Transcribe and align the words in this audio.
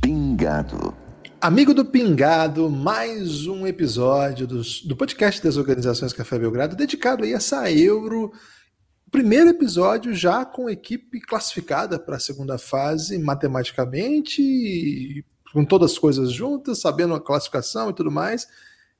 Pingado. 0.00 0.94
Amigo 1.40 1.72
do 1.72 1.84
Pingado, 1.84 2.68
mais 2.68 3.46
um 3.46 3.66
episódio 3.66 4.46
dos- 4.46 4.82
do 4.82 4.94
podcast 4.94 5.42
das 5.42 5.56
organizações 5.56 6.12
Café 6.12 6.38
Belgrado, 6.38 6.76
dedicado 6.76 7.24
aí 7.24 7.32
a 7.32 7.36
essa 7.36 7.70
Euro. 7.70 8.32
Primeiro 9.10 9.50
episódio 9.50 10.14
já 10.14 10.44
com 10.44 10.70
equipe 10.70 11.20
classificada 11.20 11.98
para 11.98 12.14
a 12.14 12.20
segunda 12.20 12.56
fase, 12.58 13.18
matematicamente, 13.18 15.24
com 15.52 15.64
todas 15.64 15.92
as 15.92 15.98
coisas 15.98 16.30
juntas, 16.30 16.80
sabendo 16.80 17.14
a 17.14 17.20
classificação 17.20 17.90
e 17.90 17.92
tudo 17.92 18.10
mais. 18.10 18.46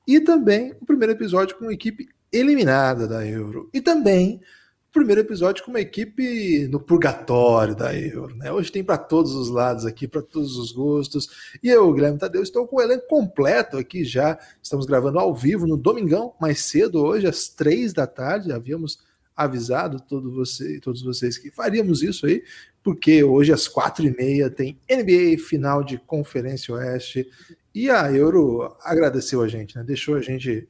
E 0.05 0.19
também 0.19 0.75
o 0.81 0.85
primeiro 0.85 1.13
episódio 1.13 1.57
com 1.57 1.71
equipe 1.71 2.09
eliminada 2.33 3.07
da 3.07 3.25
Euro. 3.25 3.71
E 3.73 3.81
também 3.81 4.41
o 4.89 4.93
primeiro 4.93 5.21
episódio 5.21 5.65
com 5.65 5.71
uma 5.71 5.81
equipe 5.81 6.67
no 6.67 6.81
purgatório 6.81 7.77
da 7.77 7.97
Euro. 7.97 8.35
Né? 8.35 8.51
Hoje 8.51 8.73
tem 8.73 8.83
para 8.83 8.99
todos 8.99 9.33
os 9.37 9.49
lados 9.49 9.87
aqui, 9.87 10.09
para 10.09 10.23
todos 10.23 10.57
os 10.57 10.73
gostos. 10.73 11.29
E 11.63 11.69
eu, 11.69 11.93
Guilherme 11.93 12.19
Tadeu, 12.19 12.43
estou 12.43 12.67
com 12.67 12.79
o 12.79 12.83
elenco 12.83 13.07
completo 13.07 13.77
aqui 13.77 14.03
já. 14.03 14.37
Estamos 14.61 14.87
gravando 14.87 15.21
ao 15.21 15.33
vivo 15.33 15.69
no 15.69 15.77
domingão, 15.77 16.35
mais 16.41 16.63
cedo, 16.63 17.01
hoje, 17.01 17.29
às 17.29 17.49
três 17.49 17.93
da 17.93 18.09
tarde. 18.09 18.51
Havíamos 18.51 18.99
avisado 19.45 20.01
todo 20.01 20.31
você, 20.31 20.79
todos 20.81 21.03
vocês 21.03 21.39
que 21.39 21.51
faríamos 21.51 22.03
isso 22.03 22.27
aí, 22.27 22.43
porque 22.83 23.23
hoje 23.25 23.53
às 23.53 23.67
quatro 23.67 24.07
e 24.07 24.15
meia 24.15 24.51
tem 24.51 24.79
NBA 24.91 25.43
final 25.43 25.83
de 25.83 25.99
Conferência 25.99 26.75
Oeste. 26.75 27.27
E 27.75 27.89
a 27.89 28.13
Euro 28.13 28.77
agradeceu 28.83 29.43
a 29.43 29.49
gente, 29.49 29.77
né? 29.77 29.85
deixou 29.85 30.17
a 30.17 30.21
gente. 30.21 30.69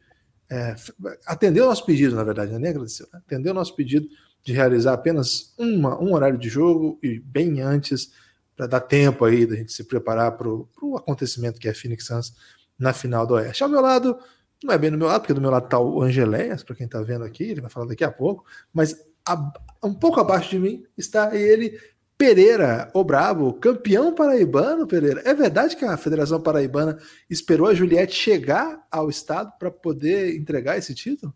é, 0.48 0.74
atendeu 1.26 1.66
nosso 1.66 1.84
pedido, 1.84 2.14
na 2.14 2.24
verdade, 2.24 2.52
né? 2.52 2.58
nem 2.58 2.70
agradeceu, 2.70 3.06
né? 3.12 3.20
atendeu 3.26 3.54
nosso 3.54 3.74
pedido 3.74 4.08
de 4.42 4.52
realizar 4.52 4.94
apenas 4.94 5.54
uma, 5.58 6.00
um 6.00 6.12
horário 6.14 6.38
de 6.38 6.48
jogo 6.48 6.98
e 7.02 7.18
bem 7.18 7.60
antes 7.60 8.12
para 8.56 8.66
dar 8.66 8.80
tempo 8.80 9.24
aí 9.24 9.46
da 9.46 9.56
gente 9.56 9.72
se 9.72 9.84
preparar 9.84 10.32
para 10.32 10.48
o 10.48 10.96
acontecimento 10.96 11.58
que 11.58 11.68
é 11.68 11.74
Phoenix 11.74 12.06
Suns 12.06 12.34
na 12.78 12.92
final 12.92 13.26
do 13.26 13.34
Oeste. 13.34 13.62
Ao 13.62 13.68
meu 13.68 13.80
lado, 13.80 14.18
não 14.62 14.74
é 14.74 14.78
bem 14.78 14.90
do 14.90 14.98
meu 14.98 15.06
lado, 15.06 15.20
porque 15.22 15.34
do 15.34 15.40
meu 15.40 15.50
lado 15.50 15.64
está 15.64 15.78
o 15.78 16.02
Angeléias, 16.02 16.62
para 16.62 16.76
quem 16.76 16.86
está 16.86 17.00
vendo 17.02 17.24
aqui, 17.24 17.44
ele 17.44 17.60
vai 17.60 17.70
falar 17.70 17.86
daqui 17.86 18.04
a 18.04 18.10
pouco, 18.10 18.44
mas 18.72 18.94
a- 19.26 19.52
um 19.82 19.94
pouco 19.94 20.20
abaixo 20.20 20.50
de 20.50 20.58
mim 20.58 20.84
está 20.96 21.34
ele, 21.36 21.78
Pereira, 22.18 22.90
o 22.94 23.02
Brabo, 23.02 23.54
campeão 23.54 24.14
paraibano, 24.14 24.86
Pereira. 24.86 25.22
É 25.24 25.32
verdade 25.32 25.74
que 25.74 25.84
a 25.86 25.96
Federação 25.96 26.38
Paraibana 26.42 26.98
esperou 27.30 27.66
a 27.68 27.74
Juliette 27.74 28.14
chegar 28.14 28.86
ao 28.90 29.08
estado 29.08 29.50
para 29.58 29.70
poder 29.70 30.36
entregar 30.36 30.76
esse 30.76 30.94
título? 30.94 31.32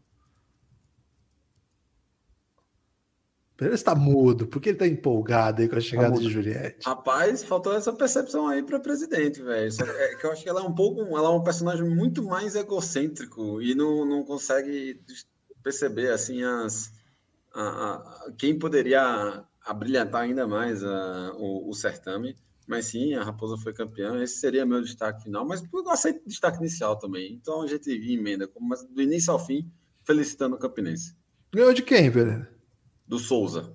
Pereira 3.56 3.74
está 3.76 3.94
mudo, 3.94 4.48
porque 4.48 4.70
ele 4.70 4.74
está 4.76 4.86
empolgado 4.86 5.62
aí 5.62 5.68
com 5.68 5.76
a 5.76 5.80
chegada 5.80 6.10
mudo. 6.10 6.22
de 6.22 6.30
Juliette. 6.32 6.84
Rapaz, 6.84 7.44
faltou 7.44 7.72
essa 7.72 7.92
percepção 7.92 8.48
aí 8.48 8.62
para 8.62 8.80
presidente, 8.80 9.40
velho. 9.40 9.72
Que 9.76 9.82
É 9.82 10.14
que 10.16 10.26
eu 10.26 10.32
acho 10.32 10.42
que 10.42 10.48
ela 10.48 10.60
é 10.60 10.64
um 10.64 10.74
pouco, 10.74 11.00
ela 11.16 11.28
é 11.28 11.30
um 11.30 11.42
personagem 11.42 11.88
muito 11.88 12.22
mais 12.24 12.56
egocêntrico 12.56 13.62
e 13.62 13.74
não, 13.74 14.04
não 14.04 14.24
consegue 14.24 15.00
perceber 15.62 16.10
assim 16.10 16.42
as 16.42 16.90
a, 17.54 17.62
a- 17.62 18.32
quem 18.36 18.58
poderia 18.58 19.44
abrilhantar 19.64 20.22
ainda 20.22 20.46
mais 20.48 20.82
a- 20.82 21.32
o, 21.36 21.70
o 21.70 21.74
certame. 21.74 22.36
Mas 22.66 22.86
sim, 22.86 23.14
a 23.14 23.22
Raposa 23.22 23.56
foi 23.58 23.72
campeã. 23.74 24.20
Esse 24.22 24.38
seria 24.40 24.64
meu 24.66 24.80
destaque 24.82 25.22
final, 25.24 25.46
mas 25.46 25.62
eu 25.72 25.90
aceito 25.90 26.26
destaque 26.26 26.58
inicial 26.58 26.98
também. 26.98 27.34
Então 27.34 27.60
a 27.62 27.66
gente 27.66 27.90
emenda, 27.90 28.50
mas 28.58 28.82
do 28.82 29.00
início 29.02 29.30
ao 29.32 29.38
fim, 29.38 29.70
felicitando 30.02 30.56
o 30.56 30.58
Campinense. 30.58 31.14
Ganhou 31.54 31.74
de 31.74 31.82
quem, 31.82 32.10
Pereira? 32.10 32.50
Do 33.06 33.18
Souza. 33.18 33.72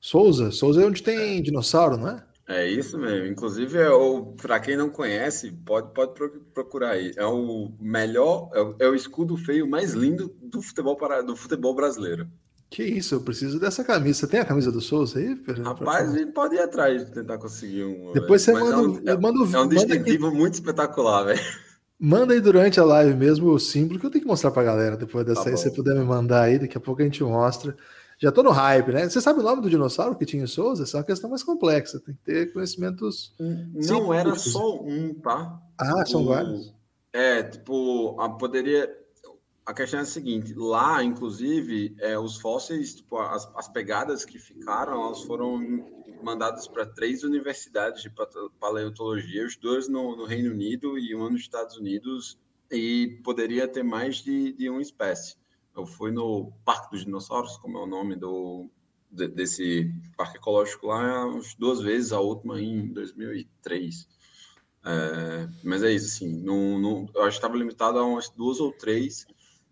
Souza? 0.00 0.50
Souza 0.50 0.82
é 0.82 0.86
onde 0.86 1.02
tem 1.02 1.42
dinossauro, 1.42 1.96
não 1.96 2.08
é? 2.08 2.24
É 2.48 2.68
isso 2.68 2.96
mesmo. 2.98 3.26
Inclusive, 3.26 3.76
é 3.78 3.88
para 4.40 4.60
quem 4.60 4.76
não 4.76 4.88
conhece, 4.88 5.50
pode, 5.50 5.92
pode 5.92 6.14
pro- 6.14 6.40
procurar 6.54 6.90
aí. 6.90 7.12
É 7.16 7.26
o 7.26 7.72
melhor, 7.80 8.50
é 8.54 8.60
o, 8.60 8.76
é 8.80 8.88
o 8.88 8.94
escudo 8.94 9.36
feio 9.36 9.68
mais 9.68 9.94
lindo 9.94 10.32
do 10.40 10.62
futebol, 10.62 10.96
para, 10.96 11.22
do 11.22 11.34
futebol 11.34 11.74
brasileiro. 11.74 12.28
Que 12.70 12.84
isso, 12.84 13.14
eu 13.14 13.20
preciso 13.20 13.58
dessa 13.58 13.82
camisa. 13.82 14.20
Você 14.20 14.26
tem 14.28 14.40
a 14.40 14.44
camisa 14.44 14.70
do 14.70 14.80
Souza 14.80 15.18
aí, 15.18 15.34
Pereira? 15.36 15.70
Rapaz, 15.70 16.12
a 16.14 16.18
gente 16.18 16.32
pode 16.32 16.54
ir 16.56 16.60
atrás 16.60 17.04
de 17.04 17.12
tentar 17.12 17.38
conseguir 17.38 17.84
um. 17.84 18.12
Depois 18.12 18.42
você 18.42 18.52
mas 18.52 18.62
manda, 18.62 18.74
é 18.74 18.76
um- 18.76 18.90
um, 18.92 18.96
é, 19.08 19.16
manda, 19.16 19.38
é 19.38 19.42
um 19.42 19.46
manda, 19.50 19.74
aí, 19.74 19.86
distintivo 19.86 20.30
muito 20.32 20.54
espetacular, 20.54 21.24
velho. 21.24 21.40
manda 21.98 22.34
aí 22.34 22.40
durante 22.40 22.78
a 22.78 22.84
live 22.84 23.14
mesmo 23.16 23.48
o 23.50 23.58
símbolo 23.58 23.98
que 23.98 24.06
eu 24.06 24.10
tenho 24.10 24.22
que 24.22 24.28
mostrar 24.28 24.50
pra 24.50 24.62
galera 24.62 24.96
depois 24.96 25.24
dessa 25.26 25.44
Tá 25.44 25.50
aí. 25.50 25.56
Se 25.56 25.64
você 25.64 25.70
puder 25.70 25.94
me 25.94 26.04
mandar 26.04 26.42
aí, 26.42 26.58
daqui 26.58 26.76
a 26.76 26.80
pouco 26.80 27.02
a 27.02 27.04
gente 27.04 27.22
mostra. 27.22 27.76
Já 28.18 28.32
tô 28.32 28.42
no 28.42 28.50
hype, 28.50 28.92
né? 28.92 29.08
Você 29.08 29.20
sabe 29.20 29.40
o 29.40 29.42
nome 29.42 29.60
do 29.60 29.68
dinossauro 29.68 30.16
que 30.16 30.24
tinha 30.24 30.42
em 30.42 30.46
Souza? 30.46 30.84
Essa 30.84 30.96
é 30.96 31.00
uma 31.00 31.06
questão 31.06 31.28
mais 31.28 31.42
complexa. 31.42 32.00
Tem 32.00 32.14
que 32.14 32.22
ter 32.22 32.52
conhecimentos. 32.52 33.34
Não 33.38 33.82
Sim, 33.82 34.14
era 34.14 34.34
só 34.36 34.80
um, 34.80 35.12
tá? 35.14 35.60
Ah, 35.78 36.04
são 36.06 36.22
O- 36.22 36.26
vários. 36.26 36.74
É, 37.12 37.42
tipo, 37.42 38.18
a, 38.20 38.28
poderia. 38.30 38.90
A 39.64 39.74
questão 39.74 40.00
é 40.00 40.02
a 40.02 40.06
seguinte: 40.06 40.54
lá, 40.54 41.02
inclusive, 41.02 41.94
é, 41.98 42.18
os 42.18 42.38
fósseis, 42.38 42.94
tipo, 42.94 43.18
as, 43.18 43.50
as 43.54 43.68
pegadas 43.68 44.24
que 44.24 44.38
ficaram, 44.38 45.04
elas 45.04 45.22
foram 45.22 45.58
mandadas 46.22 46.66
para 46.66 46.86
três 46.86 47.22
universidades 47.22 48.02
de 48.02 48.10
paleontologia, 48.58 49.46
os 49.46 49.56
dois 49.56 49.88
no, 49.88 50.16
no 50.16 50.24
Reino 50.24 50.50
Unido 50.50 50.98
e 50.98 51.14
uma 51.14 51.28
nos 51.30 51.42
Estados 51.42 51.76
Unidos, 51.76 52.38
e 52.70 53.20
poderia 53.22 53.68
ter 53.68 53.82
mais 53.82 54.16
de, 54.16 54.52
de 54.52 54.70
uma 54.70 54.80
espécie. 54.80 55.36
Eu 55.76 55.86
fui 55.86 56.10
no 56.10 56.52
Parque 56.64 56.90
dos 56.90 57.04
Dinossauros, 57.04 57.56
como 57.58 57.76
é 57.78 57.82
o 57.82 57.86
nome 57.86 58.16
do, 58.16 58.68
de- 59.10 59.28
desse 59.28 59.92
parque 60.16 60.38
ecológico 60.38 60.86
lá, 60.86 61.26
umas 61.26 61.54
duas 61.54 61.80
vezes, 61.80 62.12
a 62.12 62.20
última 62.20 62.60
em 62.60 62.86
2003. 62.92 64.08
É, 64.84 65.48
mas 65.64 65.82
é 65.82 65.90
isso, 65.92 66.06
assim, 66.06 66.28
não, 66.42 66.78
não, 66.78 67.08
eu 67.14 67.22
acho 67.22 67.32
que 67.32 67.44
estava 67.44 67.56
limitado 67.56 67.98
a 67.98 68.04
umas 68.06 68.28
duas 68.30 68.60
ou 68.60 68.72
três, 68.72 69.26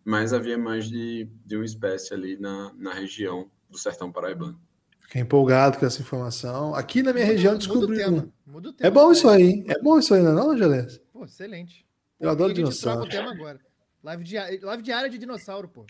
mas 0.04 0.32
havia 0.32 0.58
mais 0.58 0.88
de, 0.88 1.28
de 1.46 1.56
uma 1.56 1.64
espécie 1.64 2.12
ali 2.12 2.36
na, 2.36 2.72
na 2.76 2.92
região 2.92 3.48
do 3.70 3.78
sertão 3.78 4.10
paraibano. 4.10 4.60
Fiquei 5.02 5.22
empolgado 5.22 5.78
com 5.78 5.86
essa 5.86 6.00
informação. 6.02 6.74
Aqui 6.74 7.02
na 7.02 7.12
minha 7.12 7.24
região 7.26 7.52
Muda 7.52 7.64
o 7.64 7.68
descobri. 7.68 7.96
tema. 7.96 8.28
Muda 8.46 8.68
o 8.70 8.72
tema. 8.72 8.88
É 8.88 8.90
bom 8.90 9.12
isso 9.12 9.28
aí, 9.28 9.42
hein? 9.42 9.64
É 9.68 9.78
bom 9.80 9.98
isso 9.98 10.12
aí, 10.14 10.22
não 10.22 10.30
é 10.32 10.34
não, 10.34 10.50
Angelés? 10.50 11.00
Pô, 11.12 11.24
excelente. 11.24 11.86
Eu 12.18 12.30
adoro 12.30 12.50
E 12.50 12.54
a 12.62 12.66
gente 12.66 12.80
troca 12.80 13.00
dinossauro. 13.02 13.06
o 13.06 13.08
tema 13.08 13.30
agora. 13.32 13.60
Live, 14.04 14.22
dia... 14.22 14.58
Live 14.62 14.82
diária 14.82 15.08
de 15.08 15.16
dinossauro, 15.18 15.66
pô. 15.68 15.84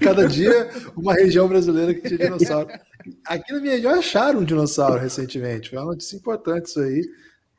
Cada 0.00 0.26
dia 0.26 0.70
uma 0.96 1.12
região 1.14 1.48
brasileira 1.48 1.92
que 1.92 2.02
tinha 2.02 2.18
dinossauro. 2.18 2.68
Aqui 3.26 3.52
na 3.52 3.60
minha 3.60 3.74
região 3.74 3.92
acharam 3.98 4.40
um 4.40 4.44
dinossauro 4.44 5.00
recentemente. 5.00 5.70
Foi 5.70 5.78
uma 5.78 5.86
notícia 5.86 6.16
importante 6.16 6.66
isso 6.66 6.80
aí. 6.80 7.02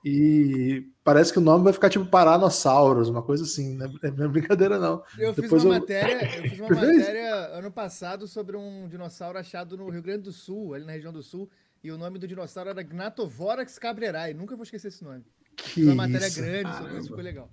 E 0.05 0.85
parece 1.03 1.33
que 1.33 1.39
o 1.39 1.41
nome 1.41 1.65
vai 1.65 1.73
ficar 1.73 1.89
tipo 1.89 2.05
Paranossauros, 2.05 3.09
uma 3.09 3.21
coisa 3.21 3.43
assim. 3.43 3.75
Não 3.75 3.85
é 3.85 4.11
não 4.11 4.25
é 4.25 4.27
brincadeira, 4.29 4.79
não. 4.79 5.03
Eu 5.17 5.33
fiz 5.33 5.43
Depois 5.43 5.63
uma 5.65 5.75
eu- 5.75 5.79
matéria, 5.81 6.37
eu 6.37 6.49
fiz 6.49 6.59
uma 6.59 6.69
matéria 6.75 7.35
ano 7.57 7.71
passado 7.71 8.27
sobre 8.27 8.55
um 8.55 8.87
dinossauro 8.87 9.37
achado 9.37 9.75
no 9.75 9.89
Rio 9.89 10.01
Grande 10.01 10.23
do 10.23 10.31
Sul, 10.31 10.73
ali 10.73 10.85
na 10.85 10.93
região 10.93 11.11
do 11.11 11.21
Sul, 11.21 11.49
e 11.83 11.91
o 11.91 11.97
nome 11.97 12.17
do 12.19 12.27
dinossauro 12.27 12.69
era 12.69 12.81
Gnatovorax 12.81 13.77
cabrerae. 13.77 14.33
Nunca 14.33 14.55
vou 14.55 14.63
esquecer 14.63 14.87
esse 14.87 15.03
nome. 15.03 15.23
Que 15.57 15.69
Fiz 15.69 15.85
uma 15.87 15.95
matéria 16.07 16.27
isso. 16.27 16.41
grande 16.41 16.77
sobre 16.77 16.97
isso, 16.97 17.07
ficou 17.07 17.23
legal. 17.23 17.49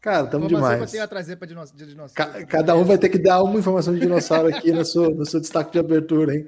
Cara, 0.00 0.26
tamo 0.26 0.46
Informação 0.46 0.68
que 0.68 0.72
eu 0.72 0.76
demais. 0.76 0.90
tenho 0.92 1.04
a 1.04 1.08
trazer 1.08 1.36
para 1.36 1.46
dinossauro. 1.46 2.14
Ca- 2.14 2.46
Cada 2.46 2.74
um 2.74 2.84
vai 2.84 2.96
ter 2.96 3.10
que 3.10 3.18
dar 3.18 3.42
uma 3.42 3.58
informação 3.58 3.92
de 3.92 4.00
dinossauro 4.00 4.48
aqui 4.48 4.72
no 4.72 4.82
seu, 4.84 5.10
no 5.14 5.26
seu 5.26 5.40
destaque 5.40 5.72
de 5.72 5.78
abertura, 5.78 6.34
hein? 6.34 6.46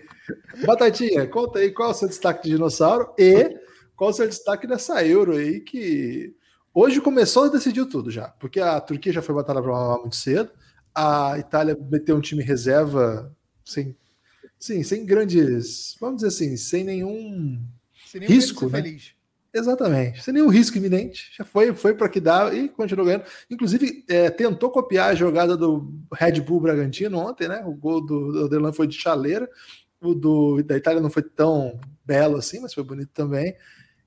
Batatinha, 0.64 1.26
conta 1.26 1.58
aí 1.58 1.70
qual 1.70 1.88
é 1.88 1.92
o 1.92 1.94
seu 1.94 2.08
destaque 2.08 2.44
de 2.44 2.50
dinossauro 2.54 3.12
e 3.18 3.58
qual 3.94 4.08
é 4.10 4.12
o 4.12 4.16
seu 4.16 4.26
destaque 4.26 4.66
dessa 4.66 5.04
Euro 5.04 5.32
aí 5.32 5.60
que 5.60 6.34
hoje 6.72 7.00
começou 7.00 7.46
e 7.46 7.50
decidiu 7.52 7.86
tudo 7.86 8.10
já, 8.10 8.28
porque 8.40 8.58
a 8.58 8.80
Turquia 8.80 9.12
já 9.12 9.20
foi 9.20 9.34
batalha 9.34 9.60
para 9.60 9.70
mamar 9.70 9.98
muito 10.00 10.16
cedo, 10.16 10.50
a 10.94 11.36
Itália 11.38 11.76
meteu 11.90 12.16
um 12.16 12.20
time 12.22 12.42
reserva 12.42 13.30
sem, 13.62 13.94
sim, 14.58 14.82
sem 14.82 15.04
grandes, 15.04 15.94
vamos 16.00 16.16
dizer 16.22 16.28
assim, 16.28 16.56
sem 16.56 16.84
nenhum 16.84 17.60
Se 18.06 18.18
nem 18.18 18.28
risco, 18.28 18.64
né? 18.70 18.82
feliz. 18.82 19.14
Exatamente, 19.54 20.22
sem 20.22 20.32
nenhum 20.32 20.48
risco 20.48 20.78
iminente. 20.78 21.30
Já 21.36 21.44
foi, 21.44 21.74
foi 21.74 21.94
para 21.94 22.08
que 22.08 22.18
dá 22.18 22.54
e 22.54 22.70
continuou 22.70 23.06
ganhando. 23.06 23.24
Inclusive, 23.50 24.02
é, 24.08 24.30
tentou 24.30 24.70
copiar 24.70 25.10
a 25.10 25.14
jogada 25.14 25.56
do 25.56 25.92
Red 26.12 26.40
Bull 26.40 26.60
Bragantino 26.60 27.18
ontem, 27.18 27.48
né? 27.48 27.62
O 27.66 27.74
gol 27.74 28.00
do, 28.04 28.46
Adelan 28.46 28.72
foi 28.72 28.86
de 28.86 28.96
chaleira. 28.96 29.48
O 30.00 30.14
do, 30.14 30.62
da 30.62 30.76
Itália 30.76 31.02
não 31.02 31.10
foi 31.10 31.22
tão 31.22 31.78
belo 32.04 32.36
assim, 32.36 32.60
mas 32.60 32.72
foi 32.72 32.82
bonito 32.82 33.10
também. 33.12 33.54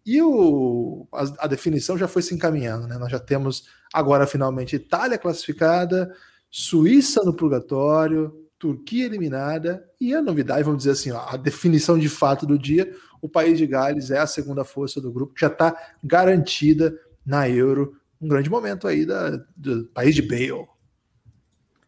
E 0.03 0.19
o, 0.21 1.07
a, 1.13 1.45
a 1.45 1.47
definição 1.47 1.95
já 1.95 2.07
foi 2.07 2.23
se 2.23 2.33
encaminhando, 2.33 2.87
né? 2.87 2.97
Nós 2.97 3.11
já 3.11 3.19
temos 3.19 3.67
agora 3.93 4.25
finalmente 4.25 4.75
Itália 4.75 5.17
classificada, 5.17 6.11
Suíça 6.49 7.21
no 7.23 7.35
purgatório, 7.35 8.44
Turquia 8.57 9.05
eliminada 9.05 9.85
e 9.99 10.13
a 10.13 10.21
novidade, 10.21 10.63
vamos 10.63 10.79
dizer 10.79 10.91
assim, 10.91 11.11
a 11.11 11.37
definição 11.37 11.99
de 11.99 12.09
fato 12.09 12.45
do 12.45 12.57
dia, 12.57 12.91
o 13.21 13.27
país 13.27 13.57
de 13.57 13.67
Gales 13.67 14.11
é 14.11 14.19
a 14.19 14.27
segunda 14.27 14.63
força 14.63 15.01
do 15.01 15.11
grupo, 15.11 15.33
que 15.33 15.41
já 15.41 15.47
está 15.47 15.75
garantida 16.03 16.97
na 17.25 17.49
Euro. 17.49 17.95
Um 18.21 18.27
grande 18.27 18.49
momento 18.49 18.87
aí 18.87 19.05
da, 19.05 19.31
do 19.55 19.85
país 19.93 20.15
de 20.15 20.21
Bale. 20.21 20.67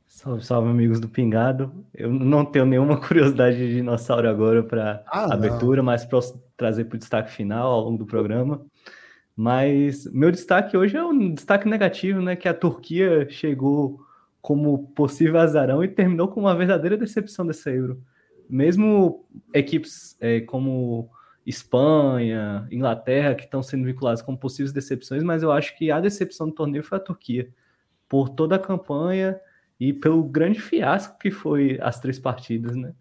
Salve, 0.08 0.44
salve, 0.44 0.70
amigos 0.70 1.00
do 1.00 1.08
Pingado. 1.08 1.86
Eu 1.94 2.12
não 2.12 2.44
tenho 2.44 2.66
nenhuma 2.66 2.98
curiosidade 3.06 3.56
de 3.56 3.76
dinossauro 3.76 4.28
agora 4.28 4.64
para 4.64 5.04
ah, 5.08 5.34
abertura, 5.34 5.84
mas 5.84 6.06
para 6.06 6.20
trazer 6.58 6.86
para 6.86 6.96
o 6.96 7.00
destaque 7.00 7.32
final 7.32 7.72
ao 7.72 7.82
longo 7.82 8.00
do 8.00 8.06
programa. 8.06 8.66
Mas 9.36 10.12
meu 10.12 10.32
destaque 10.32 10.76
hoje 10.76 10.98
é 10.98 11.04
um 11.04 11.36
destaque 11.36 11.70
negativo, 11.70 12.20
né? 12.20 12.36
Que 12.36 12.50
a 12.50 12.54
Turquia 12.54 13.30
chegou 13.30 14.00
como 14.42 14.88
possível 14.90 15.40
azarão 15.40 15.84
e 15.84 15.88
terminou 15.88 16.28
com 16.28 16.40
uma 16.42 16.56
verdadeira 16.56 16.98
decepção 16.98 17.46
dessa 17.46 17.70
Euro. 17.70 18.02
Mesmo 18.50 19.26
equipes 19.54 20.16
é, 20.20 20.42
como 20.42 21.10
Espanha, 21.46 22.68
Inglaterra, 22.72 23.36
que 23.36 23.46
estão 23.46 23.64
sendo 23.64 23.86
vinculadas 23.86 24.22
como 24.22 24.38
possíveis 24.38 24.74
decepções, 24.74 25.24
mas 25.24 25.44
eu 25.44 25.52
acho 25.52 25.78
que 25.78 25.92
a 25.92 26.00
decepção 26.00 26.48
do 26.48 26.54
torneio 26.54 26.84
foi 26.84 26.98
a 26.98 27.02
Turquia, 27.02 27.50
por 28.08 28.30
toda 28.30 28.56
a 28.56 28.60
campanha 28.60 29.40
e 29.80 29.94
pelo 29.94 30.24
grande 30.24 30.60
fiasco 30.60 31.18
que 31.20 31.32
foi 31.32 31.78
as 31.82 32.00
três 32.00 32.20
partidas, 32.20 32.76
né? 32.76 32.94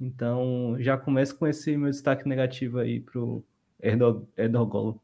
Então, 0.00 0.76
já 0.80 0.96
começo 0.96 1.36
com 1.36 1.46
esse 1.46 1.76
meu 1.76 1.90
destaque 1.90 2.28
negativo 2.28 2.78
aí 2.78 3.00
pro 3.00 3.44
Erdogolo. 4.36 5.00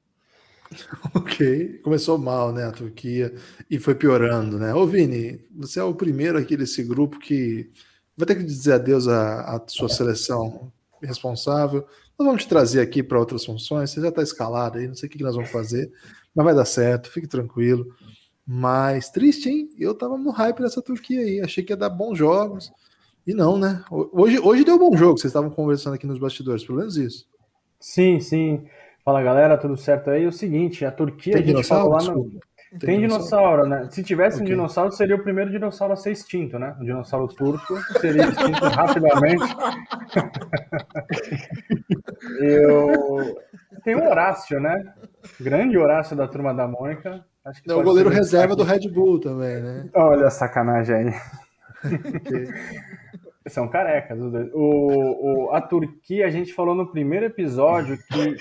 Ok, 1.15 1.79
começou 1.83 2.19
mal, 2.19 2.53
né, 2.53 2.65
a 2.65 2.73
Turquia, 2.73 3.35
e 3.71 3.79
foi 3.79 3.95
piorando, 3.95 4.59
né? 4.59 4.75
Ô 4.75 4.87
Vini, 4.87 5.41
você 5.51 5.81
é 5.81 5.83
o 5.83 5.95
primeiro 5.95 6.39
aqui 6.39 6.57
desse 6.57 6.83
grupo 6.83 7.19
que 7.19 7.71
vai 8.17 8.27
ter 8.27 8.37
que 8.37 8.45
dizer 8.45 8.75
adeus 8.75 9.09
à, 9.09 9.57
à 9.57 9.65
sua 9.67 9.89
seleção 9.89 10.73
responsável. 11.03 11.87
Nós 12.19 12.27
vamos 12.27 12.43
te 12.43 12.49
trazer 12.49 12.81
aqui 12.81 13.03
para 13.03 13.19
outras 13.19 13.45
funções, 13.45 13.91
você 13.91 14.01
já 14.01 14.09
está 14.09 14.23
escalado 14.23 14.79
aí, 14.79 14.89
não 14.89 14.95
sei 14.95 15.09
o 15.09 15.11
que 15.11 15.23
nós 15.23 15.35
vamos 15.35 15.51
fazer, 15.51 15.91
mas 16.35 16.45
vai 16.45 16.55
dar 16.55 16.65
certo, 16.65 17.11
fique 17.11 17.27
tranquilo. 17.27 17.95
Mas 18.51 19.11
triste, 19.11 19.51
hein? 19.51 19.69
Eu 19.79 19.95
tava 19.95 20.17
no 20.17 20.31
hype 20.31 20.61
dessa 20.61 20.81
Turquia 20.81 21.21
aí. 21.21 21.39
Achei 21.43 21.63
que 21.63 21.71
ia 21.71 21.77
dar 21.77 21.91
bons 21.91 22.17
jogos. 22.17 22.73
E 23.27 23.35
não, 23.35 23.59
né? 23.59 23.85
Hoje, 23.91 24.39
hoje 24.39 24.65
deu 24.65 24.79
bom 24.79 24.97
jogo. 24.97 25.19
Vocês 25.19 25.31
estavam 25.31 25.51
conversando 25.51 25.93
aqui 25.93 26.07
nos 26.07 26.19
bastidores, 26.19 26.65
pelo 26.65 26.79
menos 26.79 26.97
isso. 26.97 27.29
Sim, 27.79 28.21
sim. 28.21 28.65
Fala 29.09 29.23
galera, 29.23 29.57
tudo 29.57 29.75
certo 29.75 30.11
aí? 30.11 30.25
É 30.25 30.29
o 30.29 30.33
seguinte, 30.33 30.85
a 30.85 30.93
Turquia. 30.93 31.33
Tem 31.33 31.43
a 31.43 31.47
dinossauro? 31.47 31.93
Lá 31.93 32.03
no... 32.03 32.31
Tem, 32.73 32.79
Tem 32.79 33.01
dinossauro, 33.01 33.67
né? 33.67 33.89
Se 33.91 34.03
tivesse 34.03 34.37
okay. 34.37 34.49
um 34.49 34.51
dinossauro, 34.51 34.93
seria 34.93 35.17
o 35.17 35.23
primeiro 35.23 35.51
dinossauro 35.51 35.95
a 35.95 35.97
ser 35.97 36.13
extinto, 36.13 36.59
né? 36.59 36.77
O 36.79 36.85
dinossauro 36.85 37.27
turco 37.29 37.75
seria 38.03 38.25
extinto 38.25 38.61
rapidamente. 38.69 39.47
Eu... 42.39 43.35
Tem 43.83 43.95
o 43.95 44.07
Horácio, 44.07 44.61
né? 44.61 44.93
Grande 45.41 45.79
Horácio 45.79 46.15
da 46.15 46.29
turma 46.29 46.53
da 46.53 46.69
Mônica. 46.69 47.25
Acho 47.47 47.63
que 47.63 47.71
é 47.71 47.75
o 47.75 47.83
goleiro 47.83 48.11
reserva 48.11 48.55
do 48.55 48.63
Red 48.63 48.91
Bull 48.91 49.19
também, 49.19 49.63
né? 49.63 49.89
Olha 49.95 50.27
a 50.27 50.31
sacanagem 50.31 50.95
aí. 50.95 51.15
São 53.49 53.69
carecas. 53.69 54.19
O, 54.21 54.31
o, 54.55 55.51
a 55.53 55.61
Turquia, 55.61 56.27
a 56.27 56.31
gente 56.31 56.53
falou 56.53 56.75
no 56.75 56.91
primeiro 56.91 57.27
episódio 57.27 57.99
que 57.99 58.37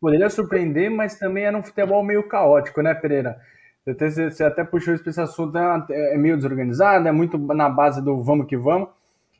poderia 0.00 0.28
surpreender, 0.30 0.90
mas 0.90 1.18
também 1.18 1.44
era 1.44 1.56
um 1.56 1.62
futebol 1.62 2.02
meio 2.02 2.26
caótico, 2.28 2.82
né, 2.82 2.94
Pereira? 2.94 3.40
Você, 3.86 4.30
você 4.30 4.44
até 4.44 4.64
puxou 4.64 4.94
esse 4.94 5.20
assunto, 5.20 5.54
né? 5.54 5.86
é 5.90 6.16
meio 6.18 6.36
desorganizado, 6.36 7.08
é 7.08 7.12
muito 7.12 7.38
na 7.38 7.68
base 7.68 8.02
do 8.02 8.22
vamos 8.22 8.46
que 8.46 8.56
vamos. 8.56 8.88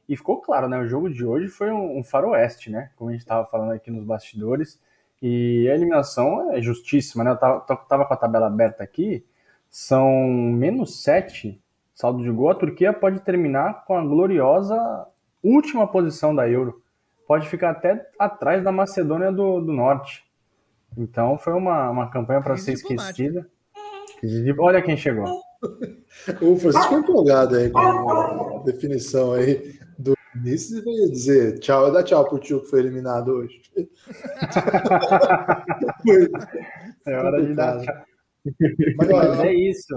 E 0.08 0.16
ficou 0.16 0.40
claro, 0.40 0.68
né? 0.68 0.78
O 0.78 0.88
jogo 0.88 1.10
de 1.10 1.24
hoje 1.24 1.48
foi 1.48 1.70
um, 1.70 1.98
um 1.98 2.02
faroeste, 2.02 2.70
né? 2.70 2.90
Como 2.96 3.10
a 3.10 3.12
gente 3.12 3.22
estava 3.22 3.44
falando 3.46 3.72
aqui 3.72 3.90
nos 3.90 4.04
bastidores. 4.04 4.80
E 5.20 5.68
a 5.70 5.74
eliminação 5.74 6.52
é 6.52 6.62
justíssima, 6.62 7.22
né? 7.24 7.32
Eu 7.32 7.36
tava, 7.36 7.60
tava 7.60 8.04
com 8.06 8.14
a 8.14 8.16
tabela 8.16 8.46
aberta 8.46 8.82
aqui, 8.82 9.24
são 9.68 10.08
menos 10.28 11.02
7 11.02 11.60
saldo 11.98 12.22
de 12.22 12.30
gol. 12.30 12.50
A 12.50 12.54
Turquia 12.54 12.92
pode 12.92 13.18
terminar 13.20 13.84
com 13.84 13.96
a 13.96 14.04
gloriosa 14.04 15.06
última 15.42 15.86
posição 15.86 16.34
da 16.34 16.48
Euro. 16.48 16.82
Pode 17.26 17.48
ficar 17.48 17.70
até 17.70 18.08
atrás 18.18 18.62
da 18.62 18.70
Macedônia 18.70 19.32
do, 19.32 19.60
do 19.60 19.72
Norte. 19.72 20.24
Então 20.96 21.36
foi 21.36 21.52
uma, 21.52 21.90
uma 21.90 22.08
campanha 22.08 22.40
para 22.40 22.56
ser 22.56 22.74
esquecida. 22.74 23.48
Olha 24.58 24.80
quem 24.80 24.96
chegou. 24.96 25.26
O 26.40 26.56
Francisco 26.56 26.82
ficou 26.82 27.00
empolgado 27.00 27.56
aí 27.56 27.68
com 27.68 27.80
a 27.80 28.62
definição 28.64 29.32
aí 29.32 29.76
do 29.98 30.14
Vinícius 30.34 30.84
veio 30.84 31.10
dizer 31.10 31.58
tchau, 31.58 31.90
dá 31.90 32.00
tchau 32.02 32.28
pro 32.28 32.38
tio 32.38 32.60
que 32.60 32.68
foi 32.68 32.78
eliminado 32.78 33.32
hoje. 33.32 33.60
é 37.06 37.16
hora 37.16 37.44
de 37.44 37.54
dar 37.54 37.80
tchau. 37.80 37.94
Mas, 38.98 39.40
é 39.40 39.52
isso. 39.52 39.96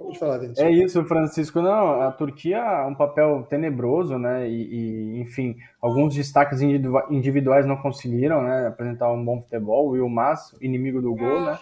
Pode 0.00 0.18
falar, 0.18 0.38
Vinícius. 0.38 0.66
É 0.66 0.70
isso, 0.70 1.04
Francisco. 1.04 1.60
Não, 1.60 2.00
a 2.00 2.10
Turquia 2.10 2.56
é 2.56 2.86
um 2.86 2.94
papel 2.94 3.46
tenebroso, 3.50 4.16
né? 4.18 4.48
E, 4.48 4.62
e, 4.62 5.20
enfim, 5.20 5.56
alguns 5.80 6.14
destaques 6.14 6.62
individuais 6.62 7.66
não 7.66 7.76
conseguiram, 7.76 8.42
né? 8.42 8.66
Apresentar 8.66 9.12
um 9.12 9.22
bom 9.22 9.42
futebol. 9.42 9.88
O 9.88 9.90
Wilmas, 9.90 10.56
inimigo 10.58 11.02
do 11.02 11.14
gol, 11.14 11.42
né? 11.42 11.58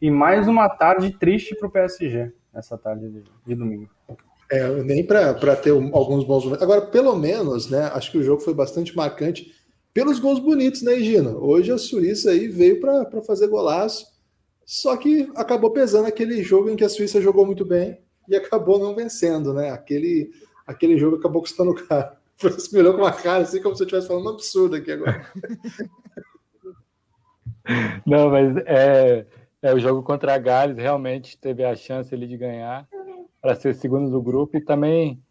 E 0.00 0.10
mais 0.10 0.48
uma 0.48 0.66
tarde 0.66 1.10
triste 1.10 1.54
para 1.54 1.68
o 1.68 1.70
PSG, 1.70 2.32
essa 2.54 2.78
tarde 2.78 3.06
de, 3.06 3.22
de 3.46 3.54
domingo. 3.54 3.90
É, 4.50 4.66
nem 4.82 5.06
para 5.06 5.54
ter 5.54 5.70
alguns 5.70 6.24
bons 6.24 6.44
momentos. 6.44 6.62
Agora, 6.62 6.80
pelo 6.86 7.14
menos, 7.16 7.70
né? 7.70 7.90
Acho 7.92 8.10
que 8.10 8.18
o 8.18 8.22
jogo 8.22 8.40
foi 8.40 8.54
bastante 8.54 8.96
marcante 8.96 9.52
pelos 9.92 10.18
gols 10.18 10.40
bonitos, 10.40 10.80
né, 10.80 10.96
Gina? 11.00 11.36
Hoje 11.36 11.70
a 11.70 11.76
Suíça 11.76 12.30
aí 12.30 12.48
veio 12.48 12.80
para 12.80 13.22
fazer 13.22 13.46
golaço, 13.46 14.06
só 14.66 14.96
que 14.96 15.30
acabou 15.34 15.70
pesando 15.70 16.06
aquele 16.06 16.42
jogo 16.42 16.70
em 16.70 16.76
que 16.76 16.84
a 16.84 16.88
Suíça 16.88 17.20
jogou 17.20 17.44
muito 17.44 17.64
bem 17.64 18.00
e 18.28 18.34
acabou 18.34 18.78
não 18.78 18.94
vencendo, 18.94 19.52
né? 19.52 19.70
Aquele, 19.70 20.30
aquele 20.66 20.98
jogo 20.98 21.16
acabou 21.16 21.42
custando 21.42 21.74
caro. 21.74 22.16
Você 22.36 22.82
me 22.82 22.90
com 22.90 22.98
uma 22.98 23.12
cara 23.12 23.42
assim 23.42 23.62
como 23.62 23.76
se 23.76 23.82
eu 23.82 23.86
estivesse 23.86 24.08
falando 24.08 24.26
um 24.26 24.30
absurdo 24.30 24.76
aqui 24.76 24.92
agora. 24.92 25.30
Não, 28.04 28.28
mas 28.28 28.56
é, 28.66 29.26
é, 29.62 29.72
o 29.72 29.78
jogo 29.78 30.02
contra 30.02 30.34
a 30.34 30.38
Gales 30.38 30.76
realmente 30.76 31.38
teve 31.38 31.64
a 31.64 31.74
chance 31.74 32.14
de 32.14 32.36
ganhar 32.36 32.86
para 33.40 33.54
ser 33.54 33.74
segundo 33.74 34.10
do 34.10 34.20
grupo 34.20 34.56
e 34.56 34.60
também 34.60 35.22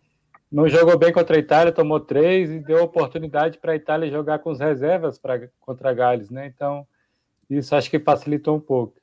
não 0.51 0.67
jogou 0.67 0.97
bem 0.97 1.11
contra 1.11 1.35
a 1.35 1.39
Itália, 1.39 1.71
tomou 1.71 1.99
três 1.99 2.49
e 2.49 2.59
deu 2.59 2.83
oportunidade 2.83 3.59
para 3.59 3.73
a 3.73 3.75
Itália 3.75 4.09
jogar 4.09 4.39
com 4.39 4.51
as 4.51 4.59
reservas 4.59 5.19
pra, 5.19 5.47
contra 5.59 5.89
a 5.89 5.93
Gales, 5.93 6.29
né? 6.29 6.47
Então, 6.47 6.87
isso 7.49 7.75
acho 7.75 7.89
que 7.89 7.99
facilitou 7.99 8.55
um 8.55 8.59
pouco. 8.59 9.02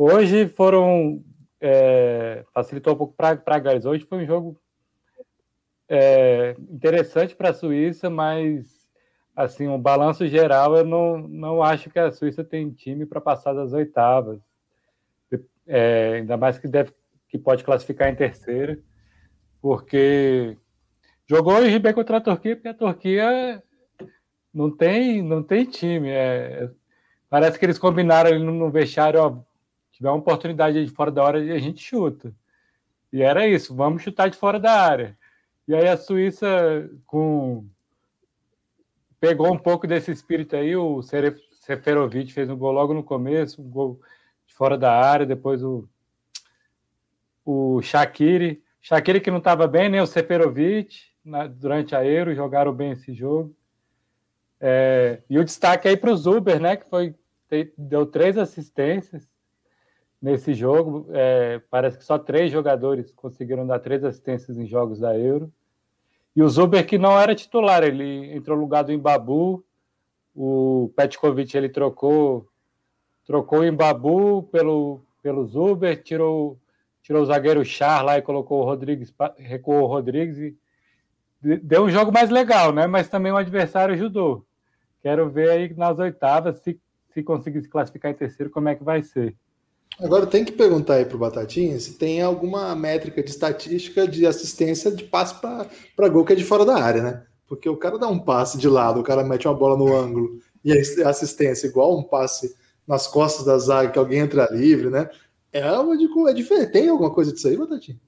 Hoje 0.00 0.46
foram. 0.46 1.24
É, 1.60 2.44
facilitou 2.54 2.94
um 2.94 2.96
pouco 2.96 3.14
para 3.16 3.36
a 3.44 3.58
Gales. 3.58 3.84
Hoje 3.84 4.06
foi 4.08 4.22
um 4.22 4.26
jogo 4.26 4.56
é, 5.88 6.54
interessante 6.70 7.34
para 7.34 7.50
a 7.50 7.54
Suíça, 7.54 8.08
mas 8.08 8.88
assim, 9.34 9.66
o 9.66 9.74
um 9.74 9.80
balanço 9.80 10.24
geral, 10.28 10.76
eu 10.76 10.84
não, 10.84 11.18
não 11.18 11.62
acho 11.64 11.90
que 11.90 11.98
a 11.98 12.12
Suíça 12.12 12.44
tem 12.44 12.70
time 12.70 13.06
para 13.06 13.20
passar 13.20 13.52
das 13.52 13.72
oitavas. 13.72 14.40
É, 15.66 16.14
ainda 16.18 16.36
mais 16.36 16.58
que 16.58 16.68
deve 16.68 16.92
que 17.28 17.36
pode 17.36 17.62
classificar 17.62 18.08
em 18.08 18.14
terceira, 18.14 18.78
porque 19.60 20.56
jogou 21.26 21.54
hoje 21.54 21.78
bem 21.78 21.92
contra 21.92 22.16
a 22.16 22.20
Turquia, 22.20 22.56
porque 22.56 22.68
a 22.68 22.74
Turquia 22.74 23.62
não 24.54 24.74
tem, 24.74 25.22
não 25.22 25.42
tem 25.42 25.64
time. 25.64 26.08
É, 26.08 26.70
parece 27.28 27.58
que 27.58 27.66
eles 27.66 27.78
combinaram 27.78 28.38
no, 28.38 28.52
no 28.52 28.70
vestiário, 28.70 29.20
ó, 29.20 29.47
tiver 29.98 30.10
uma 30.10 30.18
oportunidade 30.18 30.84
de 30.84 30.90
fora 30.92 31.10
da 31.10 31.24
hora, 31.24 31.38
a 31.38 31.58
gente 31.58 31.82
chuta. 31.82 32.32
E 33.12 33.20
era 33.20 33.46
isso, 33.48 33.74
vamos 33.74 34.02
chutar 34.02 34.30
de 34.30 34.36
fora 34.36 34.58
da 34.58 34.72
área. 34.72 35.18
E 35.66 35.74
aí 35.74 35.88
a 35.88 35.96
Suíça 35.96 36.88
com 37.04 37.66
pegou 39.20 39.52
um 39.52 39.58
pouco 39.58 39.88
desse 39.88 40.12
espírito 40.12 40.54
aí, 40.54 40.76
o 40.76 41.02
Seferovic 41.02 42.32
fez 42.32 42.48
um 42.48 42.56
gol 42.56 42.70
logo 42.70 42.94
no 42.94 43.02
começo, 43.02 43.60
um 43.60 43.68
gol 43.68 44.00
de 44.46 44.54
fora 44.54 44.78
da 44.78 44.92
área, 44.92 45.26
depois 45.26 45.62
o 45.62 45.86
o 47.44 47.80
Shaqiri, 47.80 48.62
Shaqiri 48.80 49.20
que 49.20 49.30
não 49.30 49.38
estava 49.38 49.66
bem, 49.66 49.88
nem 49.88 50.02
o 50.02 50.06
Seferovic 50.06 51.00
na, 51.24 51.46
durante 51.46 51.96
a 51.96 52.04
Euro, 52.04 52.34
jogaram 52.34 52.72
bem 52.72 52.92
esse 52.92 53.12
jogo. 53.14 53.56
É, 54.60 55.22
e 55.30 55.38
o 55.38 55.44
destaque 55.44 55.88
aí 55.88 55.96
para 55.96 56.10
o 56.10 56.16
Zuber, 56.16 56.60
né, 56.60 56.76
que 56.76 56.88
foi, 56.88 57.14
deu 57.76 58.04
três 58.04 58.36
assistências 58.36 59.26
nesse 60.20 60.54
jogo. 60.54 61.06
É, 61.10 61.60
parece 61.70 61.98
que 61.98 62.04
só 62.04 62.18
três 62.18 62.50
jogadores 62.52 63.12
conseguiram 63.12 63.66
dar 63.66 63.78
três 63.78 64.04
assistências 64.04 64.58
em 64.58 64.66
jogos 64.66 64.98
da 64.98 65.16
Euro. 65.16 65.52
E 66.34 66.42
o 66.42 66.48
Zuber, 66.48 66.86
que 66.86 66.98
não 66.98 67.18
era 67.18 67.34
titular, 67.34 67.82
ele 67.82 68.32
entrou 68.34 68.56
no 68.56 68.62
lugar 68.62 68.84
do 68.84 68.92
Imbabu. 68.92 69.64
O 70.34 70.92
Petkovic 70.94 71.56
ele 71.56 71.68
trocou 71.68 72.46
trocou 73.26 73.60
o 73.60 73.64
Imbabu 73.64 74.44
pelo, 74.44 75.02
pelo 75.22 75.44
Zuber, 75.44 76.02
tirou 76.02 76.58
tirou 77.02 77.22
o 77.22 77.26
zagueiro 77.26 77.64
Char 77.64 78.04
lá 78.04 78.18
e 78.18 78.22
colocou 78.22 78.60
o 78.60 78.64
Rodrigues, 78.64 79.12
recuou 79.36 79.82
o 79.82 79.86
Rodrigues 79.86 80.38
e, 80.38 80.56
deu 81.62 81.84
um 81.84 81.90
jogo 81.90 82.12
mais 82.12 82.30
legal, 82.30 82.72
né? 82.72 82.86
Mas 82.86 83.08
também 83.08 83.32
o 83.32 83.36
adversário 83.36 83.94
ajudou. 83.94 84.44
Quero 85.00 85.30
ver 85.30 85.50
aí 85.50 85.74
nas 85.74 85.98
oitavas, 85.98 86.58
se, 86.58 86.80
se 87.10 87.22
conseguir 87.22 87.62
se 87.62 87.68
classificar 87.68 88.10
em 88.10 88.14
terceiro, 88.14 88.50
como 88.50 88.68
é 88.68 88.74
que 88.74 88.84
vai 88.84 89.02
ser. 89.02 89.36
Agora 90.00 90.26
tem 90.26 90.44
que 90.44 90.52
perguntar 90.52 90.94
aí 90.94 91.04
pro 91.04 91.18
Batatinha 91.18 91.78
se 91.80 91.94
tem 91.94 92.22
alguma 92.22 92.74
métrica 92.76 93.22
de 93.22 93.30
estatística 93.30 94.06
de 94.06 94.26
assistência 94.26 94.92
de 94.92 95.04
passe 95.04 95.34
para 95.40 96.08
gol 96.08 96.24
que 96.24 96.32
é 96.32 96.36
de 96.36 96.44
fora 96.44 96.64
da 96.64 96.76
área, 96.76 97.02
né? 97.02 97.22
Porque 97.48 97.68
o 97.68 97.76
cara 97.76 97.98
dá 97.98 98.06
um 98.06 98.18
passe 98.18 98.58
de 98.58 98.68
lado, 98.68 99.00
o 99.00 99.02
cara 99.02 99.24
mete 99.24 99.48
uma 99.48 99.54
bola 99.54 99.76
no 99.76 99.96
ângulo 99.96 100.38
e 100.64 100.72
a 100.72 101.08
assistência 101.08 101.66
igual 101.66 101.98
um 101.98 102.02
passe 102.02 102.54
nas 102.86 103.06
costas 103.06 103.44
da 103.44 103.58
zaga 103.58 103.90
que 103.90 103.98
alguém 103.98 104.20
entra 104.20 104.48
livre, 104.52 104.88
né? 104.88 105.08
É 105.52 105.70
uma 105.72 105.96
de 105.96 106.06
é 106.28 106.32
diferente. 106.32 106.72
Tem 106.72 106.88
alguma 106.88 107.12
coisa 107.12 107.32
disso 107.32 107.48
aí, 107.48 107.56
Batatinha? 107.56 107.98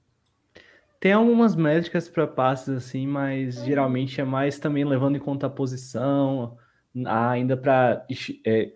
Tem 0.99 1.13
algumas 1.13 1.55
métricas 1.55 2.07
para 2.07 2.27
passes 2.27 2.69
assim, 2.69 3.07
mas 3.07 3.55
geralmente 3.65 4.21
é 4.21 4.23
mais 4.23 4.59
também 4.59 4.85
levando 4.85 5.15
em 5.15 5.19
conta 5.19 5.47
a 5.47 5.49
posição, 5.49 6.55
ainda 7.05 7.57
para 7.57 8.05
é, 8.45 8.71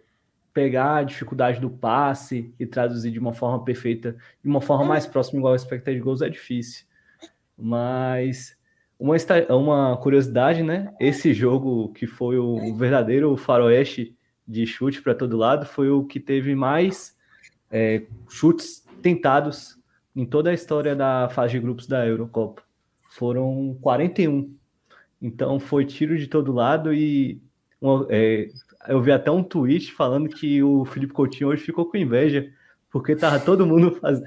pegar 0.55 0.95
a 0.95 1.03
dificuldade 1.03 1.59
do 1.59 1.69
passe 1.69 2.55
e 2.57 2.65
traduzir 2.65 3.11
de 3.11 3.19
uma 3.19 3.33
forma 3.33 3.61
perfeita, 3.65 4.15
de 4.41 4.49
uma 4.49 4.61
forma 4.61 4.85
mais 4.85 5.05
próxima 5.05 5.37
igual 5.37 5.51
ao 5.51 5.55
expected 5.57 5.99
goals 5.99 6.21
é 6.21 6.29
difícil. 6.29 6.85
Mas 7.57 8.57
uma, 8.97 9.17
uma 9.49 9.97
curiosidade, 9.97 10.63
né? 10.63 10.95
Esse 10.97 11.33
jogo 11.33 11.91
que 11.91 12.07
foi 12.07 12.37
o 12.37 12.73
verdadeiro 12.73 13.35
faroeste 13.35 14.15
de 14.47 14.65
chute 14.65 15.01
para 15.01 15.13
todo 15.13 15.35
lado 15.35 15.65
foi 15.65 15.89
o 15.89 16.05
que 16.05 16.21
teve 16.21 16.55
mais 16.55 17.17
é, 17.69 18.03
chutes 18.29 18.87
tentados 19.01 19.77
em 20.15 20.25
toda 20.25 20.51
a 20.51 20.53
história 20.53 20.95
da 20.95 21.27
fase 21.27 21.51
de 21.51 21.59
grupos 21.59 21.85
da 21.85 22.07
Eurocopa. 22.07 22.63
Foram 23.09 23.77
41. 23.81 24.55
Então 25.21 25.59
foi 25.59 25.83
tiro 25.83 26.17
de 26.17 26.27
todo 26.27 26.53
lado 26.53 26.93
e 26.93 27.41
uma, 27.81 28.07
é, 28.09 28.47
eu 28.87 29.01
vi 29.01 29.11
até 29.11 29.29
um 29.31 29.43
tweet 29.43 29.91
falando 29.91 30.29
que 30.29 30.61
o 30.61 30.85
Felipe 30.85 31.13
Coutinho 31.13 31.49
hoje 31.49 31.63
ficou 31.63 31.85
com 31.85 31.97
inveja, 31.97 32.51
porque 32.89 33.15
tava 33.15 33.39
todo 33.39 33.65
mundo 33.65 33.91
faz... 33.99 34.21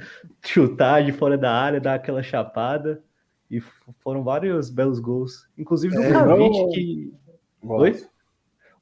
chutar 0.44 1.04
de 1.04 1.12
fora 1.12 1.38
da 1.38 1.52
área, 1.52 1.80
dar 1.80 1.94
aquela 1.94 2.22
chapada. 2.22 3.02
E 3.50 3.60
foram 4.00 4.22
vários 4.22 4.68
belos 4.68 5.00
gols. 5.00 5.48
Inclusive 5.56 5.94
do 5.94 6.02
é, 6.02 6.12
Kavic, 6.12 6.70
que. 6.74 7.14
Oi? 7.62 8.04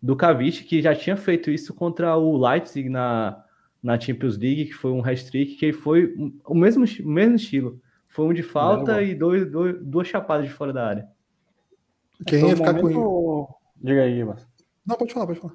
Do 0.02 0.16
Kavic, 0.16 0.64
que 0.64 0.82
já 0.82 0.94
tinha 0.94 1.16
feito 1.16 1.50
isso 1.50 1.72
contra 1.72 2.16
o 2.16 2.36
Leipzig 2.36 2.88
na, 2.88 3.44
na 3.80 3.98
Champions 3.98 4.36
League, 4.36 4.66
que 4.66 4.72
foi 4.72 4.90
um 4.90 5.04
hat-trick, 5.04 5.54
que 5.54 5.72
foi 5.72 6.12
o 6.44 6.54
mesmo, 6.54 6.84
o 6.84 7.08
mesmo 7.08 7.36
estilo. 7.36 7.80
Foi 8.08 8.24
um 8.24 8.32
de 8.32 8.42
falta 8.42 9.02
e 9.02 9.14
dois, 9.14 9.48
dois, 9.48 9.76
duas 9.80 10.08
chapadas 10.08 10.46
de 10.46 10.52
fora 10.52 10.72
da 10.72 10.84
área. 10.84 11.08
Quem 12.26 12.48
ia 12.48 12.56
ficar 12.56 12.72
momento... 12.72 12.94
com. 12.94 13.54
Diga 13.76 14.02
aí, 14.02 14.24
mas. 14.24 14.46
Não, 14.86 14.96
pode 14.96 15.12
falar, 15.12 15.26
pode 15.26 15.40
falar. 15.40 15.54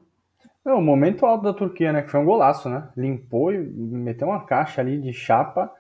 É, 0.66 0.72
o 0.74 0.82
momento 0.82 1.26
alto 1.26 1.44
da 1.44 1.54
Turquia, 1.54 1.92
né? 1.92 2.02
Que 2.04 2.12
foi 2.12 2.20
um 2.20 2.26
golaço, 2.26 2.70
né? 2.70 2.90
Limpou 2.96 3.52
e 3.52 3.58
meteu 3.60 4.28
uma 4.28 4.46
caixa 4.46 4.82
ali 4.82 5.00
de 5.00 5.12
chapa. 5.12 5.72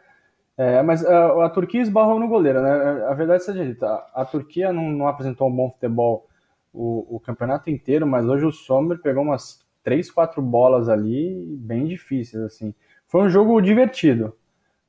É, 0.57 0.81
mas 0.83 1.05
a, 1.05 1.11
é, 1.11 1.45
a, 1.45 1.50
Turquia 1.50 1.81
esbarrou 1.81 2.19
no 2.19 2.27
goleiro, 2.27 2.61
né? 2.61 3.05
A 3.07 3.13
verdade 3.13 3.43
seja 3.43 3.65
dita, 3.65 3.88
a, 3.88 4.21
a 4.21 4.25
Turquia 4.25 4.73
não, 4.73 4.91
não, 4.91 5.07
apresentou 5.07 5.47
um 5.47 5.55
bom 5.55 5.69
futebol 5.69 6.27
o, 6.73 7.15
o, 7.15 7.19
campeonato 7.19 7.69
inteiro, 7.69 8.05
mas 8.07 8.25
hoje 8.27 8.45
o 8.45 8.51
Sommer 8.51 9.00
pegou 9.01 9.23
umas 9.23 9.65
três, 9.83 10.11
quatro 10.11 10.41
bolas 10.41 10.89
ali 10.89 11.55
bem 11.59 11.88
difíceis, 11.88 12.43
assim. 12.43 12.73
Foi 13.07 13.21
um 13.21 13.29
jogo 13.29 13.61
divertido. 13.61 14.35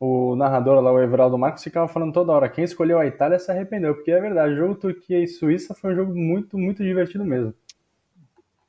O 0.00 0.36
narrador 0.36 0.80
lá, 0.80 0.92
o 0.92 1.00
Everaldo 1.00 1.38
Marcos, 1.38 1.62
ficava 1.62 1.88
falando 1.88 2.12
toda 2.12 2.32
hora, 2.32 2.48
quem 2.48 2.64
escolheu 2.64 2.98
a 2.98 3.06
Itália 3.06 3.38
se 3.38 3.50
arrependeu, 3.50 3.94
porque 3.94 4.10
é 4.10 4.20
verdade, 4.20 4.54
o 4.54 4.56
jogo 4.56 4.74
Turquia 4.74 5.22
e 5.22 5.28
Suíça 5.28 5.74
foi 5.74 5.92
um 5.92 5.96
jogo 5.96 6.14
muito, 6.14 6.58
muito 6.58 6.82
divertido 6.82 7.24
mesmo. 7.24 7.54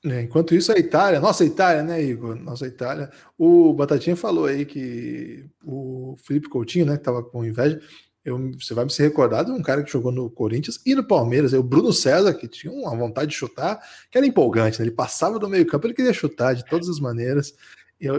É, 0.06 0.22
enquanto 0.22 0.54
isso, 0.54 0.72
a 0.72 0.78
Itália, 0.78 1.22
nossa 1.22 1.46
Itália, 1.46 1.82
né, 1.82 2.02
Igor? 2.02 2.36
Nossa 2.36 2.68
Itália. 2.68 3.10
O 3.38 3.74
Batatinha 3.74 4.18
falou 4.18 4.46
aí 4.46 4.66
que 4.66 5.46
o 5.64 6.16
Felipe 6.18 6.50
Coutinho, 6.50 6.86
né, 6.86 6.98
que 6.98 7.04
tava 7.04 7.24
com 7.24 7.46
inveja, 7.46 7.80
eu, 8.26 8.52
você 8.60 8.74
vai 8.74 8.86
me 8.86 8.92
ser 8.92 9.04
recordado 9.04 9.54
de 9.54 9.60
um 9.60 9.62
cara 9.62 9.82
que 9.84 9.92
jogou 9.92 10.12
no 10.12 10.30
Corinthians 10.30 10.80
e 10.86 10.94
no 10.94 11.06
Palmeiras, 11.06 11.54
o 11.54 11.64
Bruno 11.64 11.92
César, 11.94 12.34
que 12.34 12.48
tinha 12.48 12.72
uma 12.72 12.96
vontade 12.96 13.32
de 13.32 13.38
chutar, 13.38 13.80
que 14.12 14.18
era 14.18 14.28
empolgante, 14.28 14.80
né? 14.80 14.86
Ele 14.86 14.96
passava 14.96 15.40
do 15.40 15.50
meio-campo, 15.50 15.88
ele 15.88 15.94
queria 15.94 16.14
chutar 16.14 16.54
de 16.54 16.66
todas 16.66 16.90
as 16.90 17.00
maneiras. 17.00 17.54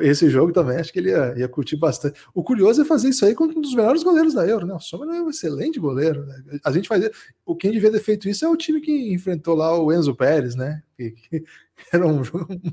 Esse 0.02 0.30
jogo 0.30 0.52
também 0.52 0.78
acho 0.78 0.92
que 0.92 0.98
ele 0.98 1.10
ia, 1.10 1.34
ia, 1.36 1.48
curtir 1.48 1.76
bastante. 1.76 2.18
O 2.32 2.42
curioso 2.42 2.80
é 2.80 2.84
fazer 2.84 3.08
isso 3.10 3.24
aí 3.24 3.34
com 3.34 3.44
um 3.44 3.60
dos 3.60 3.74
melhores 3.74 4.02
goleiros 4.02 4.32
da 4.32 4.46
Euro, 4.46 4.66
né? 4.66 4.74
O 4.74 4.80
Sommer 4.80 5.08
é 5.14 5.20
um 5.20 5.28
excelente 5.28 5.78
goleiro. 5.78 6.24
Né? 6.24 6.58
A 6.64 6.72
gente 6.72 6.88
faz. 6.88 7.08
O 7.44 7.54
quem 7.54 7.70
devia 7.70 7.90
ter 7.90 8.00
feito 8.00 8.28
isso 8.28 8.44
é 8.44 8.48
o 8.48 8.56
time 8.56 8.80
que 8.80 9.12
enfrentou 9.12 9.54
lá 9.54 9.78
o 9.78 9.92
Enzo 9.92 10.14
Pérez, 10.14 10.54
né? 10.54 10.82
Que, 10.96 11.10
que 11.10 11.44
era 11.92 12.06
um, 12.06 12.20
um, 12.20 12.24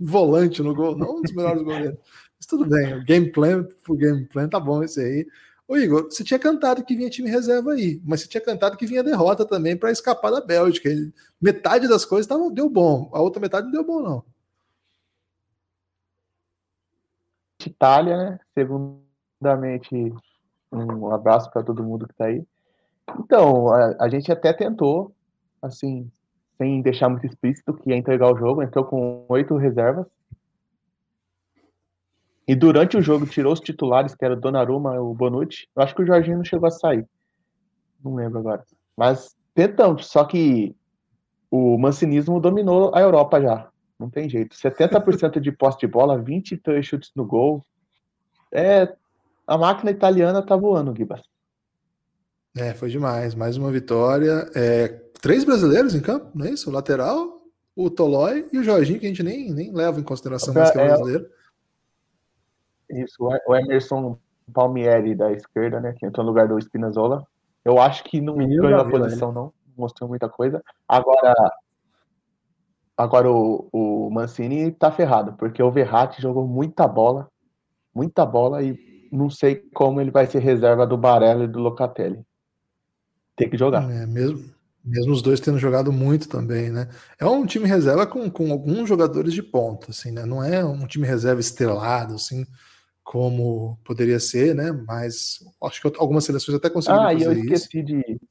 volante 0.02 0.62
no 0.62 0.74
gol, 0.74 0.98
não 0.98 1.18
um 1.18 1.22
dos 1.22 1.34
melhores 1.34 1.62
goleiros. 1.62 1.98
Mas 2.38 2.46
tudo 2.48 2.66
bem, 2.66 2.96
o 2.96 3.04
game 3.04 3.32
plan 3.32 3.68
pro 3.84 3.96
game 3.96 4.26
plan 4.26 4.48
tá 4.48 4.60
bom 4.60 4.84
esse 4.84 5.02
aí. 5.02 5.28
Ô 5.68 5.78
Igor, 5.78 6.04
você 6.04 6.24
tinha 6.24 6.40
cantado 6.40 6.84
que 6.84 6.96
vinha 6.96 7.10
time 7.10 7.30
reserva 7.30 7.74
aí, 7.74 8.02
mas 8.06 8.22
você 8.22 8.28
tinha 8.28 8.42
cantado 8.42 8.78
que 8.78 8.86
vinha 8.86 9.04
derrota 9.04 9.46
também 9.46 9.76
para 9.78 9.92
escapar 9.92 10.32
da 10.32 10.42
Bélgica. 10.42 10.90
Metade 11.42 11.88
das 11.88 12.04
coisas 12.04 12.28
tava, 12.28 12.50
deu 12.52 12.70
bom, 12.70 13.10
a 13.14 13.22
outra 13.22 13.42
metade 13.42 13.66
não 13.66 13.72
deu 13.72 13.86
bom, 13.86 14.02
não. 14.02 14.24
Itália, 17.70 18.18
né? 18.18 18.40
Segundamente, 18.54 20.14
um 20.72 21.12
abraço 21.12 21.52
para 21.52 21.64
todo 21.64 21.84
mundo 21.84 22.08
que 22.08 22.14
está 22.14 22.26
aí. 22.26 22.44
Então, 23.20 23.70
a, 23.70 23.96
a, 24.00 24.10
gente 24.10 24.32
até 24.32 24.54
tentou, 24.54 25.14
assim, 25.62 26.10
sem 26.58 26.82
deixar 26.82 27.10
muito 27.10 27.26
explícito 27.26 27.74
que 27.74 27.90
ia 27.90 27.98
entregar 27.98 28.32
o 28.32 28.38
jogo, 28.38 28.62
entrou 28.62 28.86
com 28.86 29.26
oito 29.28 29.58
reservas. 29.58 30.06
E 32.48 32.56
durante 32.56 32.98
o 32.98 33.02
jogo 33.02 33.26
tirou 33.26 33.54
os 33.54 33.60
titulares, 33.60 34.16
que 34.16 34.26
era 34.26 34.34
o 34.34 34.40
Donnarumma 34.40 34.96
e 34.96 35.00
o 35.00 35.14
Bonucci. 35.14 35.68
Eu 35.76 35.84
acho 35.84 35.96
que 35.96 36.02
o 36.02 36.06
Jorginho 36.06 36.38
não 36.38 36.44
chegou 36.44 36.68
a 36.68 36.72
sair. 36.72 37.08
Não 38.04 38.16
lembro 38.16 38.40
agora. 38.40 38.66
Mas 38.98 39.36
tentamos, 39.54 40.08
só 40.08 40.26
que 40.26 40.76
o 41.50 41.78
mancinismo 41.78 42.40
dominou 42.40 42.94
a 42.96 43.02
Europa 43.02 43.42
já. 43.42 43.71
Não 44.02 44.10
tem 44.10 44.28
jeito. 44.28 44.56
70% 44.56 45.40
de 45.40 45.52
posse 45.52 45.78
de 45.80 45.88
bola, 45.88 46.18
23 46.18 46.84
chutes 46.84 47.12
no 47.16 47.24
gol. 47.24 47.64
É, 48.52 48.94
a 49.46 49.58
máquina 49.58 49.92
italiana 49.92 50.42
tá 50.42 50.56
voando, 50.56 50.96
Gibas. 50.96 51.22
É, 52.58 52.74
foi 52.74 52.90
demais. 52.90 53.36
Mais 53.36 53.58
uma 53.58 53.72
vitória. 53.72 54.50
É, 54.56 54.88
três 55.22 55.44
brasileiros 55.44 55.94
em 55.94 56.02
campo, 56.02 56.32
não 56.34 56.48
é 56.48 56.50
isso? 56.50 56.70
O 56.70 56.74
lateral, 56.74 57.38
o 57.76 57.90
Tolói 57.90 58.48
e 58.52 58.58
o 58.58 58.64
Jorginho, 58.64 59.00
que 59.00 59.06
a 59.06 59.10
gente 59.10 59.24
nem, 59.24 59.54
nem 59.54 59.72
leva 59.72 60.00
em 60.00 60.04
consideração 60.04 60.54
mais 60.54 60.72
que 60.72 60.80
é, 60.80 60.82
é 60.82 60.88
brasileiro. 60.88 61.30
Isso, 62.90 63.16
o 63.48 63.56
Emerson 63.56 64.18
Palmieri 64.52 65.16
da 65.16 65.32
esquerda, 65.32 65.80
né? 65.80 65.96
Que 65.98 66.06
entrou 66.06 66.26
no 66.26 66.32
lugar 66.32 66.48
do 66.48 66.60
Spinazzola. 66.60 67.26
Eu 67.64 67.80
acho 67.80 68.04
que 68.04 68.20
não 68.20 68.36
ganhou 68.36 68.76
a 68.76 68.90
posição, 68.90 69.30
né? 69.30 69.36
não. 69.36 69.54
Mostrou 69.78 70.10
muita 70.10 70.28
coisa. 70.28 70.62
Agora, 70.88 71.34
Agora 72.98 73.32
o, 73.32 73.68
o 73.72 74.10
Mancini 74.12 74.72
tá 74.72 74.92
ferrado, 74.92 75.34
porque 75.34 75.62
o 75.62 75.72
Verratti 75.72 76.22
jogou 76.22 76.48
muita 76.48 76.88
bola, 76.88 77.28
muita 77.94 78.26
bola 78.26 78.62
e 78.62 79.10
não 79.12 79.30
sei 79.30 79.56
como 79.74 80.00
ele 80.00 80.12
vai 80.12 80.26
ser 80.26 80.40
reserva 80.40 80.86
do 80.86 80.98
Barella 80.98 81.44
e 81.44 81.48
do 81.48 81.60
Locatelli. 81.60 82.24
Tem 83.36 83.50
que 83.50 83.58
jogar. 83.58 83.90
É, 83.90 84.06
mesmo, 84.06 84.54
mesmo 84.84 85.14
os 85.14 85.22
dois 85.22 85.40
tendo 85.40 85.58
jogado 85.58 85.92
muito 85.92 86.30
também, 86.30 86.70
né? 86.70 86.90
É 87.20 87.26
um 87.26 87.46
time 87.46 87.68
reserva 87.68 88.06
com, 88.06 88.30
com 88.30 88.52
alguns 88.52 88.88
jogadores 88.88 89.34
de 89.34 89.44
ponta, 89.44 89.92
assim, 89.92 90.12
né? 90.12 90.26
Não 90.26 90.44
é 90.44 90.64
um 90.64 90.86
time 90.86 91.08
reserva 91.08 91.42
estrelado, 91.42 92.16
assim, 92.16 92.46
como 93.04 93.78
poderia 93.84 94.20
ser, 94.20 94.56
né? 94.56 94.72
Mas 94.72 95.40
acho 95.64 95.82
que 95.82 96.00
algumas 96.00 96.24
seleções 96.24 96.58
até 96.58 96.70
conseguiram 96.70 97.04
ah, 97.04 97.12
fazer 97.12 97.18
isso. 97.18 97.30
Ah, 97.30 97.34
eu 97.34 97.54
esqueci 97.54 97.80
isso. 97.80 97.86
de... 97.86 98.22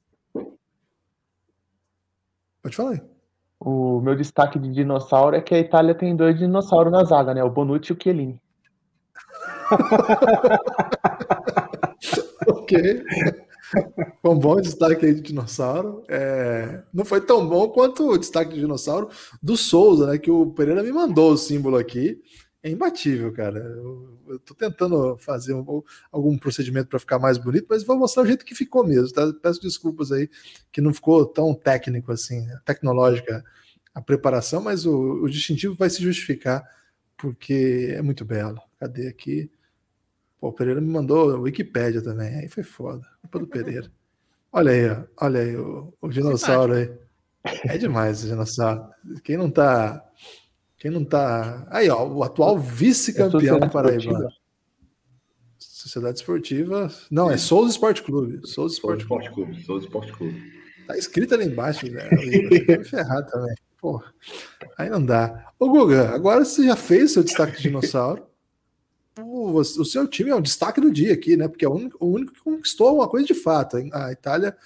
Pode 2.62 2.76
falar 2.76 2.90
aí. 2.92 3.19
O 3.60 4.00
meu 4.00 4.16
destaque 4.16 4.58
de 4.58 4.70
dinossauro 4.70 5.36
é 5.36 5.42
que 5.42 5.54
a 5.54 5.58
Itália 5.58 5.94
tem 5.94 6.16
dois 6.16 6.38
dinossauros 6.38 6.90
na 6.90 7.04
zaga, 7.04 7.34
né? 7.34 7.44
O 7.44 7.50
Bonucci 7.50 7.92
e 7.92 7.94
o 7.94 7.98
Chiellini. 8.02 8.40
ok. 12.48 13.04
Um 14.24 14.38
bom 14.38 14.56
destaque 14.56 15.04
aí 15.04 15.14
de 15.14 15.20
dinossauro. 15.20 16.02
É... 16.08 16.82
Não 16.92 17.04
foi 17.04 17.20
tão 17.20 17.46
bom 17.46 17.68
quanto 17.68 18.08
o 18.08 18.18
destaque 18.18 18.54
de 18.54 18.60
dinossauro 18.60 19.10
do 19.42 19.58
Souza, 19.58 20.06
né? 20.06 20.18
Que 20.18 20.30
o 20.30 20.52
Pereira 20.52 20.82
me 20.82 20.90
mandou 20.90 21.32
o 21.32 21.36
símbolo 21.36 21.76
aqui. 21.76 22.18
É 22.62 22.70
imbatível, 22.70 23.32
cara. 23.32 23.58
Eu, 23.58 24.18
eu 24.28 24.38
tô 24.38 24.54
tentando 24.54 25.16
fazer 25.16 25.54
um, 25.54 25.82
algum 26.12 26.36
procedimento 26.36 26.88
para 26.88 26.98
ficar 26.98 27.18
mais 27.18 27.38
bonito, 27.38 27.66
mas 27.68 27.84
vou 27.84 27.96
mostrar 27.96 28.22
o 28.22 28.26
jeito 28.26 28.44
que 28.44 28.54
ficou 28.54 28.86
mesmo, 28.86 29.12
tá? 29.12 29.32
Peço 29.42 29.62
desculpas 29.62 30.12
aí 30.12 30.28
que 30.70 30.80
não 30.80 30.92
ficou 30.92 31.24
tão 31.24 31.54
técnico 31.54 32.12
assim, 32.12 32.42
né? 32.46 32.60
tecnológica 32.64 33.42
a 33.94 34.00
preparação, 34.00 34.60
mas 34.60 34.86
o, 34.86 35.22
o 35.22 35.28
distintivo 35.28 35.74
vai 35.74 35.90
se 35.90 36.02
justificar 36.02 36.62
porque 37.16 37.94
é 37.96 38.02
muito 38.02 38.24
belo. 38.24 38.60
Cadê 38.78 39.08
aqui? 39.08 39.50
Pô, 40.40 40.48
o 40.48 40.52
Pereira 40.52 40.80
me 40.80 40.90
mandou 40.90 41.34
a 41.34 41.38
Wikipédia 41.38 42.02
também, 42.02 42.34
aí 42.36 42.48
foi 42.48 42.62
foda. 42.62 43.06
Culpa 43.20 43.38
do 43.38 43.46
Pereira. 43.46 43.90
Olha 44.52 44.72
aí, 44.72 44.90
ó. 44.90 45.04
olha 45.24 45.40
aí 45.42 45.56
o, 45.56 45.94
o 46.00 46.08
dinossauro 46.08 46.72
aí. 46.72 46.92
É 47.68 47.78
demais, 47.78 48.22
dinossauro. 48.22 48.82
Quem 49.22 49.36
não 49.36 49.48
tá. 49.48 50.04
Quem 50.80 50.90
não 50.90 51.04
tá. 51.04 51.66
Aí, 51.68 51.90
ó, 51.90 52.08
o 52.08 52.24
atual 52.24 52.58
vice-campeão 52.58 53.58
é 53.58 53.68
Paraíba. 53.68 54.32
Sociedade 55.58 56.18
Esportiva. 56.18 56.90
Não, 57.10 57.30
é 57.30 57.36
Souza 57.36 57.70
Esporte 57.70 58.02
Clube. 58.02 58.40
Souza 58.48 58.74
Esporte 58.74 59.04
Clube. 59.04 59.28
Clube. 59.28 59.62
Souza 59.62 59.84
Esporte 59.84 60.10
Clube. 60.10 60.42
Tá 60.86 60.96
escrito 60.96 61.34
ali 61.34 61.44
embaixo, 61.44 61.86
né? 61.90 62.08
Vai 62.66 62.82
ferrar 62.82 63.26
também. 63.26 63.54
Pô, 63.78 64.02
aí 64.78 64.88
não 64.88 65.04
dá. 65.04 65.52
Ô, 65.58 65.68
Guga, 65.68 66.14
agora 66.14 66.46
você 66.46 66.64
já 66.64 66.76
fez 66.76 67.12
seu 67.12 67.22
destaque 67.22 67.58
de 67.58 67.62
dinossauro. 67.64 68.26
O, 69.18 69.58
o 69.58 69.84
seu 69.84 70.08
time 70.08 70.30
é 70.30 70.34
um 70.34 70.40
destaque 70.40 70.80
do 70.80 70.90
dia 70.90 71.12
aqui, 71.12 71.36
né? 71.36 71.46
Porque 71.46 71.64
é 71.66 71.68
o 71.68 71.74
único, 71.74 71.98
o 72.02 72.10
único 72.10 72.32
que 72.32 72.40
conquistou 72.40 72.96
uma 72.96 73.08
coisa 73.08 73.26
de 73.26 73.34
fato. 73.34 73.76
A 73.92 74.12
Itália 74.12 74.56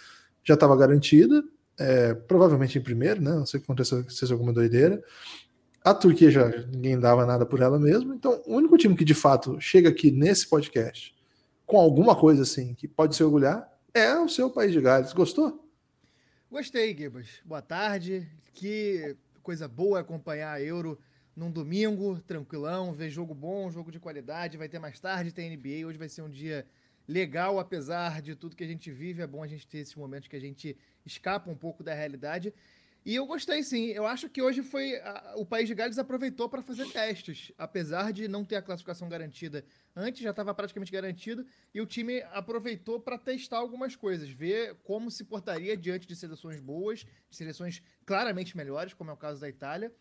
já 0.44 0.54
estava 0.54 0.76
garantida, 0.76 1.42
é, 1.76 2.14
provavelmente 2.14 2.78
em 2.78 2.83
primeiro, 2.83 3.21
né? 3.21 3.33
Não 3.33 3.47
sei 3.47 3.59
se 3.59 3.64
aconteceu 3.64 4.04
alguma 4.30 4.52
doideira. 4.52 5.02
A 5.85 5.93
Turquia 5.93 6.31
já 6.31 6.49
ninguém 6.49 6.99
dava 6.99 7.26
nada 7.26 7.45
por 7.45 7.61
ela 7.61 7.79
mesma. 7.79 8.14
Então, 8.14 8.43
o 8.47 8.55
único 8.57 8.79
time 8.79 8.97
que 8.97 9.05
de 9.05 9.12
fato 9.12 9.61
chega 9.61 9.91
aqui 9.91 10.11
nesse 10.11 10.49
podcast 10.49 11.14
com 11.67 11.76
alguma 11.76 12.17
coisa 12.17 12.41
assim 12.41 12.73
que 12.73 12.88
pode 12.88 13.14
se 13.14 13.23
orgulhar 13.23 13.71
é 13.93 14.19
o 14.19 14.26
seu 14.26 14.49
país 14.50 14.73
de 14.73 14.81
Gales. 14.81 15.12
Gostou? 15.12 15.69
Gostei, 16.50 16.97
Gibas. 16.97 17.43
Boa 17.45 17.61
tarde. 17.61 18.26
Que 18.55 19.14
coisa 19.43 19.69
boa 19.69 20.00
acompanhar 20.00 20.53
a 20.55 20.62
Euro 20.62 20.99
num 21.37 21.50
domingo, 21.50 22.19
tranquilão, 22.21 22.95
ver 22.95 23.11
jogo 23.11 23.35
bom, 23.35 23.71
jogo 23.71 23.93
de 23.93 24.00
qualidade. 24.00 24.57
Vai 24.57 24.71
ter 24.71 24.79
mais 24.79 24.99
tarde, 24.99 25.35
tem 25.35 25.55
NBA. 25.55 25.87
Hoje 25.87 25.99
vai 25.99 26.09
ser 26.09 26.23
um 26.23 26.31
dia 26.31 26.67
legal, 27.07 27.59
apesar 27.59 28.23
de 28.23 28.35
tudo 28.35 28.57
que 28.57 28.64
a 28.64 28.67
gente 28.67 28.91
vive. 28.91 29.21
É 29.21 29.26
bom 29.26 29.43
a 29.43 29.47
gente 29.47 29.67
ter 29.67 29.79
esses 29.79 29.95
momentos 29.95 30.29
que 30.29 30.37
a 30.37 30.41
gente 30.41 30.76
escapa 31.05 31.50
um 31.50 31.57
pouco 31.57 31.83
da 31.83 31.93
realidade. 31.93 32.55
E 33.05 33.15
eu 33.15 33.27
gostei 33.27 33.63
sim. 33.63 33.89
Eu 33.89 34.07
acho 34.07 34.31
que 34.31 34.41
hoje 34.41 34.63
foi. 34.63 34.97
A, 34.97 35.35
o 35.37 35.45
País 35.45 35.69
de 35.69 35.75
Gales 35.75 35.99
aproveitou 35.99 36.49
para 36.49 36.63
fazer 36.63 36.91
testes. 36.91 37.53
Apesar 37.59 38.13
de 38.13 38.27
não 38.27 38.45
ter 38.45 38.57
a 38.57 38.63
classificação 38.63 39.09
garantida 39.11 39.63
antes, 39.95 40.23
já 40.23 40.31
estava 40.31 40.55
praticamente 40.55 40.91
garantido. 40.91 41.47
E 41.75 41.83
o 41.83 41.87
time 41.87 42.23
aproveitou 42.33 42.99
para 42.99 43.19
testar 43.19 43.59
algumas 43.59 43.95
coisas. 43.95 44.31
Ver 44.31 44.77
como 44.85 45.11
se 45.11 45.23
portaria 45.25 45.77
diante 45.77 46.07
de 46.07 46.17
seleções 46.17 46.61
boas, 46.61 47.01
de 47.01 47.37
seleções 47.37 47.83
claramente 48.07 48.57
melhores, 48.57 48.95
como 48.95 49.11
é 49.11 49.13
o 49.13 49.19
caso 49.19 49.39
da 49.39 49.51
Itália. 49.51 49.93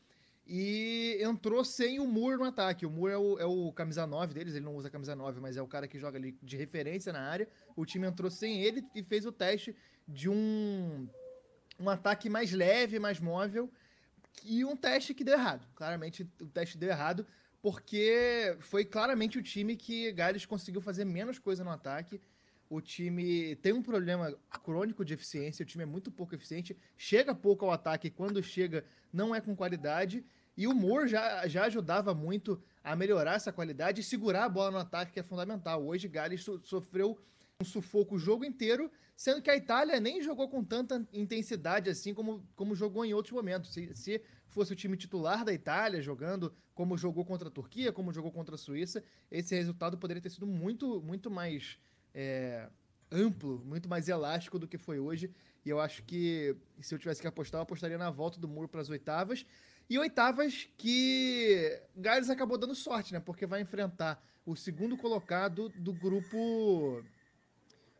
E 0.48 1.20
entrou 1.22 1.64
sem 1.66 2.00
o 2.00 2.08
Moore 2.08 2.38
no 2.38 2.46
ataque. 2.46 2.86
O 2.86 2.90
Moore 2.90 3.14
é 3.14 3.18
o, 3.18 3.40
é 3.40 3.46
o 3.46 3.74
camisa 3.74 4.08
9 4.08 4.34
deles, 4.34 4.56
ele 4.56 4.64
não 4.64 4.76
usa 4.76 4.90
camisa 4.90 5.16
9, 5.16 5.42
mas 5.42 5.58
é 5.58 5.62
o 5.62 5.68
cara 5.68 5.90
que 5.90 6.00
joga 6.00 6.18
ali 6.18 6.38
de 6.42 6.56
referência 6.56 7.12
na 7.12 7.22
área. 7.22 7.50
O 7.76 7.86
time 7.86 8.08
entrou 8.08 8.32
sem 8.32 8.62
ele 8.62 8.82
e 8.96 9.04
fez 9.04 9.26
o 9.26 9.32
teste 9.32 9.76
de 10.08 10.30
um 10.30 11.08
um 11.80 11.89
ataque 11.89 12.30
mais 12.30 12.51
leve, 12.51 13.00
mais 13.00 13.20
móvel, 13.20 13.72
e 14.44 14.63
um 14.65 14.75
teste 14.75 15.13
que 15.13 15.24
deu 15.24 15.36
errado. 15.36 15.68
Claramente 15.75 16.24
o 16.42 16.48
teste 16.48 16.77
deu 16.77 16.89
errado, 16.89 17.25
porque 17.62 18.56
foi 18.60 18.84
claramente 18.84 19.38
o 19.38 19.44
time 19.44 19.75
que 19.75 20.12
Gales 20.12 20.46
conseguiu 20.46 20.82
fazer 20.82 21.06
menos 21.06 21.39
coisa 21.39 21.63
no 21.63 21.70
ataque. 21.70 22.20
O 22.70 22.82
time 22.82 23.56
tem 23.58 23.72
um 23.72 23.84
problema 23.84 24.36
crônico 24.63 25.06
de 25.06 25.13
eficiência, 25.13 25.63
o 25.63 25.65
time 25.65 25.84
é 25.84 25.86
muito 25.86 26.12
pouco 26.12 26.34
eficiente, 26.34 26.75
chega 26.98 27.36
pouco 27.36 27.65
ao 27.65 27.72
ataque, 27.72 28.10
quando 28.10 28.42
chega 28.42 28.84
não 29.12 29.34
é 29.34 29.39
com 29.39 29.56
qualidade, 29.56 30.25
e 30.58 30.68
o 30.68 30.74
Moore 30.74 31.08
já, 31.08 31.48
já 31.48 31.65
ajudava 31.65 32.13
muito 32.13 32.62
a 32.84 32.96
melhorar 32.96 33.36
essa 33.36 33.51
qualidade 33.51 34.01
e 34.01 34.03
segurar 34.03 34.46
a 34.46 34.50
bola 34.50 34.72
no 34.72 34.77
ataque, 34.77 35.13
que 35.13 35.20
é 35.20 35.24
fundamental. 35.24 35.86
Hoje 35.86 36.08
Gales 36.08 36.44
so, 36.44 36.60
sofreu 36.63 37.20
um 37.63 37.65
sufoco 37.65 38.15
o 38.15 38.20
jogo 38.20 38.43
inteiro 38.46 38.91
sendo 39.15 39.41
que 39.41 39.50
a 39.50 39.55
Itália 39.55 40.00
nem 40.00 40.22
jogou 40.22 40.50
com 40.50 40.63
tanta 40.63 41.08
intensidade 41.13 41.89
assim 41.89 42.13
como, 42.13 42.46
como 42.55 42.75
jogou 42.75 43.05
em 43.05 43.13
outros 43.13 43.34
momentos. 43.34 43.72
Se, 43.72 43.96
se 43.96 44.22
fosse 44.48 44.74
o 44.74 44.75
time 44.75 44.98
titular 44.98 45.43
da 45.46 45.53
Itália 45.53 46.01
jogando 46.01 46.54
como 46.76 46.97
jogou 46.97 47.23
contra 47.23 47.47
a 47.47 47.52
Turquia, 47.52 47.91
como 47.91 48.12
jogou 48.12 48.32
contra 48.32 48.56
a 48.56 48.58
Suíça, 48.58 49.04
esse 49.32 49.56
resultado 49.56 49.97
poderia 49.97 50.21
ter 50.21 50.30
sido 50.30 50.45
muito, 50.45 51.02
muito 51.02 51.30
mais 51.30 51.78
é, 52.13 52.69
amplo, 53.12 53.63
muito 53.65 53.88
mais 53.88 54.10
elástico 54.10 54.60
do 54.60 54.67
que 54.67 54.78
foi 54.78 54.99
hoje. 54.99 55.32
E 55.65 55.69
eu 55.69 55.80
acho 55.80 56.04
que 56.04 56.56
se 56.82 56.93
eu 56.93 56.99
tivesse 56.99 57.21
que 57.21 57.28
apostar, 57.28 57.60
eu 57.60 57.63
apostaria 57.63 57.97
na 57.97 58.10
volta 58.10 58.39
do 58.39 58.47
Muro 58.47 58.67
para 58.67 58.82
as 58.82 58.89
oitavas. 58.89 59.45
E 59.89 59.97
oitavas 59.97 60.67
que 60.78 61.82
Gales 61.95 62.30
acabou 62.30 62.58
dando 62.58 62.76
sorte, 62.76 63.13
né? 63.13 63.19
Porque 63.19 63.45
vai 63.45 63.62
enfrentar 63.62 64.21
o 64.45 64.56
segundo 64.56 64.97
colocado 64.97 65.69
do 65.69 65.93
grupo 65.93 67.04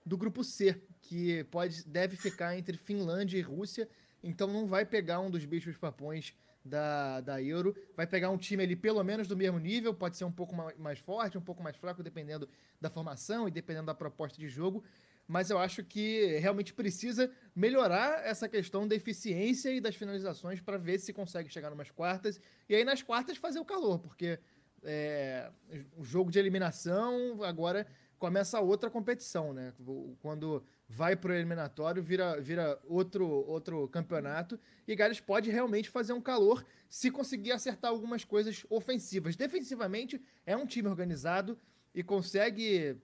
do 0.06 0.18
grupo 0.18 0.44
C, 0.44 0.82
que 1.02 1.44
pode, 1.46 1.84
deve 1.88 2.16
ficar 2.16 2.58
entre 2.58 2.78
Finlândia 2.78 3.38
e 3.38 3.42
Rússia, 3.42 3.88
então 4.24 4.48
não 4.48 4.66
vai 4.66 4.86
pegar 4.86 5.20
um 5.20 5.30
dos 5.30 5.46
bichos 5.46 5.78
papões 5.78 6.34
da, 6.64 7.20
da 7.22 7.42
Euro, 7.42 7.76
vai 7.96 8.08
pegar 8.08 8.30
um 8.30 8.38
time 8.38 8.64
ali 8.64 8.76
pelo 8.76 9.04
menos 9.04 9.28
do 9.28 9.36
mesmo 9.36 9.60
nível, 9.60 9.94
pode 9.94 10.18
ser 10.18 10.24
um 10.24 10.32
pouco 10.32 10.56
mais 10.78 11.00
forte, 11.00 11.38
um 11.38 11.42
pouco 11.42 11.62
mais 11.62 11.76
fraco, 11.76 12.02
dependendo 12.02 12.48
da 12.80 12.90
formação 12.90 13.48
e 13.48 13.52
dependendo 13.52 13.88
da 13.88 13.94
proposta 13.94 14.38
de 14.38 14.48
jogo, 14.48 14.84
mas 15.28 15.50
eu 15.50 15.58
acho 15.58 15.84
que 15.84 16.38
realmente 16.38 16.74
precisa 16.74 17.32
melhorar 17.56 18.26
essa 18.26 18.48
questão 18.48 18.88
da 18.88 18.96
eficiência 18.96 19.72
e 19.72 19.82
das 19.82 19.96
finalizações 19.96 20.62
para 20.62 20.78
ver 20.78 21.00
se 21.00 21.12
consegue 21.12 21.50
chegar 21.50 21.70
numas 21.70 21.92
quartas, 21.92 22.40
e 22.68 22.76
aí 22.76 22.84
nas 22.84 23.02
quartas 23.02 23.38
fazer 23.38 23.60
o 23.60 23.66
calor, 23.66 24.00
porque 24.00 24.40
é, 24.84 25.50
o 25.98 26.04
jogo 26.04 26.32
de 26.32 26.40
eliminação 26.40 27.44
agora 27.44 27.88
começa 28.24 28.58
outra 28.62 28.90
competição, 28.90 29.52
né? 29.52 29.74
Quando 30.22 30.64
vai 30.88 31.14
para 31.14 31.32
o 31.32 31.36
eliminatório, 31.36 32.02
vira, 32.02 32.40
vira 32.40 32.80
outro, 32.86 33.28
outro 33.28 33.86
campeonato. 33.90 34.58
E 34.88 34.96
Gales 34.96 35.20
pode 35.20 35.52
realmente 35.52 35.90
fazer 35.90 36.14
um 36.14 36.22
calor 36.22 36.66
se 36.88 37.12
conseguir 37.12 37.52
acertar 37.52 37.92
algumas 37.92 38.24
coisas 38.24 38.66
ofensivas. 38.70 39.36
Defensivamente, 39.36 40.22
é 40.46 40.56
um 40.56 40.66
time 40.66 40.88
organizado 40.88 41.60
e 41.94 42.02
consegue 42.02 42.96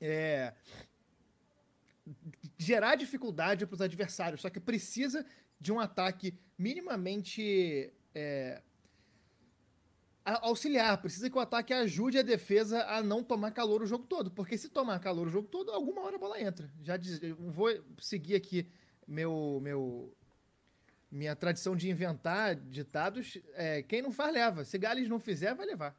é, 0.00 0.52
gerar 2.58 2.96
dificuldade 2.96 3.64
para 3.64 3.76
os 3.76 3.80
adversários. 3.80 4.40
Só 4.40 4.50
que 4.50 4.58
precisa 4.58 5.24
de 5.60 5.70
um 5.70 5.78
ataque 5.78 6.34
minimamente. 6.58 7.92
É, 8.12 8.60
auxiliar, 10.24 10.98
precisa 10.98 11.28
que 11.28 11.36
o 11.36 11.40
ataque 11.40 11.72
ajude 11.72 12.18
a 12.18 12.22
defesa 12.22 12.84
a 12.84 13.02
não 13.02 13.22
tomar 13.22 13.50
calor 13.50 13.82
o 13.82 13.86
jogo 13.86 14.04
todo, 14.06 14.30
porque 14.30 14.56
se 14.56 14.68
tomar 14.68 14.98
calor 15.00 15.26
o 15.26 15.30
jogo 15.30 15.48
todo, 15.48 15.70
alguma 15.72 16.02
hora 16.02 16.16
a 16.16 16.18
bola 16.18 16.40
entra. 16.40 16.70
Já 16.82 16.96
diz, 16.96 17.20
vou 17.38 17.68
seguir 17.98 18.36
aqui 18.36 18.66
meu 19.06 19.60
meu 19.62 20.12
minha 21.10 21.36
tradição 21.36 21.76
de 21.76 21.90
inventar 21.90 22.56
ditados, 22.56 23.38
é, 23.54 23.82
quem 23.82 24.00
não 24.00 24.10
faz 24.10 24.32
leva, 24.32 24.64
se 24.64 24.78
Gales 24.78 25.08
não 25.08 25.20
fizer, 25.20 25.54
vai 25.54 25.66
levar. 25.66 25.94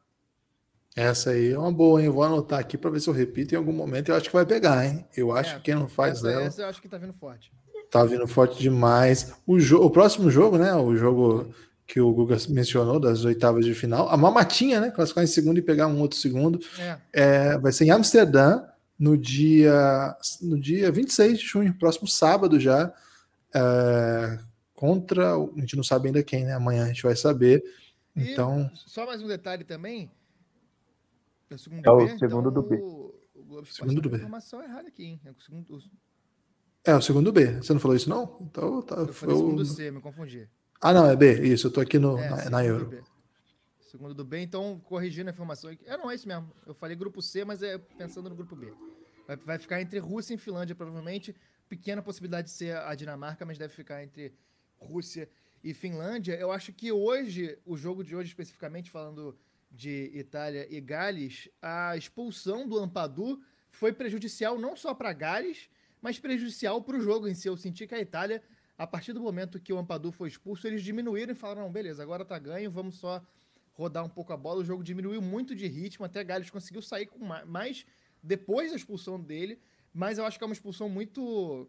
Essa 0.96 1.30
aí 1.30 1.52
é 1.52 1.58
uma 1.58 1.72
boa, 1.72 2.02
hein? 2.02 2.08
Vou 2.08 2.22
anotar 2.22 2.58
aqui 2.58 2.78
para 2.78 2.90
ver 2.90 3.00
se 3.00 3.08
eu 3.08 3.14
repito 3.14 3.54
em 3.54 3.58
algum 3.58 3.72
momento. 3.72 4.10
Eu 4.10 4.16
acho 4.16 4.28
que 4.28 4.34
vai 4.34 4.46
pegar, 4.46 4.84
hein? 4.86 5.04
Eu 5.16 5.32
acho 5.32 5.54
é, 5.54 5.56
que 5.56 5.62
quem 5.62 5.74
não 5.74 5.88
faz 5.88 6.18
essa, 6.18 6.30
ela. 6.30 6.42
Essa 6.44 6.62
eu 6.62 6.68
acho 6.68 6.80
que 6.80 6.88
tá 6.88 6.98
vindo 6.98 7.12
forte. 7.12 7.52
Tá 7.90 8.04
vindo 8.04 8.26
forte 8.28 8.60
demais. 8.60 9.34
O, 9.44 9.56
o 9.56 9.90
próximo 9.90 10.30
jogo, 10.30 10.56
né? 10.56 10.72
O 10.74 10.96
jogo 10.96 11.52
que 11.86 12.00
o 12.00 12.12
Guga 12.12 12.36
mencionou, 12.48 12.98
das 12.98 13.24
oitavas 13.24 13.64
de 13.64 13.74
final. 13.74 14.08
A 14.08 14.16
Mamatinha, 14.16 14.80
né? 14.80 14.90
Classificar 14.90 15.24
em 15.24 15.28
segundo 15.28 15.58
e 15.58 15.62
pegar 15.62 15.86
um 15.86 16.00
outro 16.00 16.18
segundo. 16.18 16.58
É. 16.78 16.98
É, 17.12 17.58
vai 17.58 17.72
ser 17.72 17.84
em 17.84 17.90
Amsterdã, 17.90 18.64
no 18.98 19.18
dia, 19.18 20.16
no 20.40 20.58
dia 20.58 20.90
26 20.90 21.38
de 21.38 21.46
junho, 21.46 21.74
próximo 21.74 22.08
sábado 22.08 22.58
já. 22.58 22.92
É, 23.54 24.38
contra. 24.74 25.34
A 25.34 25.60
gente 25.60 25.76
não 25.76 25.84
sabe 25.84 26.08
ainda 26.08 26.22
quem, 26.22 26.44
né? 26.44 26.54
Amanhã 26.54 26.84
a 26.84 26.88
gente 26.88 27.02
vai 27.02 27.16
saber. 27.16 27.62
Então. 28.16 28.70
E 28.72 28.90
só 28.90 29.04
mais 29.04 29.22
um 29.22 29.28
detalhe 29.28 29.64
também. 29.64 30.10
É 31.50 31.54
o 31.54 31.58
segundo, 31.58 31.86
é 31.86 31.90
o 31.90 31.96
B, 31.98 32.18
segundo 32.18 32.50
então, 32.50 32.52
do 32.52 32.62
B. 32.62 32.76
O, 32.76 33.14
o 33.34 33.66
segundo 33.66 34.00
do 34.00 34.10
B. 34.10 34.16
informação 34.16 34.62
errada 34.62 34.88
aqui, 34.88 35.04
hein? 35.04 35.20
É 35.24 35.30
o 35.30 35.40
segundo, 35.40 35.76
o... 35.76 35.78
É 36.86 36.94
o 36.94 37.02
segundo 37.02 37.32
B. 37.32 37.56
Você 37.56 37.72
não 37.72 37.80
falou 37.80 37.96
isso, 37.96 38.08
não? 38.08 38.38
Então 38.40 38.82
tá. 38.82 38.96
Eu 38.96 39.12
falei 39.12 39.34
o 39.34 39.38
segundo 39.38 39.64
C, 39.64 39.90
me 39.90 40.00
confundi. 40.00 40.48
Ah, 40.86 40.92
não, 40.92 41.10
é 41.10 41.16
B. 41.16 41.40
Isso, 41.48 41.68
eu 41.68 41.70
tô 41.70 41.80
aqui 41.80 41.98
no, 41.98 42.18
é, 42.18 42.28
na, 42.28 42.50
na 42.50 42.62
Euro. 42.62 42.84
B. 42.84 43.02
Segundo 43.90 44.12
do 44.12 44.22
B, 44.22 44.40
então, 44.40 44.78
corrigindo 44.84 45.30
a 45.30 45.32
informação. 45.32 45.70
É, 45.86 45.96
não, 45.96 46.10
é 46.10 46.14
isso 46.14 46.28
mesmo. 46.28 46.52
Eu 46.66 46.74
falei 46.74 46.94
grupo 46.94 47.22
C, 47.22 47.42
mas 47.42 47.62
é 47.62 47.78
pensando 47.78 48.28
no 48.28 48.36
grupo 48.36 48.54
B. 48.54 48.70
Vai, 49.26 49.36
vai 49.38 49.58
ficar 49.58 49.80
entre 49.80 49.98
Rússia 49.98 50.34
e 50.34 50.36
Finlândia, 50.36 50.74
provavelmente. 50.74 51.34
Pequena 51.70 52.02
possibilidade 52.02 52.48
de 52.48 52.52
ser 52.52 52.76
a 52.76 52.94
Dinamarca, 52.94 53.46
mas 53.46 53.56
deve 53.56 53.72
ficar 53.72 54.04
entre 54.04 54.34
Rússia 54.76 55.26
e 55.62 55.72
Finlândia. 55.72 56.34
Eu 56.34 56.52
acho 56.52 56.70
que 56.70 56.92
hoje, 56.92 57.58
o 57.64 57.78
jogo 57.78 58.04
de 58.04 58.14
hoje 58.14 58.28
especificamente, 58.28 58.90
falando 58.90 59.38
de 59.70 60.10
Itália 60.12 60.66
e 60.68 60.82
Gales, 60.82 61.48
a 61.62 61.96
expulsão 61.96 62.68
do 62.68 62.78
Ampadu 62.78 63.40
foi 63.70 63.90
prejudicial 63.90 64.58
não 64.58 64.76
só 64.76 64.92
para 64.92 65.14
Gales, 65.14 65.70
mas 66.02 66.18
prejudicial 66.18 66.82
para 66.82 66.98
o 66.98 67.00
jogo 67.00 67.26
em 67.26 67.34
si. 67.34 67.48
Eu 67.48 67.56
senti 67.56 67.86
que 67.86 67.94
a 67.94 68.00
Itália 68.00 68.42
a 68.76 68.86
partir 68.86 69.12
do 69.12 69.20
momento 69.20 69.60
que 69.60 69.72
o 69.72 69.78
Ampadu 69.78 70.10
foi 70.10 70.28
expulso, 70.28 70.66
eles 70.66 70.82
diminuíram 70.82 71.32
e 71.32 71.34
falaram: 71.34 71.62
não, 71.62 71.72
beleza, 71.72 72.02
agora 72.02 72.24
tá 72.24 72.38
ganho, 72.38 72.70
vamos 72.70 72.96
só 72.96 73.22
rodar 73.72 74.04
um 74.04 74.08
pouco 74.08 74.32
a 74.32 74.36
bola. 74.36 74.60
O 74.60 74.64
jogo 74.64 74.82
diminuiu 74.82 75.22
muito 75.22 75.54
de 75.54 75.66
ritmo, 75.66 76.04
até 76.04 76.22
Gales 76.24 76.50
conseguiu 76.50 76.82
sair 76.82 77.06
com 77.06 77.18
mais 77.46 77.86
depois 78.22 78.70
da 78.70 78.76
expulsão 78.76 79.20
dele, 79.20 79.60
mas 79.92 80.18
eu 80.18 80.24
acho 80.24 80.38
que 80.38 80.44
é 80.44 80.46
uma 80.46 80.54
expulsão 80.54 80.88
muito 80.88 81.68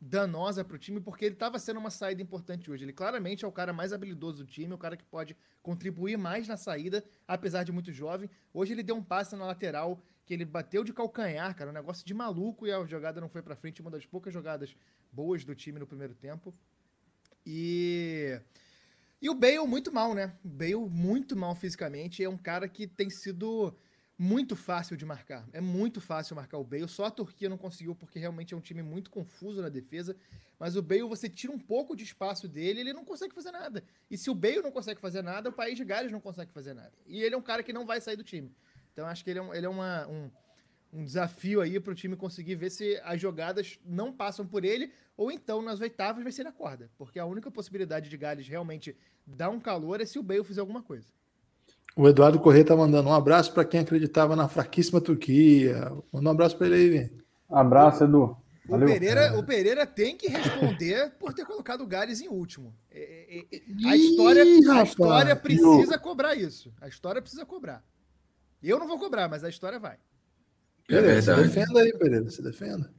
danosa 0.00 0.62
para 0.62 0.76
o 0.76 0.78
time, 0.78 1.00
porque 1.00 1.24
ele 1.24 1.34
estava 1.34 1.58
sendo 1.58 1.80
uma 1.80 1.90
saída 1.90 2.20
importante 2.20 2.70
hoje. 2.70 2.84
Ele 2.84 2.92
claramente 2.92 3.44
é 3.44 3.48
o 3.48 3.52
cara 3.52 3.72
mais 3.72 3.92
habilidoso 3.92 4.44
do 4.44 4.50
time, 4.50 4.72
o 4.72 4.78
cara 4.78 4.96
que 4.96 5.04
pode 5.04 5.36
contribuir 5.62 6.18
mais 6.18 6.46
na 6.46 6.56
saída, 6.56 7.02
apesar 7.26 7.64
de 7.64 7.72
muito 7.72 7.90
jovem. 7.90 8.28
Hoje 8.52 8.72
ele 8.72 8.82
deu 8.82 8.96
um 8.96 9.02
passe 9.02 9.34
na 9.34 9.46
lateral 9.46 10.02
que 10.24 10.34
ele 10.34 10.44
bateu 10.44 10.82
de 10.82 10.92
calcanhar, 10.92 11.54
cara, 11.54 11.70
um 11.70 11.74
negócio 11.74 12.04
de 12.06 12.14
maluco 12.14 12.66
e 12.66 12.72
a 12.72 12.84
jogada 12.84 13.20
não 13.20 13.28
foi 13.28 13.42
para 13.42 13.56
frente, 13.56 13.80
uma 13.80 13.90
das 13.90 14.06
poucas 14.06 14.32
jogadas 14.32 14.76
boas 15.12 15.44
do 15.44 15.54
time 15.54 15.78
no 15.78 15.86
primeiro 15.86 16.14
tempo. 16.14 16.54
E 17.46 18.40
e 19.20 19.30
o 19.30 19.34
Bale 19.34 19.66
muito 19.66 19.90
mal, 19.90 20.14
né? 20.14 20.34
O 20.44 20.48
Bale 20.48 20.88
muito 20.90 21.34
mal 21.34 21.54
fisicamente, 21.54 22.22
é 22.22 22.28
um 22.28 22.36
cara 22.36 22.68
que 22.68 22.86
tem 22.86 23.08
sido 23.08 23.74
muito 24.18 24.54
fácil 24.54 24.96
de 24.96 25.04
marcar. 25.04 25.48
É 25.52 25.60
muito 25.60 26.00
fácil 26.00 26.36
marcar 26.36 26.58
o 26.58 26.64
Bale. 26.64 26.86
Só 26.88 27.06
a 27.06 27.10
Turquia 27.10 27.48
não 27.48 27.56
conseguiu 27.56 27.94
porque 27.94 28.18
realmente 28.18 28.54
é 28.54 28.56
um 28.56 28.60
time 28.60 28.82
muito 28.82 29.10
confuso 29.10 29.60
na 29.60 29.68
defesa. 29.68 30.16
Mas 30.58 30.76
o 30.76 30.82
Bale, 30.82 31.02
você 31.02 31.28
tira 31.28 31.52
um 31.52 31.58
pouco 31.58 31.96
de 31.96 32.04
espaço 32.04 32.46
dele, 32.46 32.80
ele 32.80 32.92
não 32.92 33.04
consegue 33.04 33.34
fazer 33.34 33.50
nada. 33.50 33.82
E 34.10 34.18
se 34.18 34.30
o 34.30 34.34
Bale 34.34 34.62
não 34.62 34.70
consegue 34.70 35.00
fazer 35.00 35.22
nada, 35.22 35.48
o 35.48 35.52
país 35.52 35.76
de 35.76 35.84
Gales 35.84 36.12
não 36.12 36.20
consegue 36.20 36.52
fazer 36.52 36.74
nada. 36.74 36.92
E 37.06 37.22
ele 37.22 37.34
é 37.34 37.38
um 37.38 37.42
cara 37.42 37.62
que 37.62 37.72
não 37.72 37.86
vai 37.86 38.00
sair 38.00 38.16
do 38.16 38.24
time. 38.24 38.54
Então 38.94 39.06
acho 39.06 39.24
que 39.24 39.30
ele 39.30 39.40
é, 39.40 39.42
um, 39.42 39.52
ele 39.52 39.66
é 39.66 39.68
uma, 39.68 40.06
um, 40.06 40.30
um 40.92 41.04
desafio 41.04 41.60
aí 41.60 41.80
para 41.80 41.92
o 41.92 41.96
time 41.96 42.14
conseguir 42.14 42.54
ver 42.54 42.70
se 42.70 42.98
as 43.04 43.20
jogadas 43.20 43.76
não 43.84 44.12
passam 44.12 44.46
por 44.46 44.64
ele, 44.64 44.92
ou 45.16 45.32
então 45.32 45.60
nas 45.60 45.80
oitavas 45.80 46.22
vai 46.22 46.30
ser 46.30 46.44
na 46.44 46.52
corda. 46.52 46.88
Porque 46.96 47.18
a 47.18 47.26
única 47.26 47.50
possibilidade 47.50 48.08
de 48.08 48.16
Gales 48.16 48.46
realmente 48.46 48.96
dar 49.26 49.50
um 49.50 49.58
calor 49.58 50.00
é 50.00 50.06
se 50.06 50.16
o 50.16 50.22
Bale 50.22 50.44
fizer 50.44 50.60
alguma 50.60 50.80
coisa. 50.80 51.08
O 51.96 52.08
Eduardo 52.08 52.38
Corrêa 52.38 52.64
tá 52.64 52.76
mandando 52.76 53.08
um 53.08 53.14
abraço 53.14 53.52
para 53.52 53.64
quem 53.64 53.80
acreditava 53.80 54.36
na 54.36 54.48
fraquíssima 54.48 55.00
Turquia. 55.00 55.92
Manda 56.12 56.28
um 56.28 56.32
abraço 56.32 56.56
para 56.56 56.68
ele 56.68 56.76
aí, 56.76 56.90
vem. 56.90 57.10
Abraço, 57.50 58.04
Edu. 58.04 58.36
O 58.68 58.78
Pereira, 58.78 59.38
o 59.38 59.44
Pereira 59.44 59.86
tem 59.86 60.16
que 60.16 60.26
responder 60.28 61.10
por 61.20 61.34
ter 61.34 61.44
colocado 61.44 61.82
o 61.82 61.86
Gales 61.86 62.20
em 62.20 62.28
último. 62.28 62.74
É, 62.90 63.44
é, 63.52 63.56
é, 63.56 63.88
a, 63.88 63.96
história, 63.96 64.42
a 64.42 64.82
história 64.82 65.36
precisa 65.36 65.98
cobrar 65.98 66.34
isso. 66.34 66.72
A 66.80 66.88
história 66.88 67.20
precisa 67.20 67.44
cobrar. 67.44 67.84
Eu 68.70 68.78
não 68.78 68.86
vou 68.86 68.98
cobrar, 68.98 69.28
mas 69.28 69.44
a 69.44 69.48
história 69.48 69.78
vai. 69.78 69.96
É 70.88 71.00
verdade. 71.00 71.24
Se 71.24 71.48
defenda 71.48 71.80
aí, 71.80 71.92
Pereira. 71.98 72.30
Se 72.30 72.42
defenda. 72.42 72.90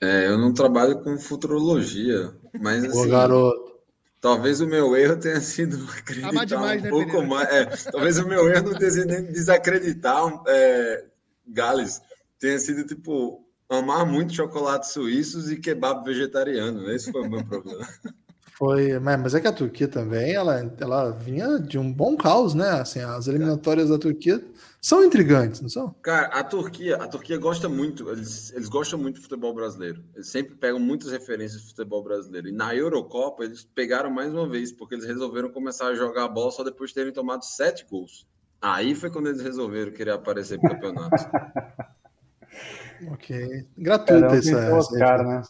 É, 0.00 0.28
eu 0.28 0.38
não 0.38 0.54
trabalho 0.54 1.02
com 1.02 1.18
futurologia, 1.18 2.32
mas 2.60 2.84
assim, 2.84 2.98
Ô, 2.98 3.08
garoto. 3.08 3.78
Talvez 4.20 4.60
o 4.60 4.66
meu 4.66 4.96
erro 4.96 5.16
tenha 5.16 5.40
sido 5.40 5.76
acreditar 5.96 6.44
demais, 6.44 6.80
um 6.80 6.84
né, 6.84 6.90
pouco 6.90 7.22
mais. 7.22 7.48
É, 7.48 7.90
talvez 7.90 8.18
o 8.18 8.26
meu 8.26 8.48
erro 8.48 8.70
não 8.70 8.78
tenha 8.78 8.90
sido 8.90 9.06
nem 9.06 9.24
desacreditar 9.32 10.42
é, 10.46 11.06
Gales. 11.46 12.00
Tenha 12.38 12.58
sido 12.58 12.84
tipo 12.84 13.44
amar 13.68 14.06
muito 14.06 14.32
chocolate 14.32 14.88
suíços 14.88 15.50
e 15.50 15.56
kebab 15.56 16.04
vegetariano. 16.04 16.90
Esse 16.90 17.12
foi 17.12 17.22
o 17.22 17.30
meu 17.30 17.44
problema. 17.44 17.86
Foi, 18.58 18.98
mas 18.98 19.36
é 19.36 19.40
que 19.40 19.46
a 19.46 19.52
Turquia 19.52 19.86
também, 19.86 20.34
ela, 20.34 20.68
ela 20.80 21.12
vinha 21.12 21.60
de 21.60 21.78
um 21.78 21.92
bom 21.92 22.16
caos, 22.16 22.54
né? 22.54 22.68
Assim, 22.70 22.98
as 22.98 23.28
eliminatórias 23.28 23.88
da 23.88 23.96
Turquia 23.96 24.44
são 24.80 25.04
intrigantes, 25.04 25.60
não 25.60 25.68
são? 25.68 25.94
Cara, 26.02 26.26
a 26.26 26.42
Turquia, 26.42 26.96
a 26.96 27.06
Turquia 27.06 27.38
gosta 27.38 27.68
muito, 27.68 28.10
eles, 28.10 28.52
eles 28.52 28.68
gostam 28.68 28.98
muito 28.98 29.14
do 29.14 29.22
futebol 29.22 29.54
brasileiro. 29.54 30.02
Eles 30.12 30.28
sempre 30.28 30.56
pegam 30.56 30.80
muitas 30.80 31.12
referências 31.12 31.62
do 31.62 31.68
futebol 31.68 32.02
brasileiro. 32.02 32.48
E 32.48 32.52
na 32.52 32.74
Eurocopa, 32.74 33.44
eles 33.44 33.62
pegaram 33.62 34.10
mais 34.10 34.34
uma 34.34 34.48
vez, 34.48 34.72
porque 34.72 34.96
eles 34.96 35.06
resolveram 35.06 35.52
começar 35.52 35.86
a 35.86 35.94
jogar 35.94 36.24
a 36.24 36.28
bola 36.28 36.50
só 36.50 36.64
depois 36.64 36.90
de 36.90 36.94
terem 36.94 37.12
tomado 37.12 37.44
sete 37.44 37.86
gols. 37.88 38.26
Aí 38.60 38.92
foi 38.92 39.08
quando 39.08 39.28
eles 39.28 39.40
resolveram 39.40 39.92
querer 39.92 40.14
aparecer 40.14 40.58
pro 40.58 40.70
campeonato. 40.70 41.14
ok. 43.12 43.68
Gratuita 43.78 44.34
essa. 44.34 44.58
essa 44.58 44.98
cara, 44.98 45.22
né? 45.22 45.42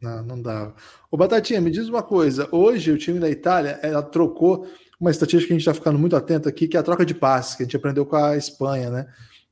Não, 0.00 0.22
não 0.22 0.42
dava. 0.42 0.74
Ô, 1.10 1.16
Batatinha, 1.16 1.60
me 1.60 1.70
diz 1.70 1.88
uma 1.88 2.02
coisa. 2.02 2.48
Hoje 2.52 2.92
o 2.92 2.98
time 2.98 3.18
da 3.18 3.30
Itália, 3.30 3.78
ela 3.82 4.02
trocou 4.02 4.66
uma 5.00 5.10
estatística 5.10 5.48
que 5.48 5.52
a 5.52 5.56
gente 5.56 5.68
está 5.68 5.74
ficando 5.74 5.98
muito 5.98 6.16
atento 6.16 6.48
aqui, 6.48 6.68
que 6.68 6.76
é 6.76 6.80
a 6.80 6.82
troca 6.82 7.04
de 7.04 7.14
passes, 7.14 7.54
que 7.54 7.62
a 7.62 7.66
gente 7.66 7.76
aprendeu 7.76 8.04
com 8.04 8.16
a 8.16 8.36
Espanha, 8.36 8.90
né? 8.90 9.06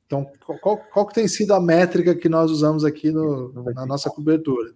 Então, 0.06 0.26
qual, 0.60 0.78
qual 0.78 1.06
que 1.06 1.14
tem 1.14 1.26
sido 1.26 1.54
a 1.54 1.60
métrica 1.60 2.14
que 2.14 2.28
nós 2.28 2.50
usamos 2.50 2.84
aqui 2.84 3.10
no, 3.10 3.52
na 3.74 3.86
nossa 3.86 4.10
cobertura? 4.10 4.72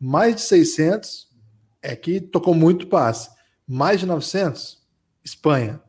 Mais 0.00 0.36
de 0.36 0.42
600 0.42 1.28
é 1.82 1.96
que 1.96 2.20
tocou 2.20 2.54
muito 2.54 2.86
passe. 2.86 3.30
Mais 3.66 4.00
de 4.00 4.06
900, 4.06 4.78
Espanha. 5.24 5.80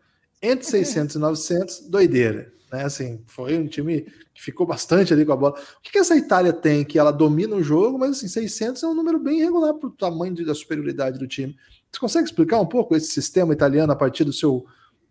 Entre 0.41 0.65
600 0.65 1.15
e 1.15 1.19
900, 1.19 1.89
doideira. 1.89 2.51
Né? 2.71 2.83
Assim, 2.83 3.21
foi 3.25 3.57
um 3.57 3.67
time 3.67 4.01
que 4.33 4.41
ficou 4.41 4.65
bastante 4.65 5.13
ali 5.13 5.25
com 5.25 5.33
a 5.33 5.37
bola. 5.37 5.59
O 5.77 5.81
que, 5.81 5.91
que 5.91 5.97
essa 5.97 6.15
Itália 6.15 6.53
tem? 6.53 6.85
Que 6.85 6.99
ela 6.99 7.11
domina 7.11 7.55
o 7.55 7.63
jogo, 7.63 7.97
mas 7.97 8.11
assim, 8.11 8.27
600 8.27 8.83
é 8.83 8.87
um 8.87 8.93
número 8.93 9.19
bem 9.19 9.39
irregular 9.39 9.73
para 9.73 9.87
o 9.87 9.91
tamanho 9.91 10.45
da 10.45 10.53
superioridade 10.53 11.17
do 11.17 11.27
time. 11.27 11.55
Você 11.91 11.99
consegue 11.99 12.25
explicar 12.25 12.59
um 12.59 12.65
pouco 12.65 12.95
esse 12.95 13.07
sistema 13.07 13.53
italiano 13.53 13.91
a 13.91 13.95
partir 13.95 14.23
do 14.23 14.33
seu, 14.33 14.65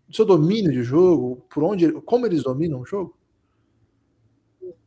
do 0.07 0.15
seu 0.15 0.25
domínio 0.25 0.71
de 0.71 0.83
jogo, 0.83 1.45
por 1.49 1.63
onde, 1.63 1.91
como 2.01 2.25
eles 2.25 2.43
dominam 2.43 2.81
o 2.81 2.85
jogo? 2.85 3.17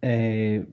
É, 0.00 0.64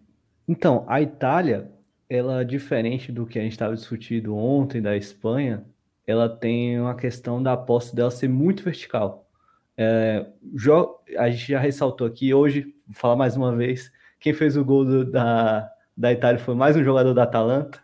então, 0.47 0.85
a 0.87 1.01
Itália, 1.01 1.71
ela 2.09 2.43
diferente 2.43 3.11
do 3.11 3.25
que 3.25 3.37
a 3.37 3.43
gente 3.43 3.51
estava 3.51 3.75
discutindo 3.75 4.35
ontem 4.35 4.81
da 4.81 4.95
Espanha, 4.97 5.65
ela 6.07 6.27
tem 6.27 6.79
uma 6.79 6.95
questão 6.95 7.43
da 7.43 7.55
posse 7.55 7.95
dela 7.95 8.09
ser 8.09 8.27
muito 8.29 8.63
vertical. 8.63 9.28
É, 9.81 10.25
a 11.17 11.29
gente 11.29 11.53
já 11.53 11.57
ressaltou 11.57 12.05
aqui 12.05 12.33
hoje, 12.33 12.63
vou 12.85 12.95
falar 12.95 13.15
mais 13.15 13.37
uma 13.37 13.55
vez, 13.55 13.89
quem 14.19 14.33
fez 14.33 14.57
o 14.57 14.65
gol 14.65 14.83
do, 14.83 15.09
da, 15.09 15.71
da 15.95 16.11
Itália 16.11 16.37
foi 16.37 16.53
mais 16.53 16.75
um 16.75 16.83
jogador 16.83 17.13
da 17.13 17.23
Atalanta. 17.23 17.79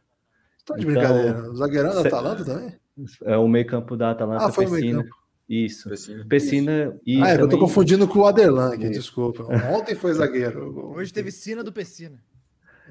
Tá 0.65 0.75
de 0.75 0.81
então, 0.81 0.93
brincadeira. 0.93 1.49
O 1.49 1.55
zagueirão 1.55 1.93
da 1.93 2.01
Atalanta 2.01 2.43
também? 2.43 2.75
É 3.23 3.38
o 3.38 3.47
meio 3.47 3.65
campo 3.65 3.95
da 3.95 4.12
Atalanta, 4.12 4.43
ah, 4.43 4.51
foi 4.51 4.65
Pessina. 4.65 5.05
Isso. 5.47 5.88
Pessina. 5.88 6.25
Pessina 6.27 6.99
e 7.05 7.21
ah, 7.21 7.27
também... 7.27 7.39
eu 7.39 7.49
tô 7.49 7.60
confundindo 7.60 8.05
com 8.10 8.19
o 8.19 8.25
Aderlan 8.25 8.73
aqui, 8.73 8.89
desculpa. 8.89 9.43
Ontem 9.73 9.95
foi 9.95 10.13
zagueiro. 10.13 10.93
Hoje 10.93 11.13
teve 11.13 11.31
Sina 11.31 11.63
do 11.63 11.71
Pessina. 11.71 12.21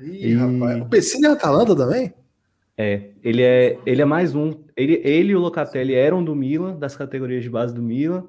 Ih, 0.00 0.28
e... 0.28 0.34
rapaz. 0.34 0.80
O 0.80 0.88
Pessina 0.88 1.28
é 1.28 1.30
Atalanta 1.32 1.76
também? 1.76 2.14
É, 2.74 3.10
ele 3.22 3.42
é, 3.42 3.78
ele 3.84 4.00
é 4.00 4.04
mais 4.06 4.34
um. 4.34 4.64
Ele, 4.74 4.94
ele 5.04 5.32
e 5.32 5.36
o 5.36 5.40
Locatelli 5.40 5.92
eram 5.92 6.24
do 6.24 6.34
Milan, 6.34 6.78
das 6.78 6.96
categorias 6.96 7.42
de 7.42 7.50
base 7.50 7.74
do 7.74 7.82
Milan, 7.82 8.26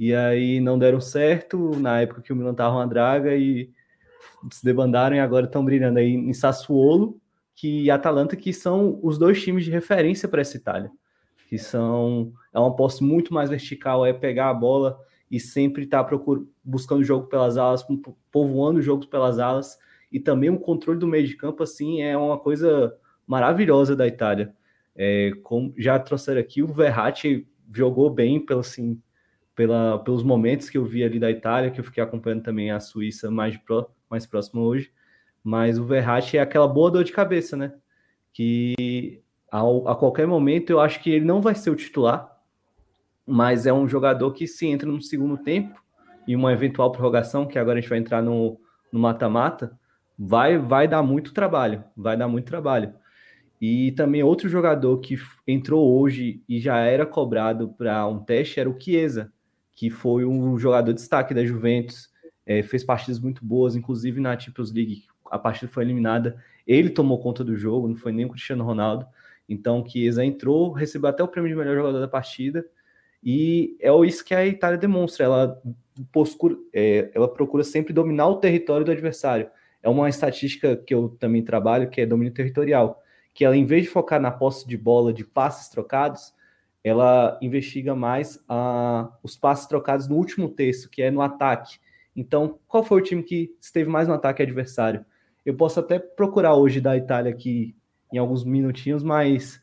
e 0.00 0.14
aí 0.14 0.60
não 0.60 0.78
deram 0.78 0.98
certo 0.98 1.78
na 1.78 2.00
época 2.00 2.22
que 2.22 2.32
o 2.32 2.36
Milan 2.36 2.54
tava 2.54 2.76
uma 2.76 2.86
draga 2.86 3.36
e 3.36 3.70
se 4.50 4.64
debandaram 4.64 5.14
e 5.14 5.20
agora 5.20 5.44
estão 5.44 5.62
brilhando 5.62 5.98
aí 5.98 6.14
em 6.14 6.32
Sassuolo 6.32 7.20
que 7.54 7.82
e 7.82 7.90
Atalanta, 7.90 8.34
que 8.34 8.54
são 8.54 8.98
os 9.02 9.18
dois 9.18 9.42
times 9.42 9.66
de 9.66 9.70
referência 9.70 10.26
para 10.26 10.40
essa 10.40 10.56
Itália 10.56 10.90
que 11.50 11.58
são 11.58 12.32
é 12.50 12.58
uma 12.58 12.74
posse 12.74 13.04
muito 13.04 13.34
mais 13.34 13.50
vertical, 13.50 14.06
é 14.06 14.12
pegar 14.12 14.48
a 14.48 14.54
bola 14.54 14.98
e 15.30 15.38
sempre 15.38 15.82
estar 15.82 16.04
tá 16.04 16.16
buscando 16.64 17.00
o 17.00 17.04
jogo 17.04 17.26
pelas 17.26 17.58
alas, 17.58 17.84
povoando 18.32 18.78
os 18.78 18.84
jogos 18.84 19.04
pelas 19.04 19.38
alas 19.38 19.76
e 20.10 20.18
também 20.18 20.48
o 20.48 20.58
controle 20.58 20.98
do 20.98 21.06
meio 21.06 21.26
de 21.26 21.36
campo 21.36 21.62
assim 21.62 22.00
é 22.00 22.16
uma 22.16 22.38
coisa 22.38 22.96
maravilhosa 23.26 23.94
da 23.94 24.06
Itália. 24.06 24.54
É, 24.96 25.32
como 25.42 25.74
já 25.76 25.98
trouxeram 25.98 26.40
aqui, 26.40 26.62
o 26.62 26.68
Verratti 26.68 27.46
jogou 27.72 28.08
bem 28.10 28.38
pelo, 28.44 28.60
assim, 28.60 29.00
pela, 29.60 29.98
pelos 29.98 30.22
momentos 30.22 30.70
que 30.70 30.78
eu 30.78 30.86
vi 30.86 31.04
ali 31.04 31.18
da 31.18 31.30
Itália, 31.30 31.70
que 31.70 31.78
eu 31.78 31.84
fiquei 31.84 32.02
acompanhando 32.02 32.42
também 32.42 32.70
a 32.70 32.80
Suíça 32.80 33.30
mais, 33.30 33.58
pro, 33.58 33.90
mais 34.08 34.24
próximo 34.24 34.62
hoje. 34.62 34.90
Mas 35.44 35.78
o 35.78 35.84
Verratti 35.84 36.38
é 36.38 36.40
aquela 36.40 36.66
boa 36.66 36.90
dor 36.90 37.04
de 37.04 37.12
cabeça, 37.12 37.58
né? 37.58 37.74
Que 38.32 39.22
ao, 39.50 39.86
a 39.86 39.94
qualquer 39.94 40.26
momento, 40.26 40.70
eu 40.70 40.80
acho 40.80 41.02
que 41.02 41.10
ele 41.10 41.26
não 41.26 41.42
vai 41.42 41.54
ser 41.54 41.68
o 41.68 41.76
titular, 41.76 42.40
mas 43.26 43.66
é 43.66 43.72
um 43.72 43.86
jogador 43.86 44.32
que 44.32 44.46
se 44.46 44.66
entra 44.66 44.90
no 44.90 45.02
segundo 45.02 45.36
tempo 45.36 45.78
e 46.26 46.34
uma 46.34 46.54
eventual 46.54 46.90
prorrogação, 46.90 47.44
que 47.46 47.58
agora 47.58 47.76
a 47.76 47.82
gente 47.82 47.90
vai 47.90 47.98
entrar 47.98 48.22
no 48.22 48.58
mata-mata, 48.90 49.78
vai, 50.18 50.56
vai 50.56 50.88
dar 50.88 51.02
muito 51.02 51.34
trabalho, 51.34 51.84
vai 51.94 52.16
dar 52.16 52.28
muito 52.28 52.46
trabalho. 52.46 52.94
E 53.60 53.92
também 53.92 54.22
outro 54.22 54.48
jogador 54.48 54.96
que 55.00 55.18
entrou 55.46 56.00
hoje 56.00 56.42
e 56.48 56.58
já 56.58 56.78
era 56.78 57.04
cobrado 57.04 57.74
para 57.76 58.06
um 58.06 58.20
teste 58.20 58.58
era 58.58 58.70
o 58.70 58.80
Chiesa, 58.80 59.30
que 59.80 59.88
foi 59.88 60.26
um 60.26 60.58
jogador 60.58 60.92
de 60.92 61.00
destaque 61.00 61.32
da 61.32 61.42
Juventus, 61.42 62.10
é, 62.44 62.62
fez 62.62 62.84
partidas 62.84 63.18
muito 63.18 63.42
boas, 63.42 63.74
inclusive 63.74 64.20
na 64.20 64.38
Champions 64.38 64.70
League, 64.70 65.04
a 65.30 65.38
partida 65.38 65.72
foi 65.72 65.84
eliminada, 65.84 66.36
ele 66.66 66.90
tomou 66.90 67.18
conta 67.18 67.42
do 67.42 67.56
jogo, 67.56 67.88
não 67.88 67.96
foi 67.96 68.12
nem 68.12 68.26
o 68.26 68.28
Cristiano 68.28 68.62
Ronaldo, 68.62 69.06
então, 69.48 69.82
Chiesa 69.82 70.22
entrou, 70.22 70.70
recebeu 70.70 71.08
até 71.08 71.22
o 71.22 71.28
prêmio 71.28 71.48
de 71.48 71.56
melhor 71.56 71.74
jogador 71.76 71.98
da 71.98 72.06
partida, 72.06 72.62
e 73.24 73.74
é 73.80 73.88
isso 74.04 74.22
que 74.22 74.34
a 74.34 74.46
Itália 74.46 74.76
demonstra. 74.76 75.24
Ela, 75.24 75.62
poscura, 76.12 76.56
é, 76.74 77.10
ela 77.14 77.26
procura 77.26 77.64
sempre 77.64 77.94
dominar 77.94 78.28
o 78.28 78.36
território 78.36 78.84
do 78.84 78.92
adversário. 78.92 79.48
É 79.82 79.88
uma 79.88 80.10
estatística 80.10 80.76
que 80.76 80.92
eu 80.92 81.16
também 81.18 81.42
trabalho, 81.42 81.88
que 81.88 82.02
é 82.02 82.06
domínio 82.06 82.34
territorial, 82.34 83.02
que 83.32 83.46
ela, 83.46 83.56
em 83.56 83.64
vez 83.64 83.84
de 83.84 83.88
focar 83.88 84.20
na 84.20 84.30
posse 84.30 84.68
de 84.68 84.76
bola, 84.76 85.10
de 85.10 85.24
passes 85.24 85.70
trocados, 85.70 86.34
ela 86.82 87.38
investiga 87.42 87.94
mais 87.94 88.42
a, 88.48 89.10
os 89.22 89.36
passes 89.36 89.66
trocados 89.66 90.08
no 90.08 90.16
último 90.16 90.48
terço, 90.48 90.88
que 90.88 91.02
é 91.02 91.10
no 91.10 91.20
ataque. 91.20 91.78
Então, 92.16 92.58
qual 92.66 92.82
foi 92.82 93.00
o 93.00 93.04
time 93.04 93.22
que 93.22 93.54
esteve 93.60 93.88
mais 93.88 94.08
no 94.08 94.14
ataque 94.14 94.42
adversário? 94.42 95.04
Eu 95.44 95.54
posso 95.54 95.80
até 95.80 95.98
procurar 95.98 96.54
hoje 96.54 96.80
da 96.80 96.96
Itália 96.96 97.30
aqui 97.30 97.74
em 98.12 98.18
alguns 98.18 98.44
minutinhos, 98.44 99.02
mas 99.02 99.60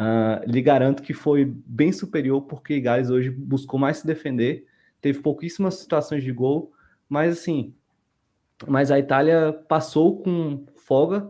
uh, 0.00 0.44
lhe 0.50 0.60
garanto 0.60 1.02
que 1.02 1.14
foi 1.14 1.44
bem 1.44 1.92
superior, 1.92 2.42
porque 2.42 2.80
Gales 2.80 3.10
hoje 3.10 3.30
buscou 3.30 3.78
mais 3.78 3.98
se 3.98 4.06
defender, 4.06 4.66
teve 5.00 5.20
pouquíssimas 5.20 5.74
situações 5.74 6.22
de 6.22 6.32
gol, 6.32 6.72
mas 7.08 7.38
assim, 7.38 7.74
mas 8.66 8.90
a 8.90 8.98
Itália 8.98 9.52
passou 9.68 10.22
com 10.22 10.64
folga 10.76 11.28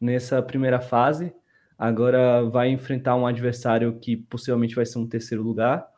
nessa 0.00 0.42
primeira 0.42 0.80
fase, 0.80 1.32
agora 1.80 2.44
vai 2.44 2.68
enfrentar 2.68 3.16
um 3.16 3.26
adversário 3.26 3.94
que 3.94 4.14
possivelmente 4.14 4.74
vai 4.74 4.84
ser 4.84 4.98
um 4.98 5.06
terceiro 5.06 5.42
lugar, 5.42 5.88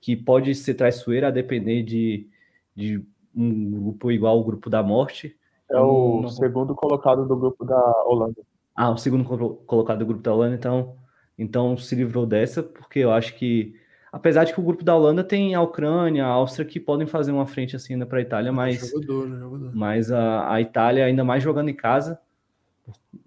que 0.00 0.14
pode 0.14 0.54
ser 0.54 0.74
traiçoeiro 0.74 1.26
a 1.26 1.30
depender 1.30 1.82
de, 1.82 2.28
de 2.72 3.04
um 3.34 3.68
grupo 3.82 4.12
igual 4.12 4.38
o 4.38 4.44
grupo 4.44 4.70
da 4.70 4.80
morte. 4.80 5.36
É 5.68 5.76
o 5.76 6.20
não... 6.22 6.28
segundo 6.28 6.72
colocado 6.72 7.26
do 7.26 7.36
grupo 7.36 7.64
da 7.64 8.04
Holanda. 8.06 8.42
Ah, 8.76 8.90
o 8.90 8.96
segundo 8.96 9.24
colocado 9.24 9.98
do 9.98 10.06
grupo 10.06 10.22
da 10.22 10.32
Holanda, 10.32 10.54
então, 10.54 10.94
então 11.36 11.76
se 11.76 11.96
livrou 11.96 12.24
dessa, 12.26 12.62
porque 12.62 13.00
eu 13.00 13.10
acho 13.10 13.34
que, 13.34 13.74
apesar 14.12 14.44
de 14.44 14.54
que 14.54 14.60
o 14.60 14.64
grupo 14.64 14.84
da 14.84 14.94
Holanda 14.94 15.24
tem 15.24 15.52
a 15.56 15.62
Ucrânia, 15.62 16.26
a 16.26 16.28
Áustria, 16.28 16.64
que 16.64 16.78
podem 16.78 17.08
fazer 17.08 17.32
uma 17.32 17.46
frente 17.46 17.74
assim 17.74 17.94
ainda 17.94 18.06
para 18.06 18.18
a 18.18 18.22
Itália, 18.22 18.52
mas, 18.52 18.88
jogador, 18.88 19.28
jogador. 19.28 19.70
mas 19.74 20.12
a, 20.12 20.52
a 20.52 20.60
Itália, 20.60 21.04
ainda 21.04 21.24
mais 21.24 21.42
jogando 21.42 21.70
em 21.70 21.74
casa, 21.74 22.20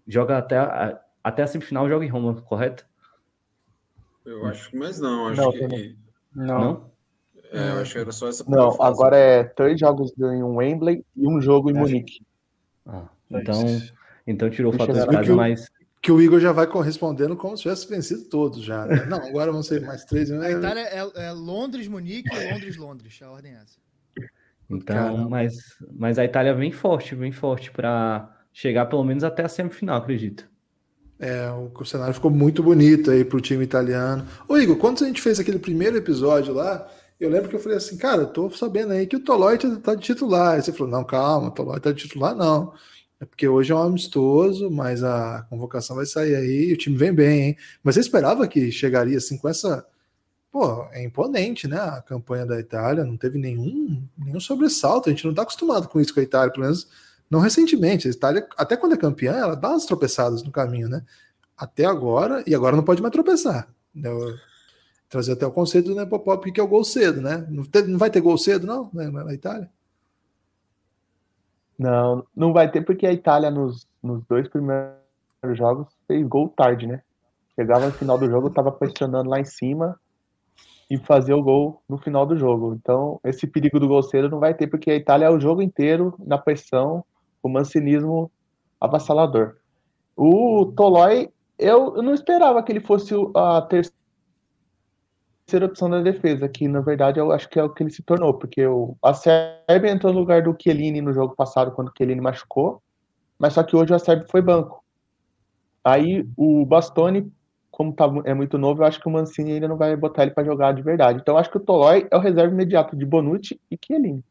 joga 0.07 0.37
até 0.37 0.57
a, 0.57 1.01
até 1.27 1.43
a 1.43 1.47
semifinal, 1.47 1.89
joga 1.89 2.05
em 2.05 2.09
Roma, 2.09 2.41
correto? 2.41 2.85
Eu 4.25 4.45
acho 4.45 4.69
que, 4.69 4.77
mas 4.77 4.99
não, 4.99 5.27
acho 5.27 5.41
não, 5.41 5.51
que. 5.51 5.97
Não. 6.35 6.59
não? 6.59 6.91
É, 7.51 7.69
eu 7.71 7.81
acho 7.81 7.93
que 7.93 7.99
era 7.99 8.11
só 8.11 8.27
essa. 8.27 8.43
Não, 8.47 8.71
fase. 8.71 8.91
agora 8.91 9.17
é 9.17 9.43
três 9.43 9.79
jogos 9.79 10.11
em 10.17 10.43
Wembley 10.43 11.05
e 11.15 11.27
um 11.27 11.41
jogo 11.41 11.69
em 11.69 11.77
é. 11.77 11.79
Munique. 11.79 12.25
Ah, 12.85 13.07
então, 13.29 13.63
então 14.25 14.49
tirou 14.49 14.73
o 14.73 14.77
fato 14.77 14.93
de 14.93 15.05
casa, 15.05 15.35
mas. 15.35 15.69
Que 16.01 16.11
o 16.11 16.21
Igor 16.21 16.39
já 16.39 16.51
vai 16.51 16.67
correspondendo 16.67 17.35
como 17.35 17.57
se 17.57 17.63
tivesse 17.63 17.89
vencido 17.89 18.25
todos 18.25 18.61
já. 18.61 18.85
Né? 18.85 19.05
Não, 19.07 19.17
agora 19.17 19.51
vão 19.51 19.63
ser 19.63 19.81
mais 19.81 20.05
três. 20.05 20.29
Né? 20.29 20.45
A 20.45 20.51
Itália 20.51 20.81
é, 20.81 21.27
é 21.27 21.31
Londres, 21.31 21.87
Munique 21.87 22.29
e 22.33 22.53
Londres, 22.53 22.77
Londres. 22.77 23.19
A 23.21 23.31
ordem 23.31 23.51
é 23.53 23.55
essa. 23.55 23.77
Então, 24.69 25.29
mas, 25.29 25.55
mas 25.91 26.19
a 26.19 26.23
Itália 26.23 26.53
vem 26.53 26.71
forte, 26.71 27.15
vem 27.15 27.31
forte 27.31 27.71
para 27.71 28.29
chegar 28.53 28.85
pelo 28.85 29.03
menos 29.03 29.23
até 29.23 29.43
a 29.43 29.49
semifinal, 29.49 29.97
acredito. 29.97 30.47
É, 31.19 31.49
o, 31.49 31.71
o 31.73 31.85
cenário 31.85 32.13
ficou 32.13 32.29
muito 32.29 32.61
bonito 32.61 33.09
aí 33.09 33.25
para 33.25 33.37
o 33.37 33.41
time 33.41 33.63
italiano. 33.63 34.25
Ô 34.47 34.57
Igor, 34.57 34.77
quando 34.77 35.03
a 35.03 35.07
gente 35.07 35.21
fez 35.21 35.39
aquele 35.39 35.59
primeiro 35.59 35.97
episódio 35.97 36.53
lá, 36.53 36.87
eu 37.19 37.29
lembro 37.29 37.49
que 37.49 37.55
eu 37.55 37.59
falei 37.59 37.77
assim, 37.77 37.97
cara, 37.97 38.23
eu 38.23 38.27
tô 38.27 38.49
sabendo 38.51 38.93
aí 38.93 39.07
que 39.07 39.15
o 39.15 39.19
Tolói 39.19 39.57
tá, 39.57 39.75
tá 39.77 39.95
de 39.95 40.01
titular. 40.01 40.55
Aí 40.55 40.61
você 40.61 40.71
falou, 40.71 40.91
não, 40.91 41.03
calma, 41.03 41.47
o 41.47 41.51
Tolói 41.51 41.79
tá 41.79 41.91
de 41.91 42.03
titular, 42.03 42.35
não. 42.35 42.73
É 43.19 43.25
porque 43.25 43.47
hoje 43.47 43.71
é 43.71 43.75
um 43.75 43.81
amistoso, 43.81 44.69
mas 44.69 45.03
a 45.03 45.45
convocação 45.49 45.95
vai 45.95 46.05
sair 46.05 46.35
aí 46.35 46.71
o 46.71 46.77
time 46.77 46.95
vem 46.95 47.11
bem, 47.11 47.41
hein? 47.41 47.57
Mas 47.83 47.95
você 47.95 48.01
esperava 48.01 48.47
que 48.47 48.71
chegaria 48.71 49.17
assim 49.17 49.37
com 49.37 49.49
essa. 49.49 49.85
Pô, 50.51 50.87
é 50.91 51.03
imponente, 51.03 51.67
né? 51.67 51.77
A 51.77 52.01
campanha 52.01 52.45
da 52.45 52.59
Itália 52.59 53.03
não 53.03 53.17
teve 53.17 53.39
nenhum, 53.39 54.03
nenhum 54.17 54.39
sobressalto. 54.39 55.09
A 55.09 55.11
gente 55.11 55.25
não 55.25 55.33
tá 55.33 55.41
acostumado 55.41 55.87
com 55.87 55.99
isso 55.99 56.13
com 56.13 56.19
a 56.19 56.23
Itália, 56.23 56.51
pelo 56.51 56.65
menos 56.65 56.87
não 57.29 57.39
recentemente. 57.39 58.07
A 58.07 58.11
Itália, 58.11 58.47
até 58.57 58.77
quando 58.77 58.93
é 58.93 58.97
campeã, 58.97 59.33
ela 59.33 59.55
dá 59.55 59.69
umas 59.69 59.85
tropeçadas 59.85 60.43
no 60.43 60.51
caminho, 60.51 60.89
né? 60.89 61.03
Até 61.57 61.85
agora, 61.85 62.43
e 62.47 62.53
agora 62.53 62.75
não 62.75 62.83
pode 62.83 63.01
mais 63.01 63.11
tropeçar. 63.11 63.67
Eu, 63.95 64.35
trazer 65.09 65.33
até 65.33 65.45
o 65.45 65.51
conceito 65.51 65.89
do 65.89 65.95
Nepopop, 65.95 66.51
que 66.51 66.59
é 66.59 66.63
o 66.63 66.67
gol 66.67 66.83
cedo, 66.83 67.21
né? 67.21 67.45
Não, 67.49 67.63
não 67.87 67.97
vai 67.97 68.09
ter 68.09 68.21
gol 68.21 68.37
cedo, 68.37 68.67
não, 68.67 68.89
né, 68.93 69.09
na 69.09 69.33
Itália? 69.33 69.69
Não, 71.77 72.25
não 72.35 72.53
vai 72.53 72.69
ter 72.69 72.81
porque 72.81 73.05
a 73.05 73.13
Itália 73.13 73.51
nos, 73.51 73.87
nos 74.01 74.23
dois 74.25 74.47
primeiros 74.47 74.97
jogos 75.53 75.87
fez 76.07 76.25
gol 76.27 76.49
tarde, 76.49 76.87
né? 76.87 77.01
Chegava 77.55 77.85
no 77.85 77.91
final 77.91 78.17
do 78.17 78.27
jogo, 78.27 78.49
tava 78.49 78.71
pressionando 78.71 79.29
lá 79.29 79.39
em 79.39 79.45
cima 79.45 79.99
e 80.89 80.97
fazer 80.97 81.33
o 81.33 81.43
gol 81.43 81.81
no 81.87 81.97
final 81.97 82.25
do 82.25 82.37
jogo. 82.37 82.73
Então, 82.73 83.19
esse 83.23 83.45
perigo 83.45 83.79
do 83.79 83.87
gol 83.87 84.01
cedo 84.03 84.29
não 84.29 84.39
vai 84.39 84.53
ter 84.53 84.67
porque 84.67 84.91
a 84.91 84.95
Itália 84.95 85.25
é 85.25 85.29
o 85.29 85.39
jogo 85.39 85.61
inteiro 85.61 86.15
na 86.19 86.37
pressão, 86.37 87.03
o 87.41 87.49
mancinismo 87.49 88.31
avassalador. 88.79 89.57
O 90.15 90.71
Tolói, 90.75 91.29
eu, 91.57 91.95
eu 91.95 92.03
não 92.03 92.13
esperava 92.13 92.61
que 92.63 92.71
ele 92.71 92.79
fosse 92.79 93.13
a 93.35 93.61
terceira 93.61 93.95
opção 95.65 95.89
da 95.89 96.01
defesa, 96.01 96.49
que 96.49 96.67
na 96.67 96.81
verdade 96.81 97.19
eu 97.19 97.31
acho 97.31 97.49
que 97.49 97.59
é 97.59 97.63
o 97.63 97.69
que 97.69 97.83
ele 97.83 97.89
se 97.89 98.03
tornou, 98.03 98.33
porque 98.33 98.65
o, 98.65 98.95
Sérvia 99.15 99.91
entrou 99.91 100.13
no 100.13 100.19
lugar 100.19 100.41
do 100.41 100.55
Chiellini 100.59 101.01
no 101.01 101.13
jogo 101.13 101.35
passado, 101.35 101.71
quando 101.71 101.89
o 101.89 101.93
Chiellini 101.95 102.21
machucou, 102.21 102.81
mas 103.39 103.53
só 103.53 103.63
que 103.63 103.75
hoje 103.75 103.93
a 103.93 103.99
Sérvia 103.99 104.27
foi 104.29 104.41
banco. 104.41 104.83
Aí 105.83 106.27
o 106.35 106.65
Bastoni, 106.65 107.31
como 107.71 107.93
tá, 107.93 108.05
é 108.25 108.33
muito 108.33 108.57
novo, 108.57 108.81
eu 108.81 108.87
acho 108.87 108.99
que 108.99 109.07
o 109.07 109.11
Mancini 109.11 109.53
ainda 109.53 109.67
não 109.67 109.77
vai 109.77 109.95
botar 109.95 110.23
ele 110.23 110.31
para 110.31 110.43
jogar 110.43 110.73
de 110.73 110.81
verdade. 110.81 111.19
Então 111.21 111.35
eu 111.35 111.39
acho 111.39 111.49
que 111.49 111.57
o 111.57 111.61
Tolói 111.61 112.07
é 112.11 112.17
o 112.17 112.19
reserva 112.19 112.53
imediato 112.53 112.95
de 112.95 113.05
Bonucci 113.05 113.59
e 113.71 113.77
Chiellini. 113.81 114.23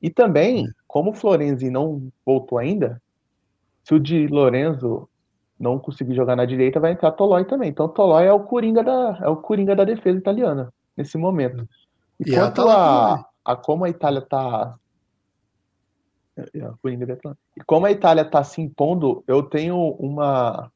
E 0.00 0.10
também, 0.10 0.68
como 0.86 1.10
o 1.10 1.14
Florenzi 1.14 1.70
não 1.70 2.08
voltou 2.24 2.58
ainda, 2.58 3.00
se 3.82 3.94
o 3.94 4.00
de 4.00 4.26
Lorenzo 4.28 5.08
não 5.58 5.78
conseguir 5.78 6.14
jogar 6.14 6.36
na 6.36 6.44
direita, 6.44 6.78
vai 6.78 6.92
entrar 6.92 7.10
Tolói 7.12 7.44
também. 7.44 7.70
Então 7.70 7.88
Tolói 7.88 8.26
é 8.26 8.32
o 8.32 8.40
coringa 8.40 8.82
da, 8.82 9.18
é 9.22 9.28
o 9.28 9.36
coringa 9.36 9.74
da 9.74 9.84
defesa 9.84 10.18
italiana 10.18 10.72
nesse 10.96 11.18
momento. 11.18 11.68
E, 12.20 12.30
e 12.30 12.34
quanto 12.34 12.64
tá 12.64 13.14
a, 13.44 13.52
a 13.52 13.56
como 13.56 13.84
a 13.84 13.88
Itália 13.88 14.20
está 14.20 14.76
é, 16.36 16.58
é 16.58 16.70
e 17.56 17.64
como 17.64 17.86
a 17.86 17.90
Itália 17.90 18.22
está 18.22 18.44
se 18.44 18.60
impondo, 18.60 19.24
eu 19.26 19.42
tenho 19.42 19.76
uma, 19.98 20.70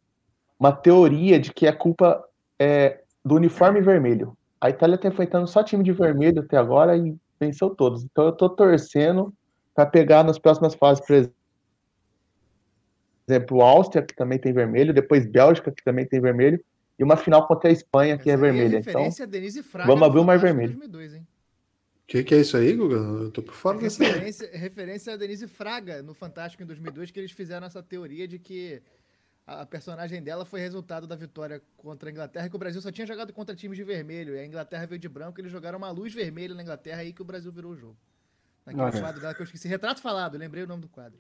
uma 0.59 0.73
teoria 0.73 1.39
de 1.39 1.53
que 1.53 1.69
a 1.69 1.77
culpa 1.77 2.25
é 2.59 3.01
do 3.25 3.37
uniforme 3.37 3.81
vermelho. 3.81 4.37
A 4.61 4.71
Itália 4.71 4.97
está 4.97 5.09
enfrentando 5.09 5.47
só 5.47 5.63
time 5.63 5.85
de 5.85 5.93
vermelho 5.93 6.41
até 6.41 6.57
agora 6.57 6.97
e 6.97 7.17
venceu 7.47 7.71
todos. 7.71 8.05
Então 8.05 8.25
eu 8.25 8.31
estou 8.31 8.49
torcendo 8.49 9.33
para 9.75 9.87
pegar 9.87 10.23
nas 10.23 10.39
próximas 10.39 10.75
fases, 10.75 11.05
por 11.05 11.15
exemplo, 11.15 11.35
exemplo, 13.29 13.63
Áustria, 13.63 14.03
que 14.03 14.15
também 14.15 14.39
tem 14.39 14.53
vermelho, 14.53 14.93
depois 14.93 15.27
Bélgica, 15.27 15.71
que 15.71 15.83
também 15.83 16.07
tem 16.07 16.21
vermelho, 16.21 16.63
e 16.99 17.05
uma 17.05 17.17
final 17.17 17.47
contra 17.47 17.71
a 17.71 17.73
Espanha, 17.73 18.19
que 18.19 18.31
é 18.31 18.37
vermelha. 18.37 18.79
Então, 18.79 19.09
vamos 19.87 20.03
abrir 20.03 20.21
o 20.21 20.25
mais 20.25 20.41
vermelho. 20.41 20.79
O 20.79 22.07
que, 22.07 22.23
que, 22.25 22.35
é 22.35 22.41
isso 22.41 22.57
aí, 22.57 22.75
Guga? 22.75 22.97
Eu 22.97 23.31
tô 23.31 23.43
por 23.43 23.55
fora 23.55 23.79
dessa 23.79 24.05
referência, 24.05 24.51
referência 24.53 25.15
a 25.15 25.17
Denise 25.17 25.47
Fraga 25.47 26.03
no 26.03 26.13
Fantástico 26.13 26.63
em 26.63 26.67
2002, 26.67 27.11
que 27.11 27.19
eles 27.19 27.33
fizeram 27.33 27.67
essa 27.67 27.83
teoria 27.83 28.29
de 28.29 28.39
que 28.39 28.83
a 29.47 29.67
personagem 29.67 30.23
dela 30.23 30.45
foi 30.45 30.61
resultado 30.61 31.07
da 31.07 31.17
vitória 31.17 31.61
contra 31.77 32.09
a 32.09 32.13
Inglaterra, 32.13 32.49
que 32.49 32.57
o 32.57 32.59
Brasil 32.59 32.81
só 32.81 32.93
tinha 32.93 33.07
jogado 33.07 33.33
contra 33.33 33.55
times 33.55 33.77
de 33.77 33.85
vermelho, 33.85 34.35
e 34.35 34.39
a 34.39 34.47
Inglaterra 34.47 34.87
veio 34.87 34.99
de 34.99 35.09
branco, 35.09 35.41
eles 35.41 35.51
jogaram 35.51 35.79
uma 35.79 35.91
luz 35.91 36.15
vermelha 36.15 36.55
na 36.55 36.63
Inglaterra, 36.63 37.01
aí 37.01 37.13
que 37.13 37.23
o 37.23 37.25
Brasil 37.25 37.51
virou 37.51 37.73
o 37.73 37.77
jogo. 37.77 37.97
Naquele 38.65 38.85
Olha. 38.85 39.01
quadro 39.01 39.21
dela 39.21 39.35
que 39.35 39.43
eu 39.43 39.45
esqueci. 39.45 39.67
Retrato 39.67 40.01
falado, 40.01 40.39
lembrei 40.39 40.63
o 40.63 40.67
nome 40.67 40.83
do 40.83 40.89
quadro. 40.89 41.19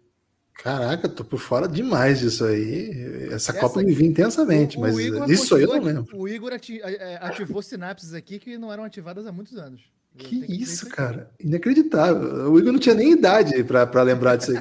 Caraca, 0.54 1.08
tô 1.08 1.24
por 1.24 1.40
fora 1.40 1.66
demais 1.66 2.20
disso 2.20 2.44
aí. 2.44 2.90
Essa, 3.26 3.34
Essa 3.34 3.52
Copa 3.54 3.82
me 3.82 3.92
vi 3.92 4.06
intensamente, 4.06 4.76
o, 4.76 4.80
mas 4.80 4.94
o 4.94 5.32
isso 5.32 5.56
aí 5.56 5.62
eu 5.62 5.68
não 5.68 5.82
lembro. 5.82 6.16
O 6.16 6.28
Igor 6.28 6.52
é, 6.52 7.18
ativou 7.20 7.62
sinapses 7.62 8.14
aqui 8.14 8.38
que 8.38 8.58
não 8.58 8.72
eram 8.72 8.84
ativadas 8.84 9.26
há 9.26 9.32
muitos 9.32 9.56
anos. 9.56 9.82
que, 10.16 10.42
que 10.42 10.62
isso, 10.62 10.88
cara? 10.90 11.30
Inacreditável. 11.40 12.52
O 12.52 12.58
Igor 12.58 12.72
não 12.72 12.78
tinha 12.78 12.94
nem 12.94 13.12
idade 13.12 13.64
para 13.64 14.02
lembrar 14.02 14.36
disso 14.36 14.52
aí. 14.52 14.60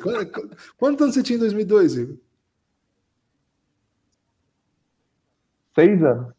Quantos 0.78 1.02
anos 1.02 1.14
você 1.14 1.22
tinha 1.22 1.36
em 1.36 1.42
2002, 1.42 1.96
Igor? 1.98 2.18
Seis 5.76 6.04
anos. 6.04 6.34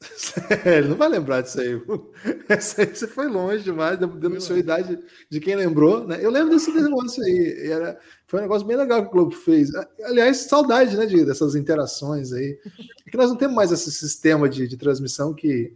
Ele 0.64 0.88
não 0.88 0.96
vai 0.96 1.08
lembrar 1.08 1.42
disso 1.42 1.60
aí. 1.60 1.80
Essa 2.48 2.82
aí 2.82 2.86
você 2.88 3.06
foi 3.06 3.28
longe 3.28 3.62
demais, 3.62 3.98
denunciou 3.98 4.56
a 4.56 4.60
idade 4.60 4.98
de 5.28 5.40
quem 5.40 5.54
lembrou, 5.54 6.06
né? 6.06 6.18
Eu 6.22 6.30
lembro 6.30 6.50
desse 6.50 6.70
negócio 6.72 7.22
aí. 7.22 7.70
Era, 7.70 7.98
foi 8.26 8.40
um 8.40 8.42
negócio 8.42 8.66
bem 8.66 8.76
legal 8.76 9.02
que 9.02 9.08
o 9.08 9.12
Globo 9.12 9.32
fez. 9.32 9.70
Aliás, 10.04 10.38
saudade, 10.38 10.96
né, 10.96 11.04
de, 11.04 11.24
dessas 11.24 11.54
interações 11.54 12.32
aí. 12.32 12.58
É 13.06 13.10
que 13.10 13.16
nós 13.16 13.28
não 13.28 13.36
temos 13.36 13.54
mais 13.54 13.72
esse 13.72 13.90
sistema 13.90 14.48
de, 14.48 14.66
de 14.66 14.76
transmissão 14.76 15.34
que 15.34 15.74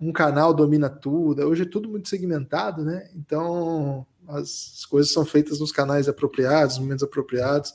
um 0.00 0.12
canal 0.12 0.54
domina 0.54 0.88
tudo. 0.88 1.46
Hoje 1.46 1.64
é 1.64 1.68
tudo 1.68 1.88
muito 1.88 2.08
segmentado, 2.08 2.82
né? 2.82 3.10
Então 3.14 4.06
as 4.26 4.86
coisas 4.86 5.12
são 5.12 5.26
feitas 5.26 5.60
nos 5.60 5.72
canais 5.72 6.08
apropriados, 6.08 6.76
nos 6.76 6.84
momentos 6.84 7.04
apropriados. 7.04 7.74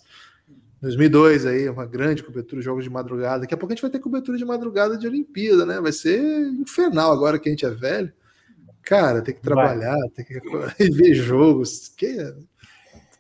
2002 0.85 1.47
aí, 1.47 1.67
uma 1.67 1.85
grande 1.85 2.23
cobertura 2.23 2.61
de 2.61 2.65
jogos 2.65 2.83
de 2.83 2.89
madrugada. 2.91 3.41
Daqui 3.41 3.55
a 3.55 3.57
pouco 3.57 3.73
a 3.73 3.75
gente 3.75 3.81
vai 3.81 3.89
ter 3.89 3.99
cobertura 3.99 4.37
de 4.37 4.45
madrugada 4.45 4.95
de 4.95 5.07
Olimpíada, 5.07 5.65
né? 5.65 5.81
Vai 5.81 5.91
ser 5.91 6.21
infernal 6.59 7.11
agora 7.11 7.39
que 7.39 7.49
a 7.49 7.51
gente 7.51 7.65
é 7.65 7.71
velho. 7.71 8.13
Cara, 8.83 9.23
tem 9.23 9.33
que 9.33 9.41
trabalhar, 9.41 9.97
vai. 9.97 10.09
tem 10.09 10.25
que 10.25 10.39
ver 10.93 11.15
jogos. 11.15 11.91
Quem, 11.97 12.15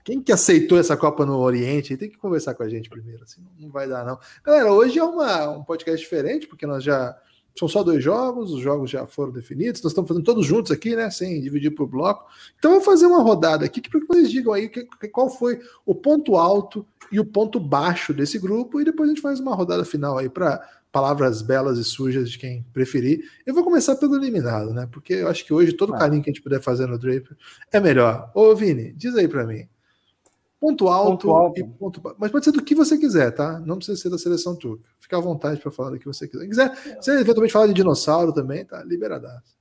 quem 0.03 0.21
que 0.21 0.31
aceitou 0.31 0.77
essa 0.77 0.95
Copa 0.95 1.25
no 1.25 1.39
Oriente 1.39 1.97
tem 1.97 2.07
que 2.07 2.17
conversar 2.17 2.53
com 2.53 2.61
a 2.61 2.69
gente 2.69 2.87
primeiro, 2.87 3.23
assim, 3.23 3.41
não 3.59 3.71
vai 3.71 3.87
dar 3.87 4.05
não. 4.05 4.19
Galera, 4.45 4.71
hoje 4.71 4.99
é 4.99 5.03
uma, 5.03 5.49
um 5.49 5.63
podcast 5.63 5.99
diferente, 5.99 6.45
porque 6.45 6.67
nós 6.67 6.83
já 6.83 7.17
São 7.57 7.67
só 7.67 7.83
dois 7.83 8.03
jogos, 8.03 8.51
os 8.51 8.61
jogos 8.61 8.89
já 8.89 9.07
foram 9.07 9.31
definidos, 9.31 9.81
nós 9.81 9.91
estamos 9.91 10.07
fazendo 10.07 10.25
todos 10.25 10.45
juntos 10.45 10.71
aqui, 10.71 10.95
né? 10.95 11.09
Sem 11.09 11.39
dividir 11.41 11.71
por 11.71 11.87
bloco. 11.87 12.25
Então, 12.59 12.71
vou 12.71 12.81
fazer 12.81 13.05
uma 13.05 13.21
rodada 13.21 13.65
aqui 13.65 13.81
para 13.81 13.99
que 13.99 14.07
vocês 14.07 14.29
digam 14.29 14.51
aí 14.51 14.67
que, 14.67 14.83
que, 14.83 15.07
qual 15.07 15.29
foi 15.29 15.59
o 15.85 15.95
ponto 15.95 16.35
alto 16.35 16.85
e 17.11 17.19
o 17.19 17.25
ponto 17.25 17.59
baixo 17.59 18.13
desse 18.13 18.37
grupo, 18.37 18.81
e 18.81 18.83
depois 18.83 19.09
a 19.09 19.13
gente 19.13 19.21
faz 19.21 19.39
uma 19.39 19.55
rodada 19.55 19.85
final 19.85 20.17
aí 20.17 20.27
para 20.27 20.61
palavras 20.91 21.41
belas 21.41 21.77
e 21.77 21.83
sujas 21.83 22.29
de 22.29 22.37
quem 22.37 22.65
preferir. 22.73 23.23
Eu 23.45 23.53
vou 23.53 23.63
começar 23.63 23.95
pelo 23.95 24.15
eliminado, 24.15 24.73
né? 24.73 24.87
Porque 24.91 25.13
eu 25.13 25.27
acho 25.27 25.45
que 25.45 25.53
hoje 25.53 25.73
todo 25.73 25.91
carinho 25.93 26.23
que 26.23 26.29
a 26.29 26.33
gente 26.33 26.41
puder 26.41 26.61
fazer 26.61 26.87
no 26.87 26.97
Draper 26.97 27.35
é 27.71 27.79
melhor. 27.79 28.31
Ô, 28.33 28.55
Vini, 28.55 28.93
diz 28.93 29.15
aí 29.15 29.27
para 29.27 29.45
mim. 29.45 29.67
Ponto 30.65 30.87
alto, 30.87 31.27
ponto 31.27 31.31
alto, 31.31 31.59
e 31.59 31.63
ponto. 31.63 32.15
Mas 32.17 32.31
pode 32.31 32.43
ser 32.43 32.51
do 32.51 32.63
que 32.63 32.73
você 32.73 32.97
quiser, 32.97 33.29
tá? 33.29 33.59
Não 33.59 33.75
precisa 33.75 34.01
ser 34.01 34.09
da 34.09 34.17
seleção 34.17 34.55
turca. 34.55 34.89
Fica 34.99 35.15
à 35.15 35.21
vontade 35.21 35.61
para 35.61 35.71
falar 35.71 35.91
do 35.91 35.99
que 35.99 36.07
você 36.07 36.27
quiser. 36.27 36.41
Se 36.41 36.47
quiser, 36.49 36.95
você 36.99 37.11
eventualmente 37.19 37.53
falar 37.53 37.67
de 37.67 37.73
dinossauro 37.73 38.33
também, 38.33 38.65
tá 38.65 38.83
liberadaço. 38.83 39.55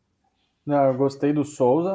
Não, 0.65 0.83
eu 0.87 0.95
gostei 0.95 1.31
do 1.31 1.45
Souza, 1.45 1.93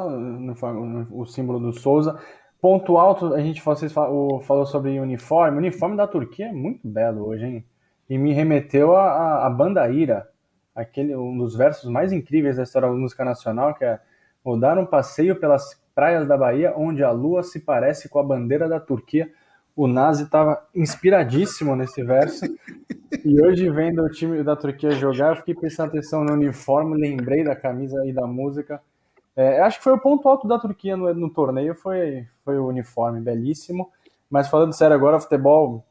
o 1.10 1.26
símbolo 1.26 1.58
do 1.58 1.72
Souza. 1.72 2.20
Ponto 2.60 2.98
alto, 2.98 3.34
a 3.34 3.40
gente 3.40 3.60
vocês 3.60 3.92
falou 3.92 4.64
sobre 4.64 5.00
uniforme. 5.00 5.56
O 5.56 5.58
uniforme 5.58 5.96
da 5.96 6.06
Turquia 6.06 6.46
é 6.46 6.52
muito 6.52 6.86
belo 6.86 7.26
hoje, 7.26 7.44
hein? 7.44 7.64
E 8.08 8.16
me 8.16 8.32
remeteu 8.32 8.94
a, 8.94 9.44
a, 9.44 9.50
Bandaíra, 9.50 10.28
aquele, 10.72 11.16
um 11.16 11.36
dos 11.36 11.56
versos 11.56 11.90
mais 11.90 12.12
incríveis 12.12 12.58
da 12.58 12.62
história 12.62 12.88
da 12.88 12.94
música 12.94 13.24
nacional, 13.24 13.74
que 13.74 13.84
é 13.84 13.98
Vou 14.42 14.58
dar 14.58 14.78
um 14.78 14.86
passeio 14.86 15.38
pelas 15.38 15.74
praias 15.94 16.26
da 16.26 16.36
Bahia, 16.36 16.74
onde 16.76 17.02
a 17.02 17.10
lua 17.10 17.42
se 17.42 17.60
parece 17.60 18.08
com 18.08 18.18
a 18.18 18.22
bandeira 18.22 18.68
da 18.68 18.80
Turquia. 18.80 19.30
O 19.76 19.86
Nazi 19.86 20.24
estava 20.24 20.66
inspiradíssimo 20.74 21.74
nesse 21.76 22.02
verso. 22.02 22.44
E 23.24 23.42
hoje, 23.42 23.68
vendo 23.70 24.02
o 24.02 24.10
time 24.10 24.42
da 24.42 24.54
Turquia 24.54 24.90
jogar, 24.92 25.30
eu 25.30 25.36
fiquei 25.36 25.54
prestando 25.54 25.90
atenção 25.90 26.24
no 26.24 26.32
uniforme, 26.32 27.00
lembrei 27.00 27.44
da 27.44 27.56
camisa 27.56 28.04
e 28.06 28.12
da 28.12 28.26
música. 28.26 28.80
É, 29.34 29.60
acho 29.60 29.78
que 29.78 29.84
foi 29.84 29.92
o 29.92 30.00
ponto 30.00 30.28
alto 30.28 30.46
da 30.46 30.58
Turquia 30.58 30.96
no, 30.96 31.12
no 31.14 31.30
torneio, 31.30 31.74
foi, 31.74 32.26
foi 32.44 32.58
o 32.58 32.66
uniforme, 32.66 33.20
belíssimo. 33.20 33.90
Mas 34.28 34.48
falando 34.48 34.72
sério 34.72 34.94
agora, 34.94 35.18
futebol 35.18 35.84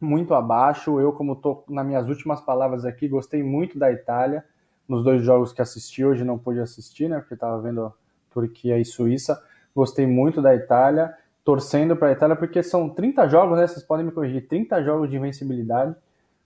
muito 0.00 0.34
abaixo. 0.34 1.00
Eu, 1.00 1.12
como 1.12 1.32
estou 1.32 1.64
nas 1.68 1.84
minhas 1.84 2.08
últimas 2.08 2.40
palavras 2.40 2.84
aqui, 2.84 3.08
gostei 3.08 3.42
muito 3.42 3.78
da 3.78 3.90
Itália 3.90 4.44
nos 4.88 5.02
dois 5.02 5.22
jogos 5.22 5.52
que 5.52 5.62
assisti. 5.62 6.04
Hoje 6.04 6.24
não 6.24 6.38
pude 6.38 6.60
assistir, 6.60 7.08
né? 7.08 7.18
Porque 7.18 7.34
estava 7.34 7.60
vendo 7.60 7.92
Turquia 8.34 8.78
e 8.78 8.84
Suíça. 8.84 9.40
Gostei 9.74 10.06
muito 10.06 10.42
da 10.42 10.54
Itália, 10.54 11.14
torcendo 11.44 11.96
para 11.96 12.08
a 12.08 12.12
Itália, 12.12 12.36
porque 12.36 12.62
são 12.62 12.88
30 12.88 13.28
jogos, 13.28 13.58
né? 13.58 13.66
Vocês 13.66 13.84
podem 13.84 14.04
me 14.04 14.12
corrigir, 14.12 14.46
30 14.48 14.82
jogos 14.82 15.08
de 15.08 15.16
invencibilidade, 15.16 15.94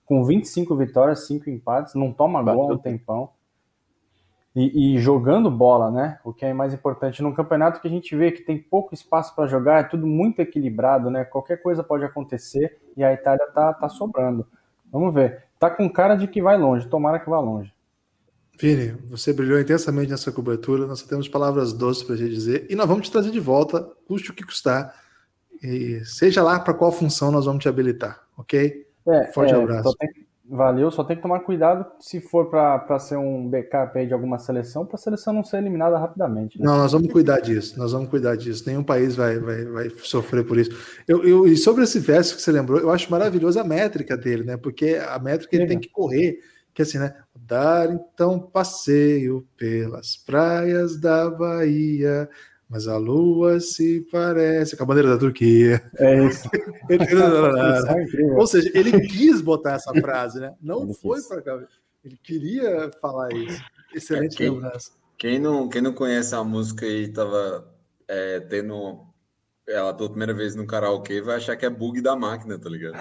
com 0.05 0.25
25 0.25 0.77
vitórias, 0.77 1.27
5 1.27 1.51
empates, 1.51 1.95
não 1.95 2.13
toma 2.13 2.43
gol 2.43 2.71
há 2.71 2.75
um 2.75 2.79
tempão. 2.79 3.31
E, 4.57 4.97
e, 4.97 4.99
jogando 4.99 5.51
bola, 5.51 5.91
né? 5.91 6.19
O 6.25 6.33
que 6.33 6.45
é 6.45 6.53
mais 6.53 6.75
importante 6.75 7.23
num 7.23 7.33
campeonato 7.33 7.81
que 7.81 7.87
a 7.87 7.91
gente 7.91 8.17
vê 8.17 8.33
que 8.33 8.43
tem 8.43 8.59
pouco 8.59 8.93
espaço 8.93 9.35
para 9.35 9.47
jogar, 9.47 9.81
é 9.81 9.85
tudo 9.85 10.07
muito 10.07 10.41
equilibrado, 10.41 11.11
né? 11.11 11.25
Qualquer 11.25 11.63
coisa 11.63 11.85
pode 11.85 12.05
acontecer 12.05 12.81
e 12.97 13.05
a 13.05 13.13
Itália 13.13 13.47
tá, 13.55 13.73
tá 13.73 13.89
sobrando. 13.89 14.47
Vamos 14.91 15.15
ver. 15.15 15.45
Tá 15.59 15.71
com 15.71 15.89
cara 15.89 16.17
de 16.17 16.27
que 16.27 16.43
vai 16.43 16.57
longe, 16.57 16.89
tomara 16.89 17.21
que 17.21 17.29
vá 17.29 17.39
longe. 17.39 17.73
Vini, 18.61 18.93
você 19.07 19.33
brilhou 19.33 19.61
intensamente 19.61 20.11
nessa 20.11 20.33
cobertura, 20.33 20.85
nós 20.85 20.99
só 20.99 21.07
temos 21.07 21.29
palavras 21.29 21.73
doces 21.73 22.03
para 22.03 22.17
te 22.17 22.29
dizer 22.29 22.67
e 22.69 22.75
nós 22.75 22.89
vamos 22.89 23.07
te 23.07 23.13
trazer 23.13 23.31
de 23.31 23.39
volta, 23.39 23.89
custe 24.05 24.33
o 24.33 24.35
que 24.35 24.45
custar, 24.45 24.93
e 25.63 26.05
seja 26.05 26.43
lá 26.43 26.59
para 26.59 26.75
qual 26.75 26.91
função 26.91 27.31
nós 27.31 27.47
vamos 27.47 27.63
te 27.63 27.69
habilitar, 27.69 28.21
ok? 28.37 28.85
É, 29.07 29.25
Forte 29.33 29.55
é, 29.55 29.57
abraço. 29.57 29.91
Só 29.91 29.97
tem, 29.97 30.09
valeu, 30.45 30.91
só 30.91 31.05
tem 31.05 31.17
que 31.17 31.23
tomar 31.23 31.41
cuidado 31.41 31.87
se 32.01 32.21
for 32.21 32.51
para 32.51 32.99
ser 32.99 33.17
um 33.17 33.49
backup 33.49 33.97
aí 33.97 34.09
de 34.09 34.13
alguma 34.13 34.41
seleção, 34.41 34.85
para 34.85 34.97
a 34.97 34.99
seleção 34.99 35.33
não 35.33 35.45
ser 35.45 35.59
eliminada 35.59 35.97
rapidamente. 35.97 36.59
Né? 36.59 36.67
Não, 36.67 36.79
nós 36.79 36.91
vamos 36.91 37.13
cuidar 37.13 37.39
disso, 37.39 37.79
nós 37.79 37.93
vamos 37.93 38.09
cuidar 38.09 38.37
disso, 38.37 38.65
nenhum 38.67 38.83
país 38.83 39.15
vai, 39.15 39.39
vai, 39.39 39.65
vai 39.67 39.91
sofrer 39.99 40.45
por 40.45 40.59
isso. 40.59 40.71
Eu, 41.07 41.25
eu, 41.25 41.47
e 41.47 41.57
sobre 41.57 41.85
esse 41.85 42.01
verso 42.01 42.35
que 42.35 42.43
você 42.43 42.51
lembrou, 42.51 42.81
eu 42.81 42.91
acho 42.91 43.09
maravilhosa 43.09 43.61
a 43.61 43.65
métrica 43.65 44.17
dele, 44.17 44.43
né? 44.43 44.57
Porque 44.57 45.01
a 45.01 45.19
métrica 45.21 45.55
ele 45.55 45.67
tem 45.67 45.79
que 45.79 45.91
correr 45.91 46.41
que 46.79 46.83
assim, 46.83 46.99
né? 46.99 47.13
Dar 47.49 47.91
então 47.91 48.39
passeio 48.39 49.49
pelas 49.57 50.19
praias 50.19 51.01
da 51.01 51.31
Bahia, 51.31 52.29
mas 52.69 52.87
a 52.87 52.99
lua 52.99 53.59
se 53.59 54.07
parece 54.13 54.77
com 54.77 54.83
a 54.83 54.87
bandeira 54.87 55.09
da 55.09 55.19
Turquia. 55.19 55.83
É 55.97 56.27
isso. 56.27 56.47
é 56.93 58.35
Ou 58.37 58.47
seja, 58.47 58.71
ele 58.75 59.01
quis 59.01 59.41
botar 59.41 59.77
essa 59.77 59.91
frase, 59.95 60.39
né? 60.41 60.55
Não 60.61 60.83
ele 60.83 60.93
foi 60.93 61.23
para 61.23 61.41
cá. 61.41 61.59
Ele 62.05 62.19
queria 62.23 62.91
falar 63.01 63.33
isso. 63.33 63.65
Excelente 63.95 64.37
quem, 64.37 64.51
lembrança. 64.51 64.93
Quem 65.17 65.39
não, 65.39 65.71
quem 65.71 65.81
não 65.81 65.95
conhece 65.95 66.35
a 66.35 66.45
música 66.45 66.85
e 66.85 67.05
estava 67.05 67.67
é, 68.07 68.41
tendo 68.41 69.07
ela 69.69 69.93
pela 69.93 70.09
primeira 70.09 70.33
vez 70.33 70.55
no 70.55 70.67
karaokê 70.67 71.21
vai 71.21 71.37
achar 71.37 71.57
que 71.57 71.67
é 71.67 71.71
bug 71.71 72.01
da 72.01 72.17
máquina, 72.17 72.59
tá 72.59 72.71
ligado? 72.71 72.97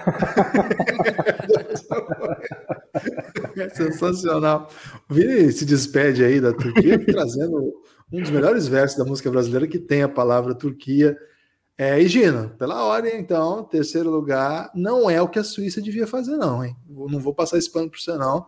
É 3.56 3.68
sensacional. 3.74 4.70
O 5.08 5.14
Vini 5.14 5.50
se 5.50 5.64
despede 5.64 6.22
aí 6.22 6.40
da 6.40 6.52
Turquia, 6.52 6.98
trazendo 7.06 7.74
um 8.12 8.20
dos 8.20 8.30
melhores 8.30 8.68
versos 8.68 8.98
da 8.98 9.04
música 9.04 9.30
brasileira 9.30 9.66
que 9.66 9.78
tem 9.78 10.02
a 10.02 10.08
palavra 10.08 10.54
Turquia. 10.54 11.16
É, 11.76 12.00
e 12.00 12.08
Gina, 12.08 12.48
pela 12.58 12.84
ordem, 12.84 13.18
então, 13.18 13.64
terceiro 13.64 14.10
lugar, 14.10 14.70
não 14.74 15.08
é 15.08 15.22
o 15.22 15.28
que 15.28 15.38
a 15.38 15.44
Suíça 15.44 15.80
devia 15.80 16.06
fazer, 16.06 16.36
não, 16.36 16.64
hein? 16.64 16.76
Não 16.88 17.20
vou 17.20 17.34
passar 17.34 17.56
esse 17.56 17.70
pano 17.70 17.88
para 17.88 17.98
você, 17.98 18.12
não. 18.18 18.46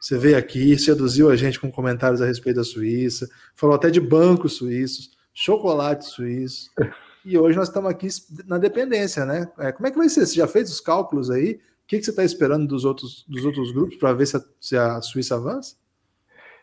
Você 0.00 0.16
veio 0.16 0.38
aqui, 0.38 0.78
seduziu 0.78 1.30
a 1.30 1.36
gente 1.36 1.60
com 1.60 1.70
comentários 1.70 2.22
a 2.22 2.26
respeito 2.26 2.56
da 2.56 2.64
Suíça, 2.64 3.28
falou 3.54 3.76
até 3.76 3.90
de 3.90 4.00
bancos 4.00 4.54
suíços, 4.54 5.10
chocolate 5.34 6.06
suíço, 6.06 6.70
e 7.24 7.38
hoje 7.38 7.56
nós 7.56 7.68
estamos 7.68 7.90
aqui 7.90 8.08
na 8.46 8.58
dependência, 8.58 9.24
né? 9.24 9.50
É, 9.58 9.72
como 9.72 9.86
é 9.86 9.90
que 9.90 9.98
vai 9.98 10.08
ser? 10.08 10.26
Você 10.26 10.34
já 10.34 10.46
fez 10.46 10.70
os 10.70 10.80
cálculos 10.80 11.30
aí? 11.30 11.60
que, 11.90 11.98
que 11.98 12.04
você 12.04 12.10
está 12.10 12.22
esperando 12.22 12.68
dos 12.68 12.84
outros, 12.84 13.24
dos 13.26 13.44
outros 13.44 13.72
grupos 13.72 13.96
para 13.96 14.12
ver 14.12 14.24
se 14.24 14.36
a, 14.36 14.40
se 14.60 14.76
a 14.76 15.02
Suíça 15.02 15.34
avança? 15.34 15.74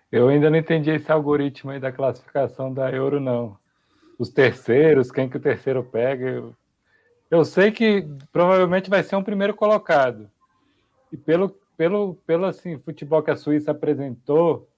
Eu 0.09 0.29
ainda 0.29 0.49
não 0.49 0.57
entendi 0.57 0.89
esse 0.89 1.11
algoritmo 1.11 1.71
aí 1.71 1.81
da 1.81 1.91
classificação 1.91 2.73
da 2.73 2.89
Euro, 2.89 3.19
não. 3.19 3.57
Os 4.17 4.29
terceiros, 4.29 5.11
quem 5.11 5.27
que 5.27 5.35
o 5.35 5.41
terceiro 5.41 5.83
pega. 5.83 6.29
Eu, 6.29 6.55
eu 7.29 7.43
sei 7.43 7.71
que 7.71 8.07
provavelmente 8.31 8.89
vai 8.89 9.03
ser 9.03 9.17
um 9.17 9.23
primeiro 9.23 9.53
colocado. 9.53 10.31
E 11.11 11.17
pelo, 11.17 11.49
pelo, 11.75 12.15
pelo 12.25 12.45
assim, 12.45 12.79
futebol 12.79 13.21
que 13.21 13.31
a 13.31 13.35
Suíça 13.35 13.71
apresentou, 13.71 14.69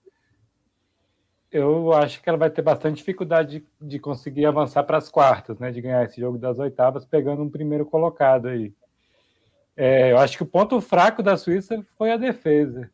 eu 1.51 1.93
acho 1.93 2.21
que 2.21 2.29
ela 2.29 2.37
vai 2.37 2.49
ter 2.49 2.61
bastante 2.61 2.97
dificuldade 2.97 3.59
de, 3.59 3.87
de 3.87 3.99
conseguir 3.99 4.45
avançar 4.45 4.83
para 4.83 4.97
as 4.97 5.09
quartas, 5.09 5.57
né? 5.59 5.71
De 5.71 5.81
ganhar 5.81 6.03
esse 6.03 6.19
jogo 6.19 6.37
das 6.37 6.59
oitavas, 6.59 7.05
pegando 7.05 7.41
um 7.41 7.49
primeiro 7.49 7.85
colocado 7.85 8.47
aí. 8.47 8.73
É, 9.75 10.11
eu 10.11 10.17
acho 10.17 10.37
que 10.37 10.43
o 10.43 10.47
ponto 10.47 10.79
fraco 10.81 11.23
da 11.23 11.37
Suíça 11.37 11.83
foi 11.97 12.11
a 12.11 12.17
defesa, 12.17 12.91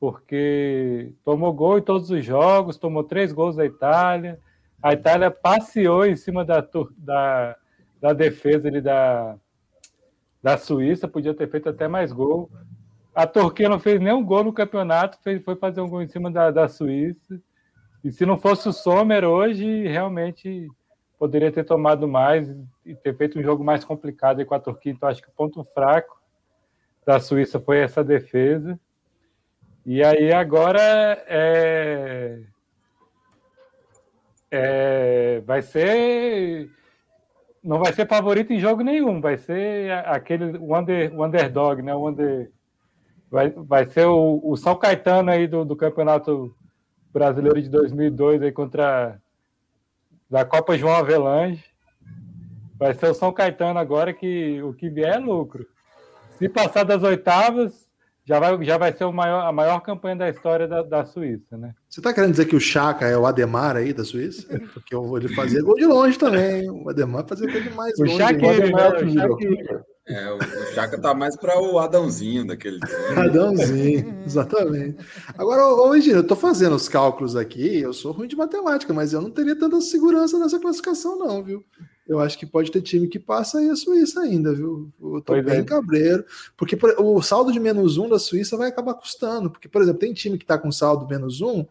porque 0.00 1.12
tomou 1.24 1.52
gol 1.52 1.78
em 1.78 1.82
todos 1.82 2.10
os 2.10 2.24
jogos, 2.24 2.76
tomou 2.76 3.04
três 3.04 3.32
gols 3.32 3.56
da 3.56 3.64
Itália. 3.64 4.38
A 4.82 4.92
Itália 4.92 5.30
passeou 5.30 6.04
em 6.04 6.16
cima 6.16 6.44
da, 6.44 6.66
da, 6.98 7.56
da 8.00 8.12
defesa 8.12 8.66
ali 8.66 8.80
da, 8.80 9.36
da 10.42 10.58
Suíça, 10.58 11.06
podia 11.06 11.32
ter 11.32 11.48
feito 11.48 11.68
até 11.68 11.86
mais 11.86 12.12
gol. 12.12 12.50
A 13.14 13.26
Turquia 13.26 13.68
não 13.68 13.78
fez 13.78 14.00
nenhum 14.00 14.24
gol 14.24 14.42
no 14.42 14.52
campeonato, 14.52 15.18
fez, 15.22 15.42
foi 15.44 15.54
fazer 15.54 15.80
um 15.80 15.88
gol 15.88 16.02
em 16.02 16.08
cima 16.08 16.30
da, 16.30 16.50
da 16.50 16.68
Suíça. 16.68 17.40
E 18.04 18.10
se 18.10 18.26
não 18.26 18.36
fosse 18.36 18.68
o 18.68 18.72
Sommer 18.72 19.24
hoje, 19.24 19.86
realmente 19.86 20.68
poderia 21.18 21.52
ter 21.52 21.64
tomado 21.64 22.08
mais 22.08 22.52
e 22.84 22.96
ter 22.96 23.16
feito 23.16 23.38
um 23.38 23.42
jogo 23.42 23.62
mais 23.62 23.84
complicado 23.84 24.44
com 24.44 24.54
a 24.54 24.60
Turquia. 24.60 24.90
Então, 24.90 25.08
acho 25.08 25.22
que 25.22 25.28
o 25.28 25.32
ponto 25.32 25.62
fraco 25.62 26.20
da 27.06 27.20
Suíça 27.20 27.60
foi 27.60 27.78
essa 27.78 28.02
defesa. 28.02 28.78
E 29.86 30.02
aí, 30.02 30.32
agora 30.32 30.80
é, 31.28 32.40
é, 34.50 35.40
vai 35.46 35.62
ser. 35.62 36.68
Não 37.62 37.78
vai 37.78 37.92
ser 37.92 38.08
favorito 38.08 38.52
em 38.52 38.58
jogo 38.58 38.82
nenhum, 38.82 39.20
vai 39.20 39.38
ser 39.38 39.92
aquele 40.06 40.58
under, 40.58 41.14
o 41.14 41.24
underdog, 41.24 41.80
né? 41.80 41.94
O 41.94 42.08
under, 42.08 42.50
vai, 43.30 43.50
vai 43.50 43.86
ser 43.86 44.06
o, 44.06 44.40
o 44.42 44.56
São 44.56 44.74
Caetano 44.74 45.30
aí 45.30 45.46
do, 45.46 45.64
do 45.64 45.76
Campeonato 45.76 46.52
Brasileiro 47.12 47.60
de 47.60 47.68
2002 47.68 48.42
aí 48.42 48.52
contra 48.52 49.18
da 50.30 50.44
Copa 50.44 50.78
João 50.78 50.94
Avelange. 50.94 51.62
Vai 52.78 52.94
ser 52.94 53.10
o 53.10 53.14
São 53.14 53.32
Caetano 53.32 53.78
agora 53.78 54.12
que 54.12 54.62
o 54.62 54.72
que 54.72 54.88
vier 54.88 55.16
é 55.16 55.18
lucro. 55.18 55.66
Se 56.38 56.48
passar 56.48 56.84
das 56.84 57.02
oitavas, 57.02 57.86
já 58.24 58.38
vai, 58.40 58.64
já 58.64 58.78
vai 58.78 58.92
ser 58.92 59.04
o 59.04 59.12
maior, 59.12 59.46
a 59.46 59.52
maior 59.52 59.80
campanha 59.80 60.16
da 60.16 60.28
história 60.28 60.66
da, 60.66 60.82
da 60.82 61.04
Suíça, 61.04 61.56
né? 61.56 61.74
Você 61.88 62.00
está 62.00 62.14
querendo 62.14 62.30
dizer 62.30 62.46
que 62.46 62.56
o 62.56 62.60
Chaka 62.60 63.06
é 63.06 63.16
o 63.16 63.26
Ademar 63.26 63.76
aí 63.76 63.92
da 63.92 64.04
Suíça? 64.04 64.46
Porque 64.72 64.94
ele 64.94 65.28
fazia 65.34 65.62
gol 65.62 65.76
de 65.76 65.86
longe 65.86 66.18
também. 66.18 66.68
O 66.70 66.88
Ademar 66.88 67.26
fazia 67.26 67.50
gol 67.50 67.60
de 67.60 67.70
mais 67.70 67.98
o 67.98 68.04
longe. 68.04 68.16
Shaqiri, 68.16 68.72
né? 68.72 68.88
o 68.88 69.10
Shaqiri. 69.10 69.82
É, 70.06 70.32
o, 70.32 70.36
o 70.36 70.74
Chaka 70.74 71.00
tá 71.00 71.14
mais 71.14 71.36
para 71.36 71.60
o 71.60 71.78
Adãozinho 71.78 72.44
daquele 72.44 72.80
Adãozinho, 73.16 74.22
exatamente. 74.26 74.98
Agora, 75.38 75.64
ô, 75.64 75.94
Engino, 75.94 76.18
eu 76.18 76.26
tô 76.26 76.34
fazendo 76.34 76.74
os 76.74 76.88
cálculos 76.88 77.36
aqui, 77.36 77.78
eu 77.78 77.92
sou 77.92 78.10
ruim 78.10 78.26
de 78.26 78.34
matemática, 78.34 78.92
mas 78.92 79.12
eu 79.12 79.20
não 79.20 79.30
teria 79.30 79.56
tanta 79.56 79.80
segurança 79.80 80.38
nessa 80.38 80.58
classificação, 80.58 81.16
não, 81.16 81.42
viu? 81.42 81.64
Eu 82.06 82.18
acho 82.18 82.36
que 82.36 82.44
pode 82.44 82.72
ter 82.72 82.82
time 82.82 83.06
que 83.06 83.18
passa 83.18 83.58
aí 83.58 83.70
a 83.70 83.76
Suíça 83.76 84.20
ainda, 84.20 84.52
viu? 84.52 84.92
Eu 85.00 85.20
tô 85.20 85.34
pois 85.34 85.44
bem 85.44 85.60
é. 85.60 85.64
cabreiro, 85.64 86.24
porque 86.56 86.76
o 86.98 87.22
saldo 87.22 87.52
de 87.52 87.60
menos 87.60 87.96
um 87.96 88.08
da 88.08 88.18
Suíça 88.18 88.56
vai 88.56 88.68
acabar 88.68 88.94
custando, 88.94 89.50
porque, 89.50 89.68
por 89.68 89.80
exemplo, 89.80 90.00
tem 90.00 90.12
time 90.12 90.36
que 90.36 90.44
tá 90.44 90.58
com 90.58 90.72
saldo 90.72 91.06
menos 91.06 91.40
um, 91.40 91.64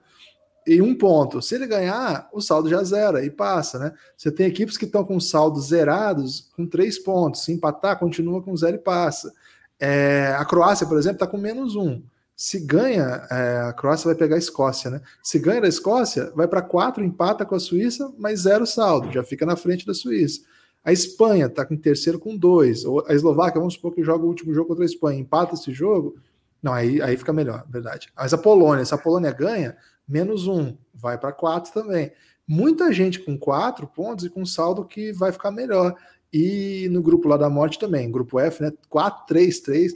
e 0.66 0.82
um 0.82 0.96
ponto. 0.96 1.42
Se 1.42 1.56
ele 1.56 1.68
ganhar, 1.68 2.30
o 2.32 2.42
saldo 2.42 2.70
já 2.70 2.84
zera 2.84 3.24
e 3.26 3.30
passa, 3.30 3.80
né? 3.80 3.94
Você 4.16 4.32
tem 4.32 4.46
equipes 4.46 4.78
que 4.78 4.86
estão 4.86 5.04
com 5.04 5.20
saldos 5.20 5.68
zerados 5.68 6.50
com 6.56 6.66
três 6.66 7.00
pontos. 7.00 7.44
Se 7.44 7.52
empatar, 7.52 8.00
continua 8.00 8.42
com 8.42 8.56
zero 8.56 8.76
e 8.76 8.80
passa. 8.80 9.34
É, 9.80 10.36
a 10.38 10.46
Croácia, 10.46 10.86
por 10.86 10.98
exemplo, 10.98 11.16
está 11.16 11.28
com 11.28 11.38
menos 11.38 11.76
um. 11.76 12.02
Se 12.36 12.60
ganha, 12.60 13.28
é, 13.30 13.62
a 13.68 13.74
Croácia 13.74 14.06
vai 14.06 14.16
pegar 14.16 14.36
a 14.36 14.40
Escócia, 14.40 14.90
né? 14.90 15.02
Se 15.24 15.40
ganha 15.40 15.62
da 15.62 15.68
Escócia, 15.68 16.32
vai 16.36 16.48
para 16.48 16.62
quatro, 16.62 17.04
empata 17.04 17.46
com 17.46 17.56
a 17.56 17.60
Suíça, 17.60 18.12
mas 18.18 18.42
zero 18.42 18.66
saldo, 18.66 19.12
já 19.12 19.24
fica 19.24 19.46
na 19.46 19.56
frente 19.56 19.86
da 19.86 19.94
Suíça. 19.94 20.42
A 20.84 20.92
Espanha 20.92 21.46
está 21.46 21.66
com 21.66 21.78
terceiro 21.78 22.18
com 22.18 22.36
dois. 22.36 22.84
A 23.08 23.14
Eslováquia, 23.14 23.60
vamos 23.60 23.76
supor 23.76 23.94
que 23.94 24.04
joga 24.04 24.24
o 24.24 24.28
último 24.28 24.54
jogo 24.54 24.70
contra 24.70 24.84
a 24.84 24.86
Espanha, 24.86 25.20
empata 25.20 25.54
esse 25.54 25.72
jogo. 25.72 26.16
Não, 26.62 26.74
aí, 26.74 27.02
aí 27.02 27.18
fica 27.18 27.34
melhor, 27.34 27.66
verdade. 27.70 28.10
Mas 28.16 28.34
a 28.34 28.38
Polônia, 28.38 28.86
se 28.86 28.94
a 28.94 28.98
Polônia 28.98 29.32
ganha, 29.32 29.76
menos 30.08 30.48
um, 30.48 30.76
vai 30.94 31.18
para 31.18 31.32
quatro 31.32 31.72
também. 31.72 32.12
Muita 32.48 32.92
gente 32.92 33.20
com 33.20 33.38
quatro 33.38 33.88
pontos 33.88 34.26
e 34.26 34.30
com 34.30 34.46
saldo 34.46 34.86
que 34.86 35.14
vai 35.14 35.32
ficar 35.32 35.52
melhor. 35.52 35.96
E 36.34 36.88
no 36.92 37.02
grupo 37.02 37.28
lá 37.28 37.38
da 37.38 37.50
morte 37.50 37.78
também, 37.78 38.12
grupo 38.12 38.40
F, 38.40 38.64
né? 38.64 38.72
4, 38.90 39.26
3, 39.26 39.60
3. 39.60 39.96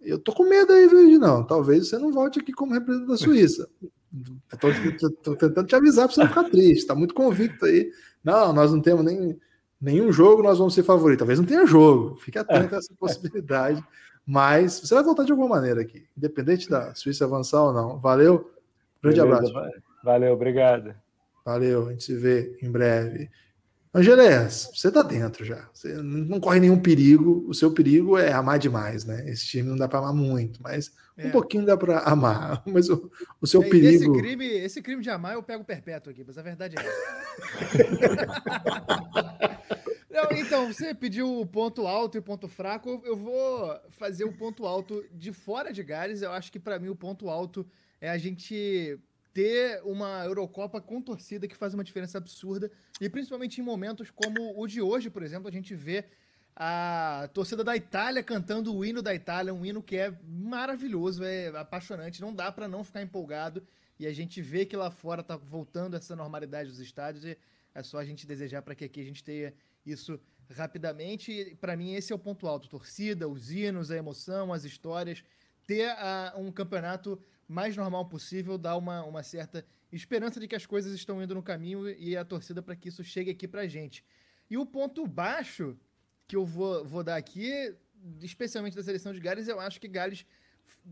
Eu 0.00 0.18
tô 0.18 0.32
com 0.32 0.48
medo 0.48 0.72
aí, 0.72 0.88
viu, 0.88 1.18
não. 1.18 1.44
Talvez 1.44 1.88
você 1.88 1.98
não 1.98 2.12
volte 2.12 2.40
aqui 2.40 2.52
como 2.52 2.72
representante 2.72 3.10
da 3.10 3.16
Suíça. 3.16 3.68
Tô, 5.22 5.36
tentando 5.36 5.66
te 5.66 5.76
avisar 5.76 6.06
para 6.06 6.14
você 6.14 6.20
não 6.20 6.28
ficar 6.28 6.44
triste. 6.44 6.86
Tá 6.86 6.94
muito 6.94 7.14
convicto 7.14 7.66
aí. 7.66 7.90
Não, 8.24 8.52
nós 8.52 8.72
não 8.72 8.80
temos 8.80 9.04
nem, 9.04 9.38
nenhum 9.80 10.10
jogo, 10.12 10.42
nós 10.42 10.58
vamos 10.58 10.74
ser 10.74 10.82
favoritos. 10.82 11.20
Talvez 11.20 11.38
não 11.38 11.46
tenha 11.46 11.66
jogo. 11.66 12.16
Fique 12.16 12.38
atento 12.38 12.74
a 12.74 12.78
essa 12.78 12.92
possibilidade. 12.98 13.84
Mas 14.26 14.80
você 14.80 14.94
vai 14.94 15.04
voltar 15.04 15.24
de 15.24 15.32
alguma 15.32 15.48
maneira 15.48 15.80
aqui, 15.80 16.06
independente 16.16 16.68
da 16.68 16.94
Suíça 16.94 17.24
avançar 17.24 17.62
ou 17.62 17.72
não. 17.72 17.98
Valeu. 17.98 18.50
Grande 19.02 19.20
Beleza, 19.20 19.22
abraço. 19.22 19.52
Valeu, 20.02 20.32
obrigado. 20.32 20.94
Valeu, 21.44 21.88
a 21.88 21.90
gente 21.90 22.04
se 22.04 22.14
vê 22.14 22.56
em 22.62 22.70
breve. 22.70 23.30
Angelés, 23.92 24.70
você 24.72 24.88
tá 24.90 25.02
dentro 25.02 25.44
já. 25.44 25.68
Você 25.74 25.92
não 25.94 26.38
corre 26.38 26.60
nenhum 26.60 26.78
perigo. 26.78 27.44
O 27.48 27.54
seu 27.54 27.72
perigo 27.72 28.16
é 28.16 28.32
amar 28.32 28.56
demais, 28.56 29.04
né? 29.04 29.28
Esse 29.28 29.46
time 29.46 29.68
não 29.68 29.76
dá 29.76 29.88
para 29.88 29.98
amar 29.98 30.14
muito, 30.14 30.62
mas 30.62 30.92
é. 31.16 31.26
um 31.26 31.32
pouquinho 31.32 31.66
dá 31.66 31.76
para 31.76 31.98
amar. 32.00 32.62
Mas 32.66 32.88
o, 32.88 33.10
o 33.40 33.48
seu 33.48 33.68
perigo. 33.68 33.88
Esse 33.88 34.12
crime, 34.12 34.46
esse 34.46 34.80
crime 34.80 35.02
de 35.02 35.10
amar 35.10 35.34
eu 35.34 35.42
pego 35.42 35.64
perpétuo 35.64 36.12
aqui, 36.12 36.22
mas 36.24 36.38
a 36.38 36.42
verdade 36.42 36.76
é 36.78 36.80
não, 40.08 40.30
então, 40.38 40.72
você 40.72 40.94
pediu 40.94 41.40
o 41.40 41.46
ponto 41.46 41.84
alto 41.86 42.16
e 42.16 42.20
o 42.20 42.22
ponto 42.22 42.46
fraco. 42.46 43.02
Eu 43.04 43.16
vou 43.16 43.76
fazer 43.90 44.22
o 44.24 44.32
ponto 44.32 44.66
alto 44.66 45.04
de 45.12 45.32
fora 45.32 45.72
de 45.72 45.82
Gales. 45.82 46.22
Eu 46.22 46.30
acho 46.30 46.52
que 46.52 46.60
para 46.60 46.78
mim 46.78 46.90
o 46.90 46.96
ponto 46.96 47.28
alto 47.28 47.66
é 48.00 48.10
a 48.10 48.18
gente 48.18 48.98
ter 49.32 49.80
uma 49.84 50.24
Eurocopa 50.24 50.80
com 50.80 51.00
torcida 51.00 51.46
que 51.46 51.56
faz 51.56 51.74
uma 51.74 51.84
diferença 51.84 52.18
absurda. 52.18 52.70
E 53.00 53.08
principalmente 53.08 53.60
em 53.60 53.64
momentos 53.64 54.10
como 54.10 54.58
o 54.60 54.66
de 54.66 54.80
hoje, 54.80 55.10
por 55.10 55.22
exemplo, 55.22 55.48
a 55.48 55.52
gente 55.52 55.74
vê 55.74 56.04
a 56.56 57.30
torcida 57.32 57.62
da 57.62 57.76
Itália 57.76 58.22
cantando 58.22 58.74
o 58.74 58.84
hino 58.84 59.00
da 59.00 59.14
Itália, 59.14 59.54
um 59.54 59.64
hino 59.64 59.82
que 59.82 59.96
é 59.96 60.12
maravilhoso, 60.24 61.24
é 61.24 61.48
apaixonante, 61.48 62.20
não 62.20 62.34
dá 62.34 62.50
para 62.50 62.68
não 62.68 62.84
ficar 62.84 63.02
empolgado. 63.02 63.62
E 63.98 64.06
a 64.06 64.12
gente 64.12 64.40
vê 64.40 64.64
que 64.64 64.76
lá 64.76 64.90
fora 64.90 65.22
tá 65.22 65.36
voltando 65.36 65.96
essa 65.96 66.16
normalidade 66.16 66.70
dos 66.70 66.80
estádios 66.80 67.24
e 67.24 67.36
é 67.74 67.82
só 67.82 67.98
a 67.98 68.04
gente 68.04 68.26
desejar 68.26 68.62
para 68.62 68.74
que 68.74 68.84
aqui 68.84 69.00
a 69.00 69.04
gente 69.04 69.22
tenha 69.22 69.54
isso 69.84 70.18
rapidamente. 70.50 71.56
Para 71.60 71.76
mim 71.76 71.94
esse 71.94 72.12
é 72.12 72.16
o 72.16 72.18
ponto 72.18 72.48
alto, 72.48 72.68
torcida, 72.68 73.28
os 73.28 73.50
hinos, 73.50 73.90
a 73.90 73.96
emoção, 73.96 74.52
as 74.52 74.64
histórias, 74.64 75.22
ter 75.66 75.88
uh, 75.92 76.40
um 76.40 76.50
campeonato 76.50 77.22
mais 77.50 77.76
normal 77.76 78.06
possível, 78.06 78.56
dar 78.56 78.76
uma, 78.76 79.02
uma 79.02 79.24
certa 79.24 79.66
esperança 79.90 80.38
de 80.38 80.46
que 80.46 80.54
as 80.54 80.64
coisas 80.64 80.92
estão 80.94 81.20
indo 81.20 81.34
no 81.34 81.42
caminho 81.42 81.90
e 81.90 82.16
a 82.16 82.24
torcida 82.24 82.62
para 82.62 82.76
que 82.76 82.88
isso 82.88 83.02
chegue 83.02 83.28
aqui 83.28 83.48
para 83.48 83.66
gente. 83.66 84.04
E 84.48 84.56
o 84.56 84.64
ponto 84.64 85.04
baixo 85.04 85.76
que 86.28 86.36
eu 86.36 86.44
vou, 86.44 86.84
vou 86.84 87.02
dar 87.02 87.16
aqui, 87.16 87.74
especialmente 88.22 88.76
da 88.76 88.84
seleção 88.84 89.12
de 89.12 89.18
Gales, 89.18 89.48
eu 89.48 89.58
acho 89.58 89.80
que 89.80 89.88
Gales, 89.88 90.24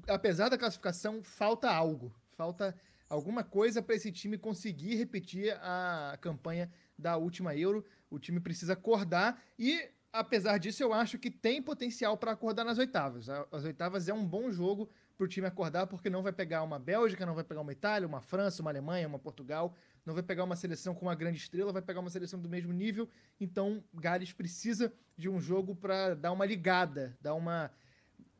apesar 0.08 0.48
da 0.48 0.58
classificação, 0.58 1.22
falta 1.22 1.70
algo. 1.70 2.12
Falta 2.32 2.74
alguma 3.08 3.44
coisa 3.44 3.80
para 3.80 3.94
esse 3.94 4.10
time 4.10 4.36
conseguir 4.36 4.96
repetir 4.96 5.56
a 5.62 6.18
campanha 6.20 6.68
da 6.98 7.16
última 7.16 7.54
Euro. 7.54 7.84
O 8.10 8.18
time 8.18 8.40
precisa 8.40 8.72
acordar 8.72 9.40
e, 9.56 9.88
apesar 10.12 10.58
disso, 10.58 10.82
eu 10.82 10.92
acho 10.92 11.20
que 11.20 11.30
tem 11.30 11.62
potencial 11.62 12.16
para 12.16 12.32
acordar 12.32 12.64
nas 12.64 12.78
oitavas. 12.78 13.28
As 13.28 13.62
oitavas 13.62 14.08
é 14.08 14.12
um 14.12 14.26
bom 14.26 14.50
jogo 14.50 14.90
para 15.18 15.24
o 15.24 15.28
time 15.28 15.48
acordar, 15.48 15.88
porque 15.88 16.08
não 16.08 16.22
vai 16.22 16.32
pegar 16.32 16.62
uma 16.62 16.78
Bélgica, 16.78 17.26
não 17.26 17.34
vai 17.34 17.42
pegar 17.42 17.60
uma 17.60 17.72
Itália, 17.72 18.06
uma 18.06 18.20
França, 18.20 18.62
uma 18.62 18.70
Alemanha, 18.70 19.08
uma 19.08 19.18
Portugal, 19.18 19.74
não 20.06 20.14
vai 20.14 20.22
pegar 20.22 20.44
uma 20.44 20.54
seleção 20.54 20.94
com 20.94 21.06
uma 21.06 21.14
grande 21.16 21.38
estrela, 21.38 21.72
vai 21.72 21.82
pegar 21.82 21.98
uma 21.98 22.08
seleção 22.08 22.40
do 22.40 22.48
mesmo 22.48 22.72
nível. 22.72 23.08
Então, 23.40 23.82
Gales 23.92 24.32
precisa 24.32 24.92
de 25.16 25.28
um 25.28 25.40
jogo 25.40 25.74
para 25.74 26.14
dar 26.14 26.30
uma 26.30 26.46
ligada, 26.46 27.18
dar 27.20 27.34
uma 27.34 27.68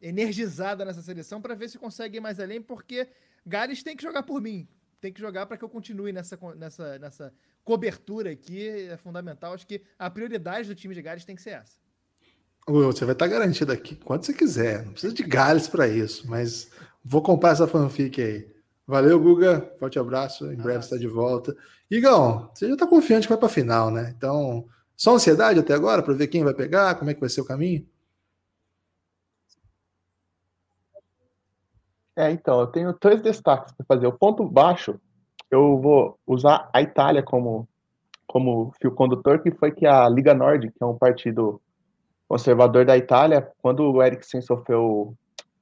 energizada 0.01 0.85
nessa 0.85 1.03
seleção 1.03 1.43
para 1.43 1.57
ver 1.57 1.69
se 1.69 1.81
consegue 1.81 2.19
ir 2.19 2.21
mais 2.21 2.39
além, 2.39 2.63
porque 2.63 3.09
Gales 3.45 3.83
tem 3.83 3.97
que 3.97 4.03
jogar 4.05 4.23
por 4.23 4.41
mim, 4.41 4.69
tem 5.01 5.13
que 5.13 5.21
jogar 5.21 5.47
para 5.47 5.57
que 5.59 5.65
eu 5.65 5.69
continue 5.69 6.13
nessa, 6.13 6.39
nessa, 6.55 6.99
nessa 7.01 7.35
cobertura 7.65 8.31
aqui, 8.31 8.69
é 8.69 8.97
fundamental. 8.97 9.53
Acho 9.53 9.67
que 9.67 9.83
a 9.99 10.09
prioridade 10.09 10.69
do 10.69 10.77
time 10.77 10.95
de 10.95 11.03
Gales 11.03 11.25
tem 11.25 11.35
que 11.35 11.43
ser 11.43 11.51
essa. 11.51 11.77
Você 12.69 13.07
vai 13.07 13.15
estar 13.15 13.27
garantido 13.27 13.73
aqui 13.73 13.97
quanto 13.97 14.27
você 14.27 14.35
quiser. 14.35 14.85
Não 14.85 14.93
precisa 14.93 15.15
de 15.15 15.23
Gales 15.23 15.67
para 15.67 15.89
isso, 15.89 16.29
mas 16.29 16.71
vou 17.03 17.23
comprar 17.23 17.53
essa 17.53 17.67
fanfic 17.67 18.21
aí. 18.21 18.47
Valeu, 18.87 19.19
Guga. 19.19 19.73
Forte 19.79 19.99
abraço. 19.99 20.53
Em 20.53 20.57
breve 20.57 20.81
está 20.81 20.99
de 20.99 21.09
volta. 21.09 21.57
Igão, 21.91 22.51
você 22.53 22.67
já 22.67 22.75
está 22.75 22.87
confiante 22.87 23.27
que 23.27 23.31
vai 23.31 23.39
para 23.39 23.47
a 23.47 23.51
final, 23.51 23.91
né? 23.91 24.13
Então, 24.15 24.67
só 24.95 25.15
ansiedade 25.15 25.59
até 25.59 25.73
agora 25.73 26.03
para 26.03 26.13
ver 26.13 26.27
quem 26.27 26.45
vai 26.45 26.53
pegar, 26.53 26.95
como 26.97 27.11
é 27.11 27.15
que 27.15 27.21
vai 27.21 27.31
ser 27.31 27.41
o 27.41 27.47
caminho? 27.47 27.87
É, 32.15 32.31
então, 32.31 32.61
eu 32.61 32.67
tenho 32.67 32.95
dois 33.01 33.23
destaques 33.23 33.73
para 33.73 33.87
fazer. 33.87 34.07
O 34.07 34.13
ponto 34.13 34.45
baixo, 34.45 35.01
eu 35.51 35.81
vou 35.81 36.19
usar 36.27 36.69
a 36.75 36.83
Itália 36.83 37.23
como, 37.23 37.67
como 38.27 38.75
fio 38.79 38.93
condutor, 38.93 39.41
que 39.43 39.53
foi 39.53 39.71
que 39.71 39.87
a 39.87 40.07
Liga 40.09 40.35
Nord, 40.35 40.71
que 40.71 40.83
é 40.83 40.87
um 40.87 40.99
partido 40.99 41.63
conservador 42.29 42.85
da 42.85 42.97
Itália, 42.97 43.51
quando 43.63 43.91
o 43.91 44.03
Eriksen 44.03 44.43
sofreu 44.43 45.17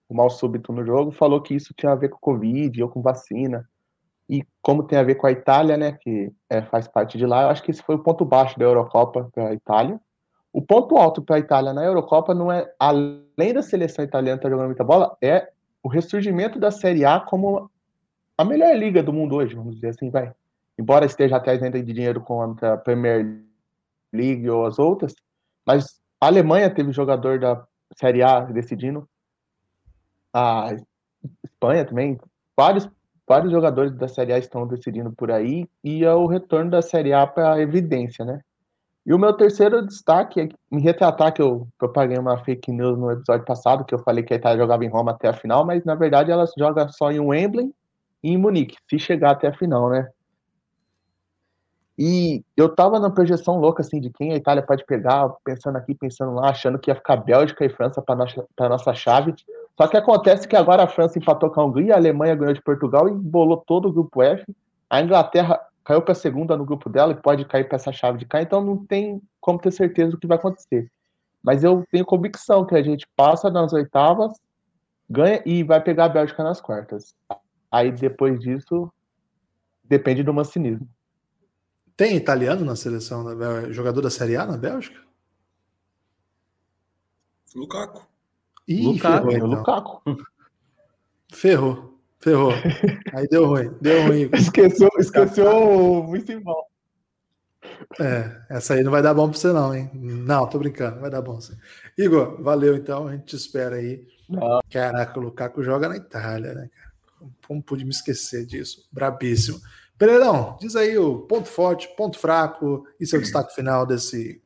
o 0.08 0.14
mal 0.14 0.28
súbito 0.28 0.72
no 0.72 0.84
jogo, 0.84 1.12
falou 1.12 1.40
que 1.40 1.54
isso 1.54 1.72
tinha 1.76 1.92
a 1.92 1.96
ver 1.96 2.08
com 2.08 2.18
Covid 2.18 2.82
ou 2.82 2.88
com 2.88 3.00
vacina. 3.00 3.68
E 4.28 4.44
como 4.60 4.82
tem 4.82 4.98
a 4.98 5.04
ver 5.04 5.14
com 5.14 5.26
a 5.26 5.32
Itália, 5.32 5.76
né, 5.76 5.92
que 5.92 6.32
é, 6.50 6.62
faz 6.62 6.88
parte 6.88 7.16
de 7.16 7.24
lá, 7.24 7.42
eu 7.42 7.48
acho 7.48 7.62
que 7.62 7.70
esse 7.70 7.82
foi 7.82 7.94
o 7.94 8.02
ponto 8.02 8.24
baixo 8.24 8.58
da 8.58 8.64
Eurocopa 8.64 9.30
para 9.32 9.48
a 9.48 9.54
Itália. 9.54 10.00
O 10.52 10.60
ponto 10.60 10.96
alto 10.96 11.22
para 11.22 11.36
a 11.36 11.38
Itália 11.38 11.72
na 11.72 11.84
Eurocopa 11.84 12.34
não 12.34 12.50
é, 12.50 12.68
além 12.78 13.52
da 13.54 13.62
seleção 13.62 14.04
italiana 14.04 14.36
estar 14.36 14.48
tá 14.48 14.50
jogando 14.50 14.66
muita 14.66 14.82
bola, 14.82 15.16
é 15.22 15.48
o 15.82 15.88
ressurgimento 15.88 16.58
da 16.58 16.72
Série 16.72 17.04
A 17.04 17.20
como 17.20 17.70
a 18.36 18.44
melhor 18.44 18.74
liga 18.76 19.02
do 19.02 19.12
mundo 19.12 19.36
hoje, 19.36 19.54
vamos 19.54 19.76
dizer 19.76 19.88
assim, 19.88 20.10
vai. 20.10 20.32
Embora 20.78 21.06
esteja 21.06 21.36
até 21.36 21.54
isenta 21.54 21.80
de 21.80 21.92
dinheiro 21.92 22.20
contra 22.20 22.74
a 22.74 22.76
Premier 22.76 23.24
League 24.12 24.48
ou 24.50 24.66
as 24.66 24.78
outras, 24.78 25.14
mas 25.64 26.00
a 26.20 26.26
Alemanha 26.26 26.70
teve 26.70 26.92
jogador 26.92 27.38
da 27.38 27.64
Série 27.96 28.22
A 28.22 28.40
decidindo. 28.40 29.08
A 30.32 30.76
Espanha 31.44 31.84
também. 31.84 32.18
Vários, 32.56 32.88
vários 33.26 33.50
jogadores 33.50 33.92
da 33.92 34.08
Série 34.08 34.32
A 34.32 34.38
estão 34.38 34.66
decidindo 34.66 35.12
por 35.12 35.30
aí. 35.30 35.68
E 35.84 36.04
é 36.04 36.12
o 36.12 36.26
retorno 36.26 36.70
da 36.70 36.82
Série 36.82 37.12
A 37.12 37.26
para 37.26 37.60
evidência, 37.60 38.24
né? 38.24 38.40
E 39.06 39.14
o 39.14 39.18
meu 39.18 39.32
terceiro 39.32 39.86
destaque 39.86 40.40
é 40.40 40.48
me 40.68 40.82
retratar 40.82 41.32
que 41.32 41.40
eu 41.40 41.68
propaguei 41.78 42.18
uma 42.18 42.42
fake 42.42 42.72
news 42.72 42.98
no 42.98 43.12
episódio 43.12 43.44
passado, 43.44 43.84
que 43.84 43.94
eu 43.94 44.00
falei 44.00 44.24
que 44.24 44.34
a 44.34 44.36
Itália 44.36 44.58
jogava 44.58 44.84
em 44.84 44.88
Roma 44.88 45.12
até 45.12 45.28
a 45.28 45.32
final, 45.32 45.64
mas 45.64 45.84
na 45.84 45.94
verdade 45.94 46.32
ela 46.32 46.44
joga 46.58 46.88
só 46.88 47.12
em 47.12 47.20
Wembley 47.20 47.72
e 48.20 48.32
em 48.32 48.36
Munique, 48.36 48.76
se 48.90 48.98
chegar 48.98 49.30
até 49.30 49.46
a 49.46 49.56
final, 49.56 49.88
né? 49.90 50.08
E 51.98 52.44
eu 52.56 52.68
tava 52.68 53.00
na 53.00 53.08
projeção 53.08 53.58
louca, 53.58 53.82
assim, 53.82 54.00
de 54.00 54.10
quem 54.10 54.32
a 54.32 54.36
Itália 54.36 54.62
pode 54.62 54.84
pegar, 54.84 55.30
pensando 55.42 55.76
aqui, 55.76 55.94
pensando 55.94 56.34
lá, 56.34 56.50
achando 56.50 56.78
que 56.78 56.90
ia 56.90 56.94
ficar 56.94 57.16
Bélgica 57.16 57.64
e 57.64 57.70
França 57.70 58.02
para 58.02 58.16
nossa, 58.16 58.46
nossa 58.58 58.94
chave. 58.94 59.34
Só 59.78 59.86
que 59.86 59.96
acontece 59.96 60.46
que 60.46 60.56
agora 60.56 60.82
a 60.82 60.88
França 60.88 61.18
empatou 61.18 61.50
com 61.50 61.60
a 61.60 61.64
Hungria, 61.64 61.94
a 61.94 61.96
Alemanha 61.96 62.34
ganhou 62.34 62.52
de 62.52 62.62
Portugal 62.62 63.08
e 63.08 63.12
bolou 63.12 63.62
todo 63.66 63.88
o 63.88 63.92
grupo 63.92 64.22
F. 64.22 64.44
A 64.90 65.00
Inglaterra 65.00 65.58
caiu 65.84 66.02
para 66.02 66.12
a 66.12 66.16
segunda 66.16 66.56
no 66.56 66.66
grupo 66.66 66.90
dela 66.90 67.12
e 67.12 67.22
pode 67.22 67.44
cair 67.46 67.64
para 67.64 67.76
essa 67.76 67.92
chave 67.92 68.18
de 68.18 68.26
cá, 68.26 68.42
então 68.42 68.62
não 68.62 68.76
tem 68.84 69.22
como 69.40 69.58
ter 69.58 69.70
certeza 69.70 70.10
do 70.10 70.18
que 70.18 70.26
vai 70.26 70.36
acontecer. 70.36 70.90
Mas 71.42 71.62
eu 71.62 71.84
tenho 71.90 72.04
convicção 72.04 72.66
que 72.66 72.74
a 72.74 72.82
gente 72.82 73.06
passa 73.16 73.48
nas 73.48 73.72
oitavas, 73.72 74.32
ganha 75.08 75.40
e 75.46 75.62
vai 75.62 75.80
pegar 75.80 76.06
a 76.06 76.08
Bélgica 76.08 76.42
nas 76.42 76.60
quartas. 76.60 77.14
Aí 77.70 77.92
depois 77.92 78.40
disso, 78.40 78.92
depende 79.84 80.22
do 80.22 80.34
mancinismo. 80.34 80.88
Tem 81.96 82.16
italiano 82.16 82.64
na 82.64 82.76
seleção, 82.76 83.24
da, 83.24 83.72
jogador 83.72 84.02
da 84.02 84.10
Série 84.10 84.36
A 84.36 84.44
na 84.44 84.56
Bélgica? 84.56 85.00
Lukaku. 87.54 88.06
Ih, 88.68 88.82
Lukaku, 88.82 89.30
ferrou, 89.30 89.32
então. 89.32 89.48
Lukaku. 89.48 90.02
Ferrou, 91.32 91.98
ferrou. 92.18 92.52
Aí 93.14 93.26
deu 93.28 93.46
ruim, 93.46 93.70
deu 93.80 94.08
ruim. 94.08 94.30
Esqueceu, 94.34 94.90
esqueceu 94.98 95.50
o 95.50 96.02
municipal. 96.02 96.68
É, 98.00 98.42
essa 98.50 98.74
aí 98.74 98.82
não 98.82 98.90
vai 98.90 99.02
dar 99.02 99.12
bom 99.12 99.28
pra 99.28 99.38
você, 99.38 99.52
não, 99.52 99.74
hein? 99.74 99.90
Não, 99.94 100.46
tô 100.48 100.58
brincando, 100.58 101.00
vai 101.00 101.10
dar 101.10 101.20
bom 101.20 101.40
sim. 101.40 101.56
Igor, 101.96 102.40
valeu 102.42 102.76
então, 102.76 103.08
a 103.08 103.12
gente 103.12 103.24
te 103.24 103.36
espera 103.36 103.76
aí. 103.76 104.06
Não. 104.28 104.60
Caraca, 104.70 105.18
o 105.18 105.22
Lukaku 105.22 105.62
joga 105.62 105.88
na 105.88 105.96
Itália, 105.96 106.54
né, 106.54 106.68
cara? 106.72 106.92
Como 107.46 107.62
pude 107.62 107.84
me 107.84 107.90
esquecer 107.90 108.46
disso? 108.46 108.86
Brabíssimo. 108.92 109.60
Pereirão, 109.98 110.56
diz 110.60 110.76
aí 110.76 110.98
o 110.98 111.20
ponto 111.20 111.48
forte, 111.48 111.88
ponto 111.96 112.18
fraco 112.18 112.86
e 113.00 113.06
seu 113.06 113.20
destaque 113.20 113.54
final 113.54 113.86
desse. 113.86 114.42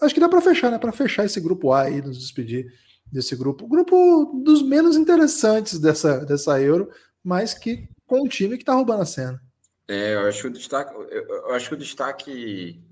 Acho 0.00 0.14
que 0.14 0.20
dá 0.20 0.28
para 0.28 0.40
fechar, 0.40 0.70
né? 0.70 0.78
Para 0.78 0.92
fechar 0.92 1.24
esse 1.24 1.40
grupo 1.40 1.72
A 1.72 1.90
e 1.90 2.00
nos 2.00 2.18
despedir 2.18 2.72
desse 3.12 3.36
grupo. 3.36 3.68
Grupo 3.68 4.40
dos 4.42 4.62
menos 4.62 4.96
interessantes 4.96 5.78
dessa, 5.78 6.24
dessa 6.24 6.60
Euro, 6.60 6.90
mas 7.22 7.54
que 7.54 7.88
com 8.06 8.22
um 8.22 8.28
time 8.28 8.58
que 8.58 8.64
tá 8.64 8.74
roubando 8.74 9.02
a 9.02 9.06
cena. 9.06 9.40
É, 9.88 10.14
eu 10.14 10.20
acho 10.26 10.42
que 10.42 10.48
o 10.48 10.52
destaque, 10.52 10.94
eu, 10.94 11.54
acho 11.54 11.68
que 11.68 11.74
o 11.74 11.78
destaque 11.78 12.82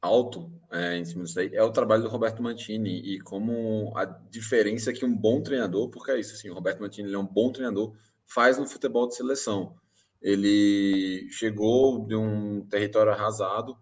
alto 0.00 0.50
é, 0.70 0.96
em 0.96 1.04
cima 1.04 1.24
disso 1.24 1.40
aí 1.40 1.50
é 1.52 1.62
o 1.62 1.72
trabalho 1.72 2.02
do 2.02 2.08
Roberto 2.08 2.42
Mantini 2.42 3.00
e 3.00 3.20
como 3.20 3.92
a 3.96 4.04
diferença 4.04 4.92
que 4.92 5.04
um 5.04 5.14
bom 5.14 5.42
treinador, 5.42 5.90
porque 5.90 6.12
é 6.12 6.20
isso, 6.20 6.34
assim, 6.34 6.48
o 6.48 6.54
Roberto 6.54 6.80
Mantini 6.80 7.12
é 7.12 7.18
um 7.18 7.26
bom 7.26 7.50
treinador, 7.50 7.92
faz 8.26 8.56
no 8.58 8.66
futebol 8.66 9.08
de 9.08 9.16
seleção. 9.16 9.74
Ele 10.20 11.28
chegou 11.30 12.06
de 12.06 12.14
um 12.14 12.66
território 12.66 13.12
arrasado, 13.12 13.76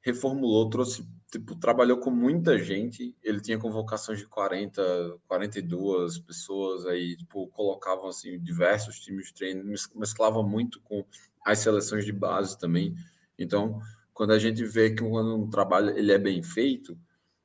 reformulou, 0.00 0.68
trouxe, 0.70 1.06
tipo, 1.30 1.54
trabalhou 1.56 1.98
com 1.98 2.10
muita 2.10 2.58
gente. 2.58 3.14
Ele 3.22 3.40
tinha 3.40 3.58
convocações 3.58 4.18
de 4.18 4.26
40, 4.26 5.18
42 5.26 6.18
pessoas 6.18 6.86
aí, 6.86 7.16
tipo, 7.16 7.48
colocavam 7.48 8.08
assim 8.08 8.38
diversos 8.40 9.00
times 9.00 9.26
de 9.26 9.34
treino, 9.34 9.64
mesclava 9.94 10.42
muito 10.42 10.80
com 10.80 11.04
as 11.44 11.58
seleções 11.58 12.04
de 12.04 12.12
base 12.12 12.58
também. 12.58 12.94
Então, 13.38 13.80
quando 14.12 14.32
a 14.32 14.38
gente 14.38 14.64
vê 14.64 14.90
que 14.90 15.02
quando 15.02 15.36
um 15.36 15.50
trabalho 15.50 15.90
ele 15.98 16.12
é 16.12 16.18
bem 16.18 16.42
feito, 16.42 16.96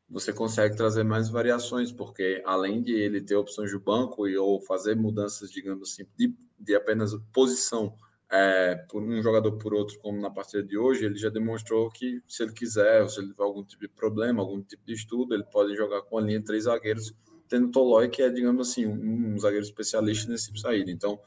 você 0.10 0.34
consegue 0.34 0.76
trazer 0.76 1.04
mais 1.04 1.30
variações, 1.30 1.92
porque 1.92 2.42
além 2.46 2.82
de 2.82 2.94
ele 2.94 3.22
ter 3.22 3.36
opções 3.36 3.70
de 3.70 3.78
banco 3.78 4.28
e 4.28 4.38
ou 4.38 4.60
fazer 4.62 4.96
mudanças, 4.96 5.52
digamos 5.52 5.92
assim, 5.92 6.06
de, 6.18 6.36
de 6.60 6.76
apenas 6.76 7.12
posição 7.32 7.96
é, 8.32 8.76
por 8.90 9.02
um 9.02 9.22
jogador 9.22 9.54
por 9.54 9.74
outro, 9.74 9.98
como 10.00 10.22
na 10.22 10.30
partida 10.30 10.62
de 10.62 10.78
hoje, 10.78 11.06
ele 11.06 11.18
já 11.18 11.30
demonstrou 11.30 11.90
que 11.90 12.22
se 12.28 12.44
ele 12.44 12.54
quiser, 12.54 13.02
ou 13.02 13.10
se 13.10 13.20
ele 13.20 13.30
tiver 13.30 13.44
algum 13.44 13.64
tipo 13.64 13.82
de 13.82 13.88
problema, 13.88 14.42
algum 14.42 14.62
tipo 14.62 14.86
de 14.86 14.94
estudo, 14.94 15.34
ele 15.34 15.44
pode 15.46 15.76
jogar 15.76 16.02
com 16.04 16.18
a 16.18 16.22
linha 16.22 16.40
de 16.40 16.46
três 16.46 16.66
zagueiros, 16.66 17.14
tendo 17.48 17.72
Tolói, 17.72 18.08
que 18.08 18.22
é, 18.22 18.30
digamos 18.30 18.70
assim, 18.70 18.86
um, 18.86 19.34
um 19.34 19.40
zagueiro 19.40 19.66
especialista 19.66 20.32
nesse 20.32 20.46
tipo 20.46 20.56
de 20.58 20.62
saída. 20.62 20.92
Então, 20.92 21.20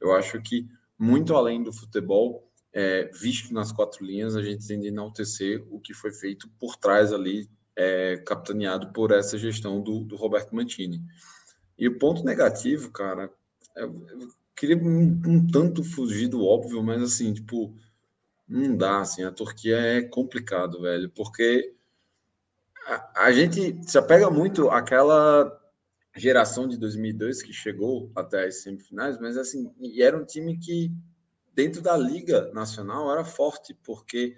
eu 0.00 0.12
acho 0.12 0.40
que, 0.42 0.66
muito 0.98 1.34
além 1.34 1.62
do 1.62 1.72
futebol, 1.72 2.48
é, 2.72 3.04
visto 3.14 3.54
nas 3.54 3.70
quatro 3.70 4.04
linhas, 4.04 4.34
a 4.34 4.42
gente 4.42 4.66
tem 4.66 4.80
de 4.80 4.88
enaltecer 4.88 5.64
o 5.70 5.80
que 5.80 5.94
foi 5.94 6.12
feito 6.12 6.48
por 6.58 6.76
trás 6.76 7.12
ali, 7.12 7.48
é, 7.76 8.16
capitaneado 8.16 8.92
por 8.92 9.12
essa 9.12 9.38
gestão 9.38 9.80
do, 9.80 10.02
do 10.02 10.16
Roberto 10.16 10.54
Mantini. 10.54 11.00
E 11.78 11.86
o 11.86 11.96
ponto 11.96 12.24
negativo, 12.24 12.90
cara, 12.90 13.32
é, 13.76 13.88
queria 14.58 14.76
um, 14.76 15.20
um, 15.24 15.46
tanto 15.46 15.84
fugir 15.84 16.26
do 16.26 16.44
óbvio, 16.44 16.82
mas 16.82 17.00
assim, 17.00 17.32
tipo, 17.32 17.72
não 18.48 18.76
dá, 18.76 19.00
assim, 19.00 19.22
a 19.22 19.30
Turquia 19.30 19.76
é 19.76 20.02
complicado, 20.02 20.82
velho, 20.82 21.08
porque 21.10 21.74
a, 22.84 23.26
a 23.26 23.32
gente 23.32 23.78
se 23.88 23.96
apega 23.96 24.28
muito 24.28 24.68
àquela 24.68 25.56
geração 26.16 26.66
de 26.66 26.76
2002 26.76 27.42
que 27.42 27.52
chegou 27.52 28.10
até 28.16 28.46
as 28.46 28.62
semifinais, 28.62 29.18
mas 29.20 29.36
assim, 29.36 29.72
e 29.78 30.02
era 30.02 30.18
um 30.18 30.24
time 30.24 30.58
que 30.58 30.90
dentro 31.54 31.80
da 31.80 31.96
Liga 31.96 32.50
Nacional 32.52 33.12
era 33.12 33.24
forte, 33.24 33.74
porque 33.84 34.36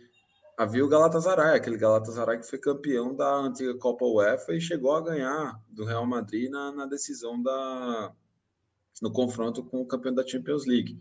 havia 0.59 0.85
o 0.85 0.89
Galatasaray, 0.89 1.57
aquele 1.57 1.79
Galatasaray 1.79 2.39
que 2.39 2.47
foi 2.47 2.59
campeão 2.59 3.16
da 3.16 3.37
antiga 3.37 3.75
Copa 3.79 4.05
UEFA 4.05 4.53
e 4.53 4.61
chegou 4.61 4.95
a 4.95 5.01
ganhar 5.01 5.59
do 5.71 5.87
Real 5.87 6.05
Madrid 6.05 6.51
na, 6.51 6.71
na 6.73 6.85
decisão 6.85 7.43
da, 7.43 8.12
no 9.01 9.12
confronto 9.12 9.64
com 9.64 9.80
o 9.80 9.86
campeão 9.86 10.14
da 10.14 10.26
Champions 10.26 10.66
League. 10.66 10.99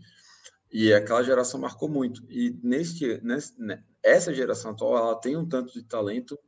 E 0.72 0.92
aquela 0.92 1.22
geração 1.22 1.60
marcou 1.60 1.88
muito. 1.88 2.24
E 2.30 2.58
neste, 2.62 3.20
nesse, 3.22 3.54
essa 4.02 4.32
geração 4.32 4.70
atual, 4.70 4.96
ela 4.96 5.20
tem 5.20 5.36
um 5.36 5.48
tanto 5.48 5.72
de 5.72 5.82
talento, 5.82 6.38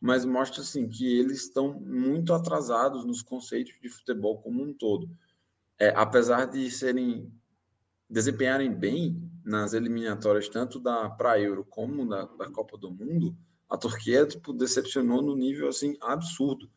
mas 0.00 0.24
mostra 0.24 0.60
assim 0.60 0.88
que 0.88 1.18
eles 1.18 1.44
estão 1.44 1.80
muito 1.80 2.34
atrasados 2.34 3.04
nos 3.04 3.22
conceitos 3.22 3.74
de 3.80 3.88
futebol 3.88 4.40
como 4.40 4.62
um 4.62 4.72
todo. 4.72 5.08
É, 5.78 5.88
apesar 5.96 6.46
de 6.46 6.70
serem 6.70 7.32
desempenharem 8.08 8.72
bem 8.72 9.30
nas 9.44 9.72
eliminatórias 9.72 10.48
tanto 10.48 10.78
da 10.78 11.08
para 11.08 11.40
Euro 11.40 11.64
como 11.64 12.06
da, 12.06 12.24
da 12.24 12.50
Copa 12.50 12.76
do 12.76 12.90
Mundo, 12.90 13.36
a 13.68 13.78
Turquia 13.78 14.26
tipo 14.26 14.52
decepcionou 14.52 15.22
no 15.22 15.36
nível 15.36 15.68
assim 15.68 15.96
absurdo 16.00 16.70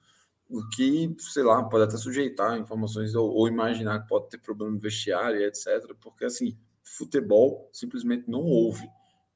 o 0.50 0.68
que, 0.70 1.16
sei 1.20 1.44
lá, 1.44 1.64
pode 1.64 1.86
até 1.86 1.98
sujeitar 1.98 2.58
informações 2.58 3.16
ou, 3.16 3.30
ou, 3.32 3.48
imaginar 3.48 4.02
que 4.02 4.08
pode 4.08 4.30
ter 4.30 4.38
problema 4.38 4.72
no 4.72 4.80
vestiário, 4.80 5.42
etc. 5.42 5.96
Porque, 6.00 6.26
assim, 6.26 6.58
futebol 6.84 7.70
simplesmente 7.72 8.30
não 8.30 8.42
houve. 8.42 8.88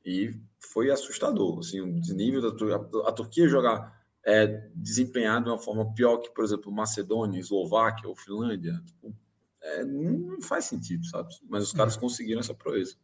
E 0.06 0.32
foi 0.60 0.92
assustador, 0.92 1.60
assim, 1.60 1.82
o 1.82 1.88
nível 1.88 2.42
da 2.42 2.76
a, 2.76 3.10
a 3.10 3.12
Turquia 3.12 3.48
jogar 3.48 3.98
é, 4.24 4.70
desempenhar 4.76 5.42
de 5.42 5.50
uma 5.50 5.58
forma 5.58 5.94
pior 5.94 6.18
que, 6.18 6.30
por 6.30 6.44
exemplo, 6.44 6.72
Macedônia, 6.72 7.40
Eslováquia 7.40 8.10
ou 8.10 8.16
Finlândia, 8.16 8.82
tipo, 8.86 9.16
é, 9.62 9.84
não 9.84 10.42
faz 10.42 10.66
sentido, 10.66 11.06
sabe? 11.06 11.34
Mas 11.50 11.64
os 11.64 11.74
caras 11.74 11.98
conseguiram 11.98 12.40
essa 12.40 12.54
proeza. 12.54 12.96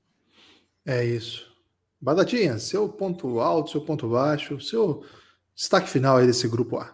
É 0.86 1.04
isso. 1.04 1.52
Badatinha, 2.00 2.60
seu 2.60 2.90
ponto 2.90 3.40
alto, 3.40 3.72
seu 3.72 3.82
ponto 3.82 4.10
baixo, 4.10 4.60
seu 4.60 5.06
destaque 5.56 5.90
final 5.90 6.18
aí 6.18 6.28
desse 6.28 6.48
grupo 6.48 6.78
A. 6.78 6.94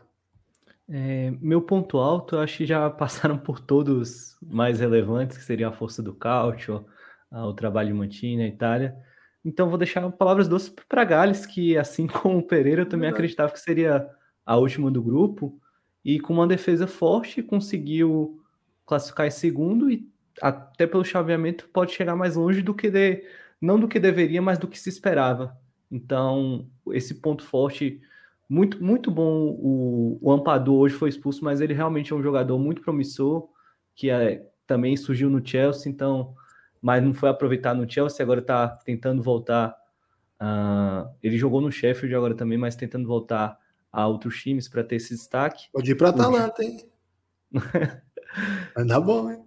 É, 0.91 1.29
meu 1.39 1.61
ponto 1.61 1.99
alto, 1.99 2.35
eu 2.35 2.39
acho 2.39 2.57
que 2.57 2.65
já 2.65 2.89
passaram 2.91 3.37
por 3.37 3.59
todos 3.59 4.37
mais 4.41 4.79
relevantes, 4.79 5.37
que 5.37 5.43
seria 5.43 5.69
a 5.69 5.71
força 5.71 6.01
do 6.01 6.13
Cautio, 6.13 6.85
o 7.31 7.53
trabalho 7.53 7.89
de 7.89 7.93
Mantini 7.93 8.37
na 8.37 8.47
Itália. 8.47 8.95
Então 9.45 9.69
vou 9.69 9.77
deixar 9.77 10.09
palavras 10.11 10.47
doces 10.47 10.69
para 10.87 11.03
Gales, 11.03 11.45
que 11.45 11.77
assim 11.77 12.07
como 12.07 12.39
o 12.39 12.43
Pereira, 12.43 12.81
eu 12.81 12.89
também 12.89 13.09
acreditava 13.09 13.51
que 13.51 13.59
seria 13.59 14.09
a 14.45 14.57
última 14.57 14.89
do 14.89 15.01
grupo, 15.01 15.59
e 16.03 16.19
com 16.19 16.33
uma 16.33 16.47
defesa 16.47 16.87
forte 16.87 17.43
conseguiu 17.43 18.41
classificar 18.85 19.27
em 19.27 19.31
segundo 19.31 19.91
e 19.91 20.09
até 20.41 20.87
pelo 20.87 21.03
chaveamento 21.03 21.69
pode 21.71 21.91
chegar 21.91 22.15
mais 22.15 22.35
longe 22.35 22.61
do 22.61 22.73
que 22.73 22.89
de, 22.89 23.23
não 23.61 23.79
do 23.79 23.87
que 23.87 23.99
deveria, 23.99 24.41
mas 24.41 24.57
do 24.57 24.67
que 24.67 24.79
se 24.79 24.89
esperava. 24.89 25.55
Então 25.91 26.67
esse 26.91 27.15
ponto 27.15 27.43
forte 27.43 28.01
muito, 28.50 28.84
muito 28.84 29.12
bom. 29.12 29.56
O, 29.60 30.18
o 30.20 30.32
Ampadu 30.32 30.76
hoje 30.76 30.95
foi 30.95 31.10
expulso, 31.10 31.43
mas 31.43 31.62
ele 31.62 31.74
realmente 31.74 32.12
é 32.12 32.16
um 32.16 32.24
jogador 32.24 32.58
muito 32.58 32.82
promissor, 32.82 33.47
que 33.95 34.10
é, 34.10 34.45
também 34.66 34.97
surgiu 34.97 35.30
no 35.30 35.45
Chelsea, 35.45 35.91
então, 35.91 36.34
mas 36.82 37.04
não 37.04 37.14
foi 37.14 37.30
aproveitado 37.30 37.78
no 37.78 37.89
Chelsea, 37.89 38.24
agora 38.24 38.39
está 38.39 38.68
tentando 38.68 39.22
voltar. 39.22 39.76
Uh, 40.41 41.10
ele 41.22 41.38
jogou 41.38 41.62
no 41.62 41.72
Sheffield 41.72 42.16
agora 42.16 42.34
também, 42.34 42.58
mas 42.58 42.76
tentando 42.76 43.08
voltar 43.08 43.58
a 43.91 44.08
outros 44.08 44.41
times 44.41 44.68
para 44.68 44.84
ter 44.84 44.95
esse 44.95 45.14
destaque. 45.14 45.70
Pode 45.72 45.91
ir 45.91 45.95
para 45.95 46.10
Atalanta, 46.10 46.64
hein? 46.64 46.89
Vai 48.76 48.86
dar 48.86 49.00
bom, 49.00 49.32
hein? 49.32 49.43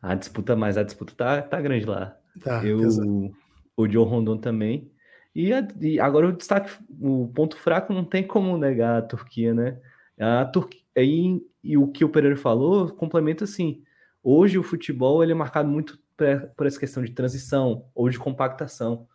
A 0.00 0.14
disputa, 0.14 0.56
mas 0.56 0.76
a 0.76 0.82
disputa 0.82 1.14
tá, 1.14 1.42
tá 1.42 1.60
grande 1.60 1.86
lá. 1.86 2.16
Tá, 2.40 2.64
Eu, 2.64 2.80
o 3.76 3.88
Joe 3.88 4.04
Rondon 4.04 4.36
também. 4.38 4.91
E, 5.34 5.52
a, 5.52 5.66
e, 5.80 5.98
agora 5.98 6.28
o 6.28 6.32
destaque, 6.32 6.70
o 7.00 7.28
ponto 7.34 7.56
fraco 7.56 7.92
não 7.92 8.04
tem 8.04 8.26
como 8.26 8.56
negar 8.58 8.98
a 8.98 9.02
Turquia, 9.02 9.54
né? 9.54 9.80
A 10.18 10.44
Turquia, 10.44 10.80
e, 10.96 11.42
e 11.64 11.76
o 11.76 11.88
que 11.88 12.04
o 12.04 12.08
Pereira 12.08 12.36
falou 12.36 12.90
complementa 12.90 13.44
assim. 13.44 13.82
Hoje 14.22 14.58
o 14.58 14.62
futebol 14.62 15.22
ele 15.22 15.32
é 15.32 15.34
marcado 15.34 15.68
muito 15.68 15.98
por 16.56 16.66
essa 16.66 16.78
questão 16.78 17.02
de 17.02 17.10
transição 17.10 17.86
ou 17.94 18.08
de 18.08 18.18
compactação. 18.18 19.08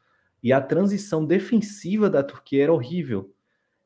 E 0.44 0.52
a 0.52 0.62
transição 0.62 1.26
defensiva 1.26 2.10
da 2.10 2.24
Turquia 2.24 2.64
era 2.64 2.74
horrível. 2.74 3.34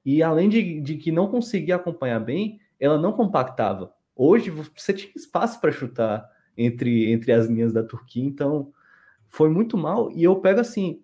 E 0.04 0.24
além 0.24 0.50
de, 0.50 0.82
de 0.82 0.98
que 0.98 1.12
não 1.12 1.28
conseguia 1.28 1.76
acompanhar 1.76 2.20
bem, 2.20 2.60
ela 2.80 2.98
não 2.98 3.14
compactava. 3.14 3.94
Hoje 4.16 4.50
você 4.50 4.94
tinha 4.94 5.12
espaço 5.16 5.62
para 5.62 5.72
chutar 5.72 6.28
entre, 6.58 7.12
entre 7.12 7.32
as 7.32 7.48
linhas 7.48 7.74
da 7.74 7.84
Turquia, 7.84 8.24
então 8.24 8.72
foi 9.30 9.50
muito 9.50 9.78
mal. 9.78 10.12
E 10.12 10.24
eu 10.24 10.36
pego 10.38 10.60
assim, 10.60 11.02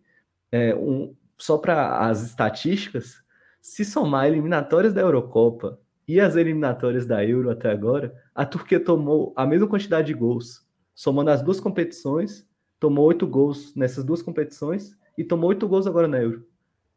é, 0.52 0.76
um, 0.76 1.16
só 1.38 1.58
para 1.58 2.08
as 2.08 2.24
estatísticas, 2.24 3.22
se 3.62 3.84
somar 3.84 4.28
eliminatórias 4.28 4.94
da 4.94 5.02
Eurocopa 5.02 5.80
e 6.08 6.20
as 6.20 6.36
eliminatórias 6.36 7.06
da 7.06 7.24
Euro 7.26 7.50
até 7.50 7.70
agora, 7.70 8.16
a 8.34 8.46
Turquia 8.46 8.80
tomou 8.80 9.34
a 9.36 9.46
mesma 9.46 9.68
quantidade 9.68 10.08
de 10.08 10.14
gols, 10.14 10.66
somando 10.96 11.32
as 11.32 11.42
duas 11.42 11.60
competições, 11.60 12.48
tomou 12.80 13.06
oito 13.06 13.28
gols 13.28 13.76
nessas 13.76 14.04
duas 14.04 14.22
competições 14.22 14.98
e 15.18 15.24
tomou 15.24 15.50
oito 15.50 15.68
gols 15.68 15.86
agora 15.86 16.08
na 16.08 16.22
Euro. 16.22 16.48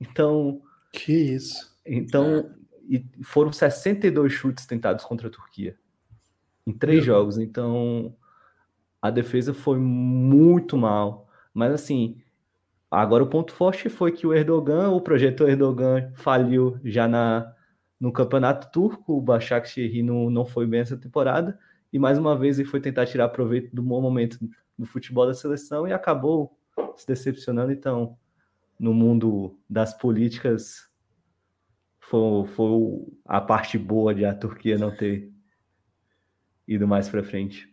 Então. 0.01 0.63
Que 0.93 1.13
isso. 1.13 1.77
Então, 1.85 2.55
e 2.89 3.05
foram 3.23 3.53
62 3.53 4.33
chutes 4.33 4.67
tentados 4.67 5.05
contra 5.05 5.29
a 5.29 5.31
Turquia 5.31 5.77
em 6.67 6.73
três 6.73 7.05
jogos. 7.05 7.39
Então, 7.39 8.15
a 9.01 9.11
defesa 9.11 9.53
foi 9.53 9.79
muito 9.79 10.77
mal. 10.77 11.29
Mas, 11.53 11.73
assim, 11.73 12.21
agora 12.91 13.23
o 13.23 13.29
ponto 13.29 13.53
forte 13.53 13.89
foi 13.89 14.13
que 14.13 14.27
o 14.27 14.35
Erdogan, 14.35 14.91
o 14.91 15.01
projeto 15.01 15.47
Erdogan, 15.47 16.13
faliu 16.15 16.79
já 16.85 17.07
na, 17.07 17.55
no 17.99 18.13
campeonato 18.13 18.71
turco. 18.71 19.19
O 19.19 19.21
Başakşehir 19.21 20.05
não, 20.05 20.31
não 20.31 20.45
foi 20.45 20.67
bem 20.67 20.81
essa 20.81 20.97
temporada. 20.97 21.59
E 21.93 21.99
mais 21.99 22.19
uma 22.19 22.37
vez 22.37 22.59
ele 22.59 22.69
foi 22.69 22.81
tentar 22.81 23.07
tirar 23.07 23.29
proveito 23.29 23.75
do 23.75 23.83
bom 23.83 24.01
momento 24.01 24.39
do 24.79 24.87
futebol 24.87 25.27
da 25.27 25.35
seleção 25.35 25.87
e 25.87 25.93
acabou 25.93 26.59
se 26.97 27.07
decepcionando. 27.07 27.73
Então, 27.73 28.17
no 28.79 28.95
mundo 28.95 29.59
das 29.69 29.93
políticas, 29.93 30.89
foi, 31.99 32.47
foi 32.49 33.07
a 33.27 33.41
parte 33.41 33.79
boa 33.79 34.15
de 34.15 34.25
a 34.25 34.35
Turquia 34.35 34.79
não 34.79 34.95
ter 34.95 35.31
ido 36.67 36.89
mais 36.89 37.09
para 37.09 37.23
frente. 37.23 37.69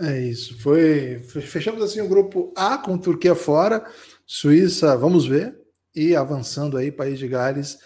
É 0.00 0.18
isso. 0.18 0.58
Foi 0.60 1.20
fechamos 1.22 1.82
assim 1.82 2.00
o 2.00 2.08
grupo 2.08 2.52
A 2.56 2.78
com 2.78 2.96
Turquia 2.96 3.34
fora, 3.34 3.84
Suíça, 4.26 4.96
vamos 4.96 5.26
ver, 5.26 5.56
e 5.94 6.16
avançando 6.16 6.76
aí 6.76 6.90
País 6.90 7.18
de 7.18 7.28
Gales 7.28 7.78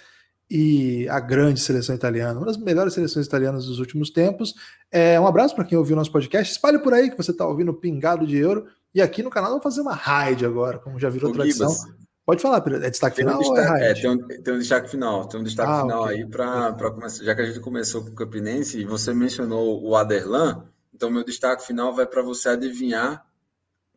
e 0.48 1.08
a 1.08 1.18
grande 1.18 1.58
seleção 1.60 1.94
italiana, 1.94 2.38
uma 2.38 2.46
das 2.46 2.56
melhores 2.56 2.94
seleções 2.94 3.26
italianas 3.26 3.66
dos 3.66 3.78
últimos 3.78 4.10
tempos. 4.10 4.54
É, 4.92 5.18
um 5.18 5.26
abraço 5.26 5.54
para 5.54 5.64
quem 5.64 5.76
ouviu 5.76 5.96
nosso 5.96 6.12
podcast. 6.12 6.52
Espalhe 6.52 6.78
por 6.78 6.94
aí 6.94 7.10
que 7.10 7.16
você 7.16 7.32
está 7.32 7.46
ouvindo 7.46 7.74
Pingado 7.74 8.26
de 8.26 8.36
Euro. 8.36 8.66
E 8.94 9.02
aqui 9.02 9.22
no 9.22 9.30
canal 9.30 9.50
vamos 9.50 9.64
fazer 9.64 9.80
uma 9.80 9.94
raid 9.94 10.46
agora, 10.46 10.78
como 10.78 11.00
já 11.00 11.08
virou 11.08 11.30
o 11.30 11.34
tradição. 11.34 11.68
Gibas. 11.68 12.04
Pode 12.24 12.40
falar, 12.40 12.62
É 12.82 12.90
destaque 12.90 13.16
final 13.16 13.36
um 13.36 13.38
destaque, 13.40 13.70
ou 13.70 13.76
é, 13.76 13.90
é 13.90 13.94
tem, 13.94 14.10
um, 14.10 14.26
tem 14.26 14.54
um 14.54 14.58
destaque 14.58 14.90
final. 14.90 15.28
Tem 15.28 15.40
um 15.40 15.44
destaque 15.44 15.70
ah, 15.70 15.82
final 15.82 16.04
okay. 16.04 16.16
aí 16.16 16.26
para 16.26 16.90
começar. 16.92 17.24
Já 17.24 17.34
que 17.34 17.42
a 17.42 17.46
gente 17.46 17.60
começou 17.60 18.02
com 18.02 18.10
o 18.10 18.14
Campinense 18.14 18.78
e 18.78 18.84
você 18.84 19.12
mencionou 19.12 19.82
o 19.84 19.94
Aderlan, 19.96 20.64
então 20.94 21.10
meu 21.10 21.24
destaque 21.24 21.66
final 21.66 21.94
vai 21.94 22.06
para 22.06 22.22
você 22.22 22.50
adivinhar 22.50 23.26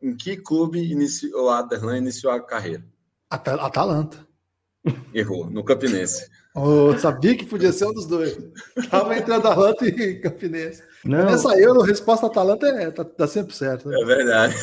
em 0.02 0.16
que 0.16 0.38
clube 0.38 0.80
iniciou, 0.80 1.46
o 1.46 1.50
Aderlan 1.50 1.98
iniciou 1.98 2.32
a 2.32 2.40
carreira. 2.40 2.84
At 3.30 3.48
Atalanta. 3.48 4.26
Errou, 5.14 5.50
no 5.50 5.64
Campinense. 5.64 6.30
Oh, 6.56 6.98
sabia 6.98 7.36
que 7.36 7.46
podia 7.46 7.72
ser 7.72 7.86
um 7.86 7.94
dos 7.94 8.08
dois. 8.08 8.38
Tava 8.90 9.16
entre 9.18 9.34
Atalanta 9.34 9.86
e 9.86 10.16
Campinense. 10.20 10.82
Não. 11.04 11.26
Nessa 11.26 11.56
Euro, 11.60 11.82
resposta 11.82 12.26
Atalanta 12.26 12.68
é, 12.68 12.90
tá, 12.90 13.04
tá 13.04 13.28
sempre 13.28 13.54
certo. 13.54 13.90
Né? 13.90 13.98
É 14.02 14.06
verdade. 14.06 14.56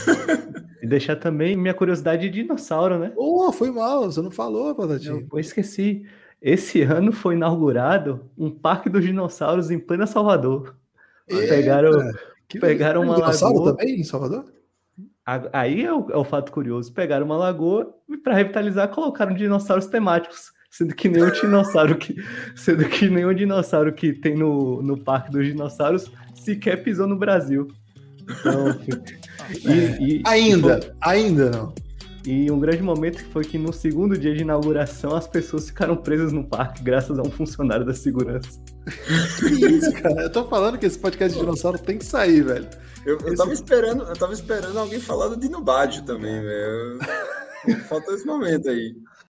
E 0.82 0.87
deixar 0.87 1.16
também 1.16 1.57
minha 1.57 1.74
curiosidade 1.74 2.28
de 2.28 2.43
dinossauro, 2.43 2.99
né? 2.99 3.12
Oh, 3.16 3.53
foi 3.53 3.70
mal, 3.70 4.11
você 4.11 4.20
não 4.20 4.30
falou, 4.30 4.74
Patatinho. 4.74 5.26
Eu 5.32 5.39
esqueci. 5.39 6.05
Esse 6.43 6.82
ano 6.82 7.12
foi 7.12 7.35
inaugurado 7.35 8.30
um 8.37 8.51
parque 8.51 8.91
dos 8.91 9.05
dinossauros 9.05 9.70
em 9.70 9.78
plena 9.78 10.07
Salvador. 10.07 10.76
Eita, 11.29 11.55
pegaram 11.55 12.12
pegaram 12.61 13.03
uma 13.03 13.16
lagoa. 13.16 13.77
também 13.77 14.01
em 14.01 14.05
Salvador? 14.05 14.45
Aí 15.53 15.83
é 15.83 15.93
o, 15.93 16.11
é 16.11 16.16
o 16.16 16.25
fato 16.25 16.53
curioso. 16.53 16.93
Pegaram 16.93 17.25
uma 17.25 17.37
lagoa 17.37 17.95
e 18.09 18.16
para 18.16 18.35
revitalizar 18.35 18.89
colocaram 18.89 19.35
dinossauros 19.35 19.87
temáticos. 19.87 20.53
Sendo 20.70 20.95
que 20.95 21.09
nenhum 21.09 21.31
dinossauro 21.31 21.97
que. 21.97 22.16
Sendo 22.57 22.85
que 22.89 23.09
nenhum 23.09 23.33
dinossauro 23.33 23.93
que 23.93 24.12
tem 24.12 24.37
no, 24.37 24.83
no 24.83 24.99
Parque 24.99 25.31
dos 25.31 25.47
Dinossauros 25.47 26.11
sequer 26.35 26.83
pisou 26.83 27.07
no 27.07 27.16
Brasil. 27.16 27.68
Então, 28.22 28.81
e, 29.64 30.16
e, 30.16 30.22
ainda, 30.27 30.79
e 30.79 30.83
foi, 30.83 30.93
ainda 31.01 31.51
não. 31.51 31.75
E 32.27 32.51
um 32.51 32.59
grande 32.59 32.83
momento 32.83 33.22
foi 33.31 33.45
que 33.45 33.59
no 33.59 33.72
segundo 33.72 34.16
dia 34.16 34.35
de 34.35 34.41
inauguração 34.41 35.14
as 35.14 35.27
pessoas 35.27 35.68
ficaram 35.68 35.95
presas 35.95 36.33
no 36.33 36.43
parque 36.43 36.83
graças 36.83 37.18
a 37.18 37.22
um 37.22 37.31
funcionário 37.31 37.85
da 37.85 37.93
segurança. 37.93 38.49
que 39.39 39.66
isso, 39.66 39.93
cara? 39.93 40.22
Eu 40.22 40.33
tô 40.33 40.47
falando 40.47 40.79
que 40.79 40.87
esse 40.87 40.99
podcast 40.99 41.35
de 41.35 41.45
dinossauro 41.45 41.79
tem 41.79 41.99
que 41.99 42.05
sair, 42.05 42.43
velho. 42.43 42.66
Eu, 43.05 43.18
eu, 43.18 43.29
esse... 43.29 43.37
tava, 43.37 43.53
esperando, 43.53 44.05
eu 44.05 44.16
tava 44.16 44.33
esperando 44.33 44.79
alguém 44.79 44.99
falar 44.99 45.29
do 45.29 45.37
Dino 45.37 45.61
Baggio 45.61 46.03
também, 46.05 46.41
velho. 46.41 46.99
Faltou 47.89 48.14
esse 48.14 48.27
momento 48.27 48.70
aí. 48.70 48.95